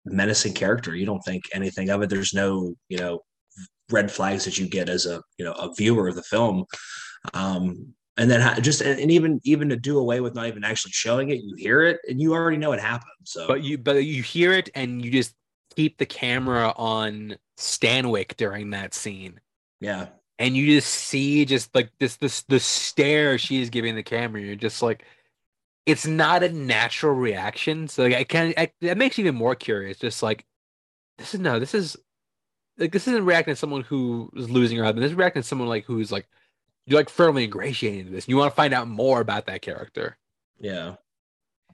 [0.05, 0.94] menacing character.
[0.94, 2.10] You don't think anything of it.
[2.10, 3.20] There's no you know
[3.90, 6.64] red flags that you get as a you know a viewer of the film.
[7.32, 10.93] Um, and then just and, and even even to do away with not even actually
[10.93, 13.12] showing it, you hear it and you already know it happened.
[13.24, 15.34] So But you but you hear it, and you just
[15.76, 19.40] keep the camera on Stanwyck during that scene.
[19.80, 20.08] yeah,
[20.38, 24.40] and you just see just like this this the stare she is giving the camera.
[24.40, 25.04] You're just like
[25.86, 27.88] it's not a natural reaction.
[27.88, 29.98] So like i can I, that makes you even more curious.
[29.98, 30.44] Just like
[31.18, 31.96] this is no this is
[32.78, 35.04] like this isn't reacting to someone who is losing her husband.
[35.04, 36.28] This is reacting to someone like who's like
[36.86, 38.28] you're like firmly ingratiated to this.
[38.28, 40.16] You want to find out more about that character.
[40.60, 40.96] Yeah,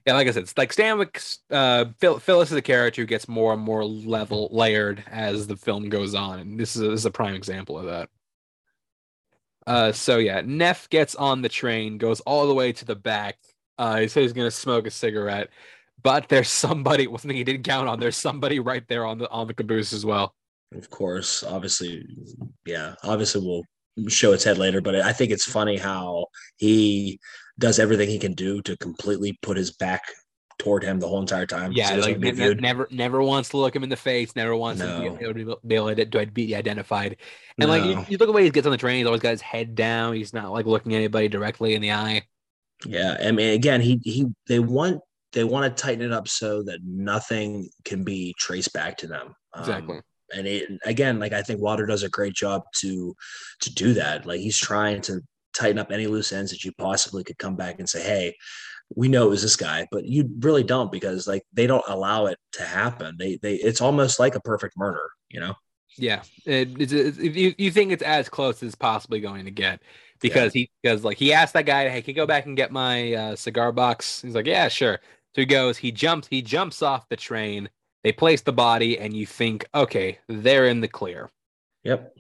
[0.07, 3.29] yeah like i said it's like stanwyck's uh Phil, phyllis is a character who gets
[3.29, 7.01] more and more level layered as the film goes on and this is a, this
[7.01, 8.09] is a prime example of that
[9.67, 13.39] uh, so yeah, Neff gets on the train, goes all the way to the back.
[13.79, 15.51] Uh, he says he's gonna smoke a cigarette,
[16.03, 17.07] but there's somebody.
[17.09, 18.01] One thing he didn't count on.
[18.01, 20.35] There's somebody right there on the on the caboose as well.
[20.75, 21.43] of course.
[21.43, 22.05] Obviously,
[22.67, 22.95] yeah.
[23.05, 23.63] Obviously, we'll
[24.11, 24.81] show its head later.
[24.81, 26.27] But I think it's funny how
[26.57, 27.21] he
[27.59, 30.03] does everything he can do to completely put his back
[30.59, 31.73] toward him the whole entire time.
[31.73, 34.55] Yeah, like wanna ne- ne- never never wants to look him in the face, never
[34.55, 35.01] wants to No.
[35.17, 37.17] be, able to be able to, to be identified.
[37.59, 39.21] And like you, you look at the way he gets on the train, he's always
[39.23, 40.15] got his head down.
[40.15, 42.23] He's not like looking anybody directly in the eye.
[42.87, 45.01] Yeah, I mean, again, he he they want
[45.33, 49.35] they want to tighten it up so that nothing can be traced back to them.
[49.55, 50.01] Um, Exactly.
[50.35, 53.15] and it, again, like I think Water does a great job to
[53.61, 54.27] to do that.
[54.27, 55.21] Like he's trying to
[55.53, 58.37] tighten up any loose ends that you possibly could come back and say, "Hey,
[58.95, 62.27] we know it was this guy," but you really don't because like they don't allow
[62.27, 63.17] it to happen.
[63.19, 65.55] They they it's almost like a perfect murder, you know?
[65.99, 69.83] Yeah, it, it's, it's, you you think it's as close as possibly going to get
[70.21, 72.73] because he because like he asked that guy, "Hey, can you go back and get
[72.73, 75.01] my uh, cigar box?" He's like, "Yeah, sure."
[75.35, 77.71] So he goes, he jumps, he jumps off the train.
[78.05, 81.31] They place the body, and you think, okay, they're in the clear.
[81.85, 82.15] Yep.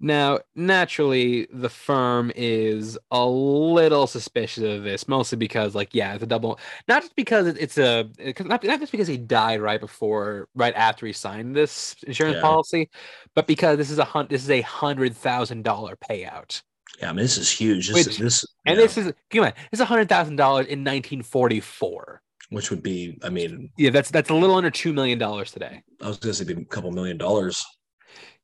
[0.00, 6.22] Now, naturally, the firm is a little suspicious of this, mostly because, like, yeah, it's
[6.22, 6.60] a double.
[6.86, 8.08] Not just because it's a,
[8.44, 12.42] not, not just because he died right before, right after he signed this insurance Yeah.
[12.42, 12.90] policy,
[13.34, 16.62] but because this is a hun- this is a hundred thousand dollar payout,
[17.00, 17.88] Yeah, I mean, this is huge.
[17.88, 20.36] This Which- this and you this know, is come on, this is a hundred thousand
[20.36, 22.22] dollars in nineteen forty four.
[22.50, 25.82] which would be, I mean, Yeah, that's that's a little under two million dollars today.
[26.00, 27.64] I was going to say a couple million dollars.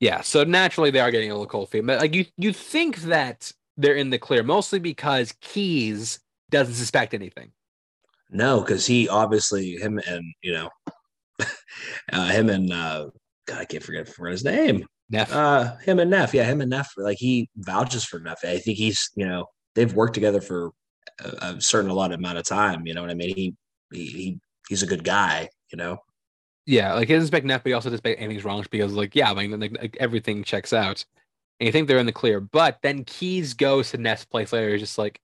[0.01, 2.97] Yeah, so naturally they are getting a little cold feet, but like you, you think
[3.03, 7.53] that they're in the clear mostly because Keyes doesn't suspect anything.
[8.31, 10.71] No, because he obviously him and you know,
[12.12, 13.11] uh, him and uh,
[13.47, 14.85] God, I can't forget forget his name.
[15.11, 15.33] Neff.
[15.33, 16.93] Uh, him and Neff, yeah, him and Neff.
[16.97, 18.41] Like he vouches for Neff.
[18.45, 20.71] I think he's you know they've worked together for
[21.21, 22.87] a, a certain a lot amount of time.
[22.87, 23.35] You know what I mean?
[23.37, 23.55] He
[23.93, 24.39] he, he
[24.69, 25.49] he's a good guy.
[25.71, 25.99] You know.
[26.66, 29.15] Yeah, like he doesn't expect Neff, but he also doesn't suspect anything's wrong because, like,
[29.15, 31.05] yeah, mean, like, like everything checks out,
[31.61, 32.41] and you think they're in the clear.
[32.41, 35.20] But then Keyes goes to Neff's place later, he's just like,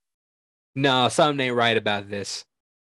[0.74, 2.44] no, something ain't right about this.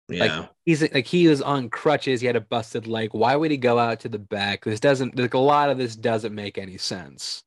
[0.08, 0.46] Yeah.
[0.66, 3.10] He's like he was on crutches, he had a busted leg.
[3.12, 4.64] Why would he go out to the back?
[4.64, 7.42] This doesn't like a lot of this doesn't make any sense.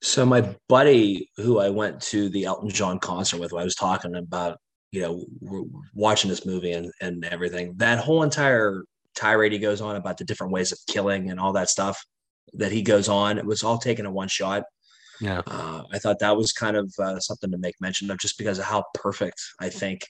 [0.00, 4.14] So my buddy, who I went to the Elton John concert with, I was talking
[4.14, 4.58] about,
[4.92, 7.74] you know, watching this movie and and everything.
[7.76, 8.84] That whole entire
[9.14, 12.02] tirade he goes on about the different ways of killing and all that stuff
[12.54, 14.64] that he goes on, it was all taken in one shot.
[15.20, 15.42] Yeah.
[15.46, 18.58] Uh, I thought that was kind of uh, something to make mention of, just because
[18.58, 20.00] of how perfect I think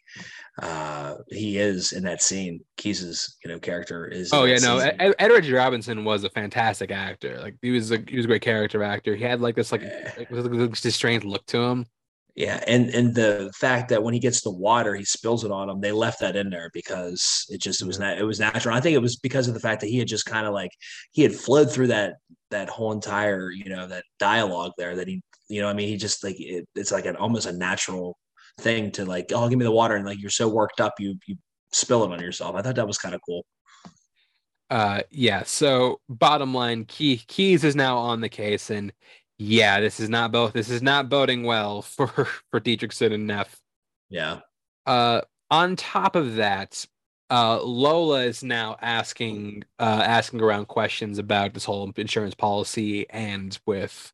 [0.62, 2.60] uh, he is in that scene.
[2.76, 4.32] Keyes's, you know, character is.
[4.32, 4.78] Oh yeah, no.
[4.78, 7.40] Ed- Edward Robinson was a fantastic actor.
[7.40, 9.16] Like he was a he was a great character actor.
[9.16, 10.12] He had like this like, Yeah.
[10.30, 11.86] like this strange look to him.
[12.36, 15.68] Yeah, and and the fact that when he gets the water, he spills it on
[15.68, 15.80] him.
[15.80, 18.74] They left that in there because it just it was not it was natural.
[18.74, 20.70] I think it was because of the fact that he had just kind of like
[21.10, 22.14] he had flowed through that
[22.50, 25.96] that whole entire you know that dialogue there that he you know I mean he
[25.96, 28.16] just like it, it's like an almost a natural
[28.60, 31.16] thing to like oh give me the water and like you're so worked up you
[31.26, 31.36] you
[31.72, 32.54] spill it on yourself.
[32.56, 33.44] I thought that was kind of cool.
[34.70, 38.92] Uh yeah, so bottom line, Key Keyes is now on the case and
[39.40, 42.06] yeah, this is not both this is not boding well for
[42.50, 43.60] for Dietrichson and Neff.
[44.10, 44.40] Yeah,
[44.86, 46.86] Uh on top of that,
[47.30, 53.58] uh Lola is now asking uh asking around questions about this whole insurance policy and
[53.66, 54.12] with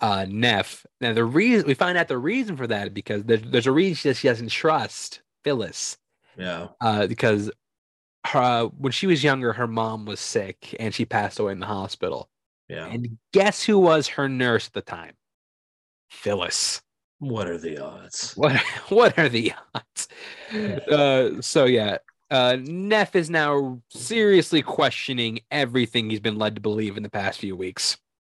[0.00, 0.86] uh Neff.
[1.00, 4.10] Now the reason we find out the reason for that because there's there's a reason
[4.10, 5.98] that she doesn't trust Phyllis.
[6.38, 7.50] yeah, Uh because
[8.26, 11.66] her when she was younger, her mom was sick and she passed away in the
[11.66, 12.30] hospital.
[12.68, 12.86] Yeah.
[12.86, 15.14] And guess who was her nurse at the time?
[16.10, 16.80] Phyllis.
[17.18, 18.32] What are the odds?
[18.36, 18.56] What
[18.88, 20.08] what are the odds?
[20.90, 21.98] Uh, so yeah,
[22.30, 27.40] uh, Neff is now seriously questioning everything he's been led to believe in the past
[27.40, 27.96] few weeks.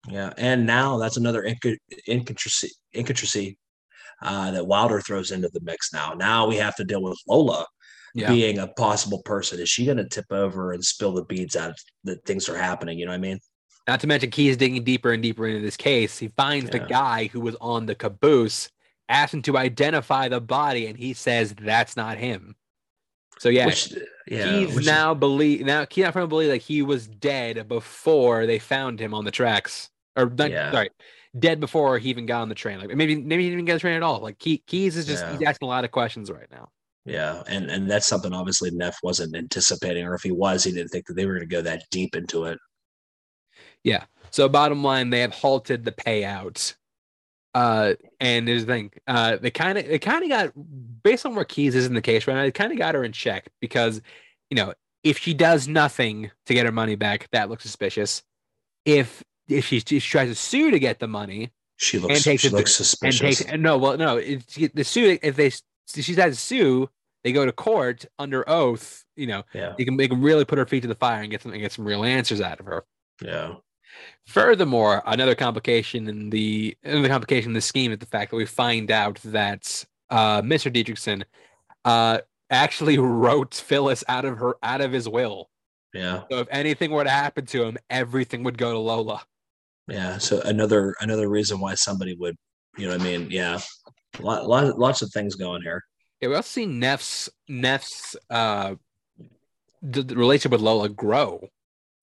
[0.08, 1.78] Yeah, and now that's another inc-
[2.08, 3.56] incontracy, incontracy
[4.22, 5.92] uh, that Wilder throws into the mix.
[5.92, 7.66] Now, now we have to deal with Lola
[8.14, 9.58] Yeah, being a possible person.
[9.60, 11.74] Is she going to tip over and spill the beads out
[12.04, 12.98] that things are happening?
[12.98, 13.40] You know what I mean?
[13.86, 16.18] Not to mention Key is digging deeper and deeper into this case.
[16.18, 18.70] He finds the guy who was on the caboose,
[19.08, 22.56] asks him to identify the body, and he says that's not him.
[23.40, 23.92] So yeah, Which,
[24.26, 27.68] yeah, he's which is- now believe now he's not from believe that he was dead
[27.68, 30.70] before they found him on the tracks or not, Yeah.
[30.70, 30.90] sorry
[31.36, 33.72] dead before he even got on the train like maybe maybe he didn't even get
[33.72, 35.32] on the train at all like Key, Keyes is just Yeah.
[35.32, 36.68] he's asking a lot of questions right now
[37.06, 40.88] yeah, and and that's something obviously Neff wasn't anticipating, or if he was, he didn't
[40.88, 42.58] think that they were going to go that deep into it.
[44.30, 46.74] So bottom line they have halted the payouts.
[47.54, 50.52] uh and there's the thing uh they kind of they kind of got
[51.04, 53.04] based on where Keyes is in the case right now they kind of got her
[53.04, 54.02] in check because
[54.50, 54.74] you know
[55.04, 58.22] if she does nothing to get her money back that looks suspicious
[58.84, 62.42] if if she, if she tries to sue to get the money She looks takes
[62.42, 63.38] she it- looks and suspicious.
[63.38, 66.90] takes no well no it's the suit if they she has to sue
[67.22, 69.02] they go to court under oath.
[69.16, 69.72] You know, Yeah.
[69.78, 71.60] they can they can really put her feet to the fire and get some and
[71.62, 72.84] get some real answers out of her.
[73.22, 73.54] Yeah.
[74.26, 78.46] Furthermore, another complication in the another complication in the scheme is the fact that we
[78.46, 80.72] find out that uh, Mr.
[80.72, 81.24] Dietrichson
[81.84, 82.18] uh,
[82.50, 85.50] actually wrote Phyllis out of her out of his will.
[85.92, 86.22] Yeah.
[86.30, 89.22] So if anything were to happen to him, everything would go to Lola.
[89.88, 90.18] Yeah.
[90.18, 92.36] So another another reason why somebody would,
[92.76, 93.60] you know, what I mean, yeah,
[94.20, 95.82] lot, lot, lots of things going here.
[96.20, 98.76] Yeah, we also see Neff's Neff's uh,
[99.82, 101.46] the, the relationship with Lola grow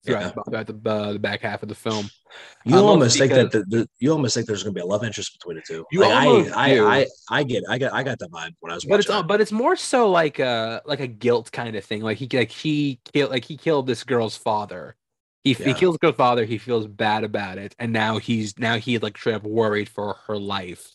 [0.04, 2.10] throughout, throughout the, uh, the back half of the film.
[2.64, 4.86] You Um, almost think that the, the, you almost think there's going to be a
[4.86, 5.84] love interest between the two.
[5.90, 6.86] You Like, almost I, do.
[6.86, 9.08] I, I, I get, I got, I got the vibe when I was But it's
[9.08, 9.26] watching.
[9.28, 12.02] but it's more so like a like a guilt kind of thing.
[12.02, 14.96] Like he like he killed like he killed this girl's father.
[15.44, 15.74] He, he Yeah.
[15.74, 16.44] kills girl's father.
[16.44, 20.14] He feels bad about it, and now he's now he like straight up worried for
[20.26, 20.94] her life.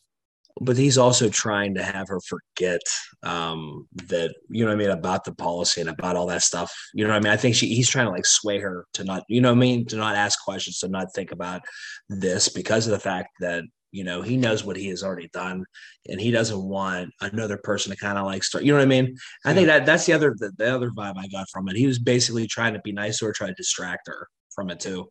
[0.62, 2.82] But he's also trying to have her forget
[3.24, 6.74] um that you know what I mean about the policy and about all that stuff.
[6.94, 7.34] You know what I mean?
[7.34, 9.60] I think she he's trying to like sway her to not, you know what I
[9.60, 11.62] mean, to not ask questions, to not think about
[12.10, 15.64] this because of the fact that you know he knows what he has already done
[16.10, 18.88] and he doesn't want another person to kind of like start you know what i
[18.88, 19.16] mean?
[19.46, 21.78] I think that that's the other the, the other vibe i got from it.
[21.78, 24.80] He was basically trying to be nice to her trying to distract her from it
[24.80, 25.10] too.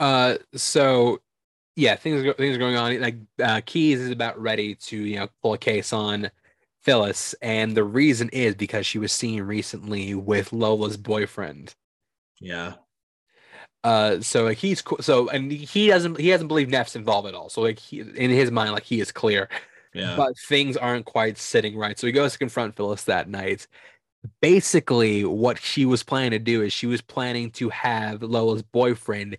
[0.00, 1.18] Uh, so
[1.76, 3.00] yeah, things are things are going on.
[3.00, 6.30] Like uh, Keyes is about ready to you know pull a case on
[6.82, 11.74] Phyllis, and the reason is because she was seen recently with Lola's boyfriend.
[12.40, 12.74] yeah
[13.84, 17.34] Uh, so like he's co- so and he doesn't he doesn't believe Neff's involved at
[17.34, 17.48] all.
[17.48, 19.48] So like he, in his mind, like he is clear,
[19.94, 21.98] yeah but things aren't quite sitting right.
[21.98, 23.66] So he goes to confront Phyllis that night.
[24.42, 29.38] Basically, what she was planning to do is she was planning to have Lola's boyfriend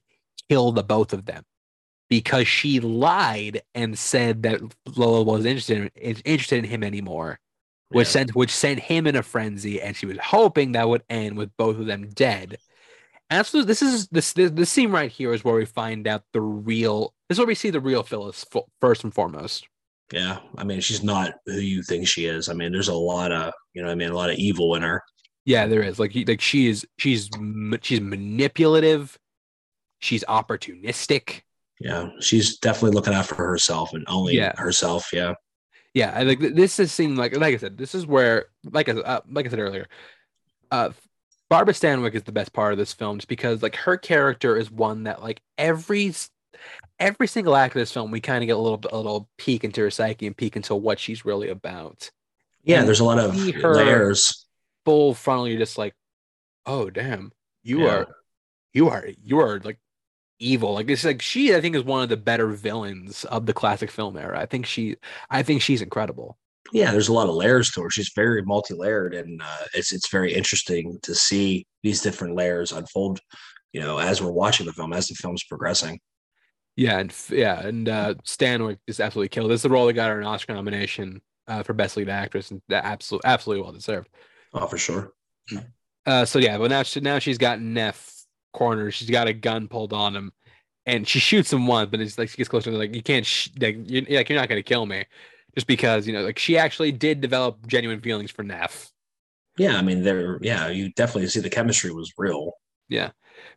[0.49, 1.45] kill the both of them
[2.13, 4.61] because she lied and said that
[4.95, 7.39] Lola wasn't interested in, interested in him anymore,
[7.89, 8.11] which yeah.
[8.11, 11.49] sent which sent him in a frenzy, and she was hoping that would end with
[11.57, 12.59] both of them dead.
[13.31, 16.21] And so this is this this, this scene right here is where we find out
[16.33, 17.15] the real.
[17.27, 18.45] This is where we see the real Phyllis
[18.79, 19.67] first and foremost.
[20.11, 22.47] Yeah, I mean, she's not who you think she is.
[22.47, 24.83] I mean, there's a lot of, you know, I mean, a lot of evil in
[24.83, 25.01] her.
[25.45, 27.31] Yeah, there is like like she is she's
[27.81, 29.17] she's manipulative,
[29.97, 31.41] she's opportunistic.
[31.83, 34.53] Yeah, she's definitely looking out for herself and only Yeah.
[34.57, 35.11] herself.
[35.11, 35.33] Yeah,
[35.93, 38.93] Yeah, I like this has seemed like like I said, this is where like I
[38.93, 39.87] uh, like I said earlier,
[40.71, 40.91] uh,
[41.49, 44.71] Barbara Stanwyck is the best part of this film just because like her character is
[44.71, 46.13] one that like every
[46.99, 49.63] every single act of this film we kind of get a little a little peek
[49.65, 52.09] into her psyche and peek into what she's really about.
[52.63, 52.79] yeah.
[52.79, 54.47] And there's a lot of layers.
[54.85, 55.93] Full frontal, you're just like,
[56.65, 57.89] oh damn, you Yeah.
[57.89, 58.07] are,
[58.73, 59.79] you are, you are like
[60.43, 60.73] evil.
[60.73, 63.89] Like it's like she, I think, is one of the better villains of the classic
[63.91, 64.39] film era.
[64.39, 64.97] I think she,
[65.29, 66.37] I think she's incredible.
[66.71, 67.89] Yeah, there's a lot of layers to her.
[67.89, 73.19] She's very multi-layered, and uh, it's it's very interesting to see these different layers unfold.
[73.73, 75.99] You know, as we're watching the film, as the film's progressing.
[76.75, 79.51] Yeah, and yeah, and uh, Stanwyck just absolutely killed.
[79.51, 82.51] This is the role that got her an Oscar nomination uh, for Best Lead Actress,
[82.51, 84.09] and that absolutely, absolutely well deserved.
[84.53, 85.13] Oh, for sure.
[86.05, 88.12] Uh, so yeah, but now she, now she's got Neff
[88.53, 88.93] cornered.
[88.93, 90.31] She's got a gun pulled on him,
[90.85, 93.25] and she shoots him once, but it's like she gets closer to like you can't
[93.25, 95.05] sh- like you're like you're not gonna kill me,
[95.55, 98.91] just because you know like she actually did develop genuine feelings for Neff.
[99.57, 100.39] Yeah, I mean, there.
[100.41, 102.53] Yeah, you definitely see the chemistry was real.
[102.89, 103.11] Yeah,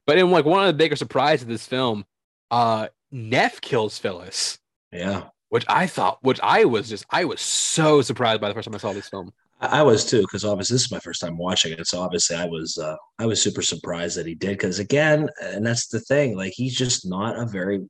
[0.06, 2.04] but in like one of the bigger surprises of this film,
[2.50, 4.58] uh, Neff kills Phyllis.
[4.92, 8.66] Yeah, which I thought, which I was just, I was so surprised by the first
[8.66, 9.32] time I saw this film.
[9.60, 11.86] I, was too, because obviously this is my first time watching it.
[11.86, 15.66] So obviously I was, uh, I was super surprised that he did, because again, and
[15.66, 17.82] that's the thing, like he's just not a very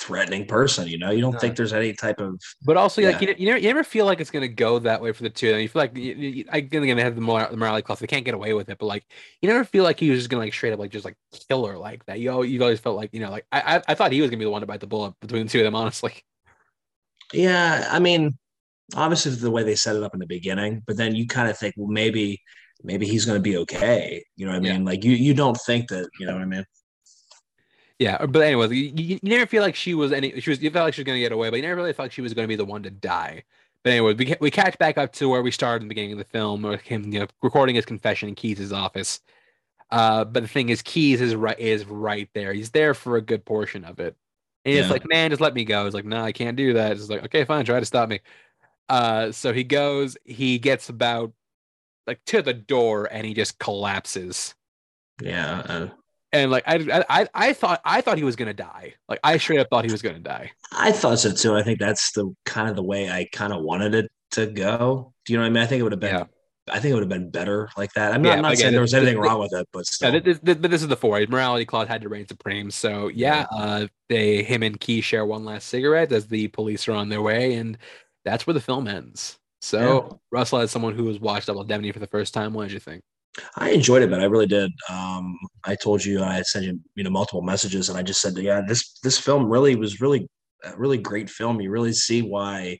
[0.00, 0.88] threatening person.
[0.88, 1.38] You know, you don't No.
[1.38, 4.20] think there's any type of But also, like, you, you, never, you never feel like
[4.20, 5.48] it's gonna go that way for the two.
[5.48, 5.60] of them.
[5.60, 8.06] you feel like, you, you, I again, they have the, mor- the morality clause; they
[8.06, 8.78] can't get away with it.
[8.78, 9.04] But like,
[9.42, 11.16] you never feel like he was just gonna like straight up like just like
[11.48, 12.20] kill her like that.
[12.20, 14.30] You, al- you always felt like you know, like I, I, I thought he was
[14.30, 15.74] gonna be the one to bite the bullet between the two of them.
[15.74, 16.14] Honestly,
[17.32, 18.38] Yeah, I mean,
[18.94, 21.58] obviously the way they set it up in the beginning, but then you kind of
[21.58, 22.42] think, well, maybe,
[22.82, 24.24] maybe he's going to be okay.
[24.36, 24.78] You know what I Yeah.
[24.78, 24.84] mean?
[24.84, 26.08] Like you, you don't think that.
[26.18, 26.64] You know what I mean?
[27.98, 28.24] yeah.
[28.26, 30.40] But anyways, you, you, you never feel like she was any.
[30.40, 30.62] She was.
[30.62, 32.22] You felt like she was gonna get away, but you never really felt like she
[32.22, 33.44] was gonna be the one to die.
[33.84, 36.18] But anyways, we we catch back up to where we started in the beginning of
[36.18, 39.20] the film, or him, you know, recording his confession in Keyes' office.
[39.90, 42.52] Uh, but the thing is, Keyes is right is right there.
[42.54, 44.16] He's there for a good portion of it.
[44.64, 45.86] And it's like, man, just let me go.
[45.86, 46.92] It's like, no, I can't do that.
[46.92, 48.20] It's like, okay, fine, try to stop me.
[48.88, 51.32] Uh, so he goes, he gets about
[52.06, 54.54] like to the door and he just collapses.
[55.22, 55.62] Yeah.
[55.68, 55.88] Uh,
[56.32, 58.94] and like I, I I thought I thought he was gonna die.
[59.08, 60.52] Like I straight up thought he was gonna die.
[60.72, 61.56] I thought so too.
[61.56, 65.14] I think that's the kind of the way I kind of wanted it to go.
[65.24, 65.62] Do you know what I mean?
[65.62, 66.14] I think it would have been.
[66.14, 66.24] Yeah.
[66.70, 68.12] I think it would have been better like that.
[68.12, 70.12] I'm not, yeah, not again, saying there was anything this, wrong with it, but still.
[70.12, 71.18] Yeah, this, this, but this is the four.
[71.26, 72.70] Morality clause had to reign supreme.
[72.70, 73.58] So yeah, yeah.
[73.58, 77.22] Uh, they him and Key share one last cigarette as the police are on their
[77.22, 77.78] way, and
[78.28, 79.38] that's where the film ends.
[79.60, 80.16] So yeah.
[80.30, 82.80] Russell, as someone who has watched Double Indemnity for the first time, what did you
[82.80, 83.02] think?
[83.56, 84.70] I enjoyed it, but I really did.
[84.90, 88.36] Um, I told you I sent you you know multiple messages, and I just said,
[88.36, 90.28] yeah, this this film really was really
[90.64, 91.60] a really great film.
[91.60, 92.78] You really see why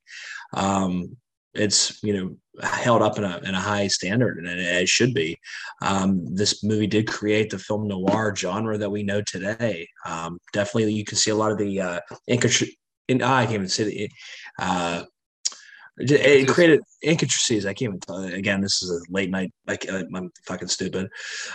[0.55, 1.17] um,
[1.55, 5.39] it's you know held up in a, in a high standard, and it, should be.
[5.81, 9.89] Um, this movie did create the film noir genre that we know today.
[10.05, 13.85] Um, definitely, you can see a lot of the uh, in, I can't even say
[13.85, 14.11] the
[14.59, 15.05] uh,
[15.99, 17.67] it created intricacies.
[17.67, 18.23] I can't even tell.
[18.25, 19.53] Again, this is a late night.
[19.67, 21.09] Like uh, I'm fucking stupid.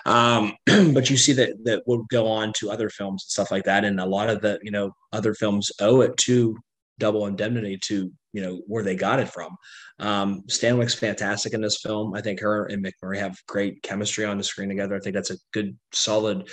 [0.06, 3.64] Um, but you see that that will go on to other films and stuff like
[3.66, 6.58] that, and a lot of the you know other films owe it to
[7.00, 9.56] Double Indemnity to you know where they got it from.
[10.00, 12.14] Um, Stanwyck's fantastic in this film.
[12.14, 14.96] I think her and MacMurray have great chemistry on the screen together.
[14.96, 16.50] I think that's a good, solid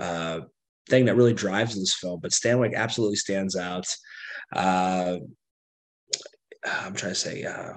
[0.00, 0.40] uh,
[0.88, 2.20] thing that really drives this film.
[2.20, 3.86] But Stanwyck absolutely stands out.
[4.54, 5.18] Uh,
[6.64, 7.74] I'm trying to say, uh,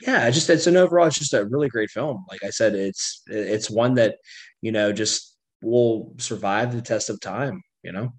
[0.00, 2.24] yeah, I just it's an overall, it's just a really great film.
[2.30, 4.16] Like I said, it's it's one that
[4.60, 7.62] you know just will survive the test of time.
[7.82, 8.12] You know.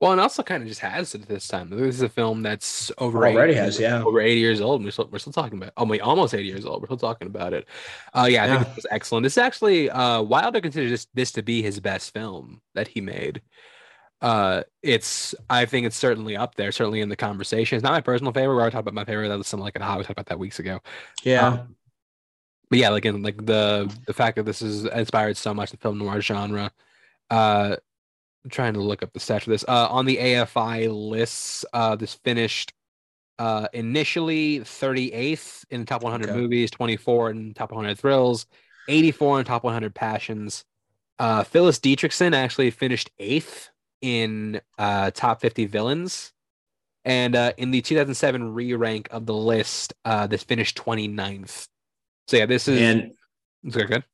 [0.00, 1.70] Well, and also kind of just has it this time.
[1.70, 4.80] This is a film that's over already has, yeah, over 80 years old.
[4.80, 5.72] And we're still, we're still talking about.
[5.78, 6.82] Oh, wait, almost 80 years old.
[6.82, 7.66] We're still talking about it.
[8.12, 8.56] Uh, yeah, I yeah.
[8.58, 9.24] think it was excellent.
[9.24, 13.40] This actually, uh, Wilder considers this, this to be his best film that he made
[14.24, 17.76] uh, it's I think it's certainly up there, certainly in the conversation.
[17.76, 18.54] It's not my personal favorite.
[18.54, 19.28] We already talked about my favorite.
[19.28, 19.98] That was something like a hot.
[19.98, 20.80] We talked about that weeks ago.
[21.22, 21.46] Yeah.
[21.46, 21.76] Um,
[22.70, 25.76] but yeah, like in like the the fact that this is inspired so much the
[25.76, 26.72] film noir genre.
[27.30, 27.76] Uh,
[28.44, 29.64] I'm trying to look up the stats for this.
[29.68, 32.72] Uh, on the AFI lists, uh, this finished
[33.38, 36.40] uh initially 38th in the top 100 okay.
[36.40, 38.46] movies, 24 in top 100 thrills,
[38.88, 40.64] 84 in top 100 passions.
[41.18, 43.68] Uh, Phyllis Dietrichson actually finished eighth
[44.04, 46.32] in uh, top 50 villains.
[47.06, 51.66] And uh, in the 2007 re rank of the list, uh, this finished 29th.
[52.28, 52.80] So, yeah, this is.
[52.80, 53.12] And
[53.70, 54.04] good, good.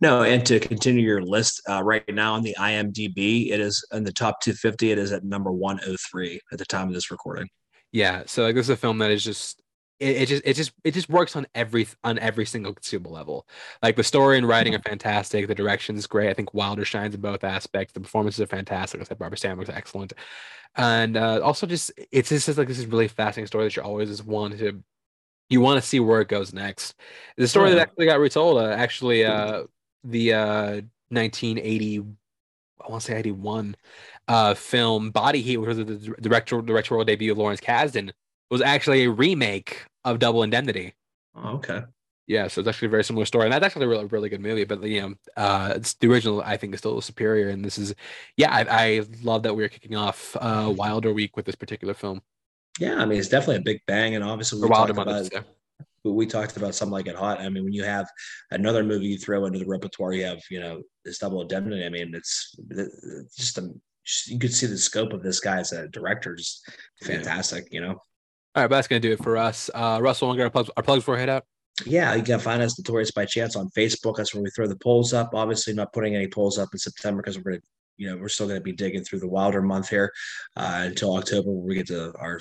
[0.00, 4.04] No, and to continue your list, uh, right now on the IMDb, it is in
[4.04, 4.92] the top 250.
[4.92, 7.48] It is at number 103 at the time of this recording.
[7.90, 9.61] Yeah, so like this is a film that is just
[10.02, 13.46] it, it, just it just it just works on every on every single consumable level.
[13.82, 15.46] Like the story and writing are fantastic.
[15.46, 16.28] The direction is great.
[16.28, 17.94] I think Wilder shines in both aspects.
[17.94, 19.00] The performances are fantastic.
[19.00, 20.12] I said Barbara Stanwyck's excellent,
[20.76, 24.08] and uh, also just it's just like this is really fascinating story that you always
[24.08, 24.82] just want to
[25.48, 26.94] you want to see where it goes next.
[27.36, 27.76] The story yeah.
[27.76, 28.58] that actually got retold.
[28.58, 29.64] Uh, actually, uh,
[30.02, 30.80] the uh,
[31.10, 32.02] 1980
[32.84, 33.76] I want to say 81
[34.26, 38.10] uh, film Body Heat, which was the director directorial debut of Lawrence Kasdan,
[38.50, 40.94] was actually a remake of Double Indemnity.
[41.34, 41.82] Oh, okay.
[42.26, 44.40] Yeah, so it's actually a very similar story, and that's actually a really, really good
[44.40, 44.64] movie.
[44.64, 47.94] But you know, uh, the original I think is still superior, and this is,
[48.36, 51.94] yeah, I, I love that we are kicking off uh, Wilder Week with this particular
[51.94, 52.22] film.
[52.78, 55.44] Yeah, I mean it's definitely a big bang, and obviously we Wilder talked about
[56.04, 57.40] we talked about something like it Hot.
[57.40, 58.08] I mean, when you have
[58.50, 61.84] another movie you throw into the repertoire, you have you know this Double Indemnity.
[61.84, 63.68] I mean, it's, it's just a
[64.26, 66.68] you could see the scope of this guy as a director, just
[67.02, 67.68] fantastic.
[67.70, 67.80] Yeah.
[67.80, 68.02] You know.
[68.54, 69.70] All right, but that's gonna do it for us.
[69.74, 71.44] Uh, Russell, want to get our plugs, our plugs before I head out?
[71.86, 74.16] Yeah, you can find us Notorious by Chance on Facebook.
[74.16, 75.30] That's where we throw the polls up.
[75.34, 77.62] Obviously, not putting any polls up in September because we're gonna,
[77.96, 80.12] you know, we're still gonna be digging through the Wilder month here
[80.56, 82.38] uh, until October where we get to our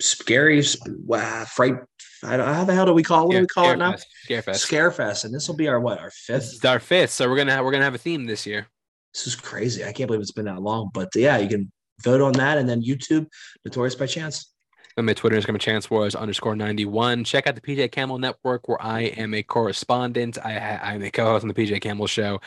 [0.00, 0.62] scary
[1.04, 1.74] wow, fright.
[2.22, 3.26] I don't, how the hell do we call it?
[3.26, 3.96] What do we call it now?
[4.28, 4.66] Scarefest.
[4.66, 5.98] Scarefest, and this will be our what?
[5.98, 6.64] Our fifth.
[6.64, 7.10] our fifth.
[7.10, 8.68] So we're gonna have, we're gonna have a theme this year.
[9.12, 9.84] This is crazy.
[9.84, 10.90] I can't believe it's been that long.
[10.94, 11.72] But yeah, you can
[12.02, 13.26] vote on that, and then YouTube
[13.64, 14.52] Notorious by Chance.
[14.98, 17.22] And my Twitter Instagram chance wars underscore 91.
[17.22, 20.44] Check out the PJ Campbell Network where I am a correspondent.
[20.44, 22.40] I, I'm a co-host on the PJ Campbell show.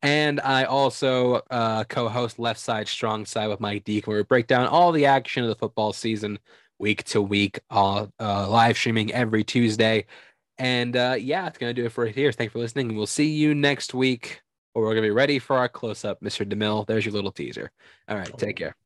[0.00, 4.46] And I also uh, co-host Left Side, Strong Side with Mike Deacon, where we break
[4.46, 6.38] down all the action of the football season
[6.78, 10.06] week to week, uh, uh, live streaming every Tuesday.
[10.56, 12.32] And uh, yeah, it's going to do it for here.
[12.32, 12.96] Thanks for listening.
[12.96, 14.40] We'll see you next week.
[14.74, 16.50] Or we're going to be ready for our close-up, Mr.
[16.50, 16.86] DeMille.
[16.86, 17.70] There's your little teaser.
[18.08, 18.76] All right, take care.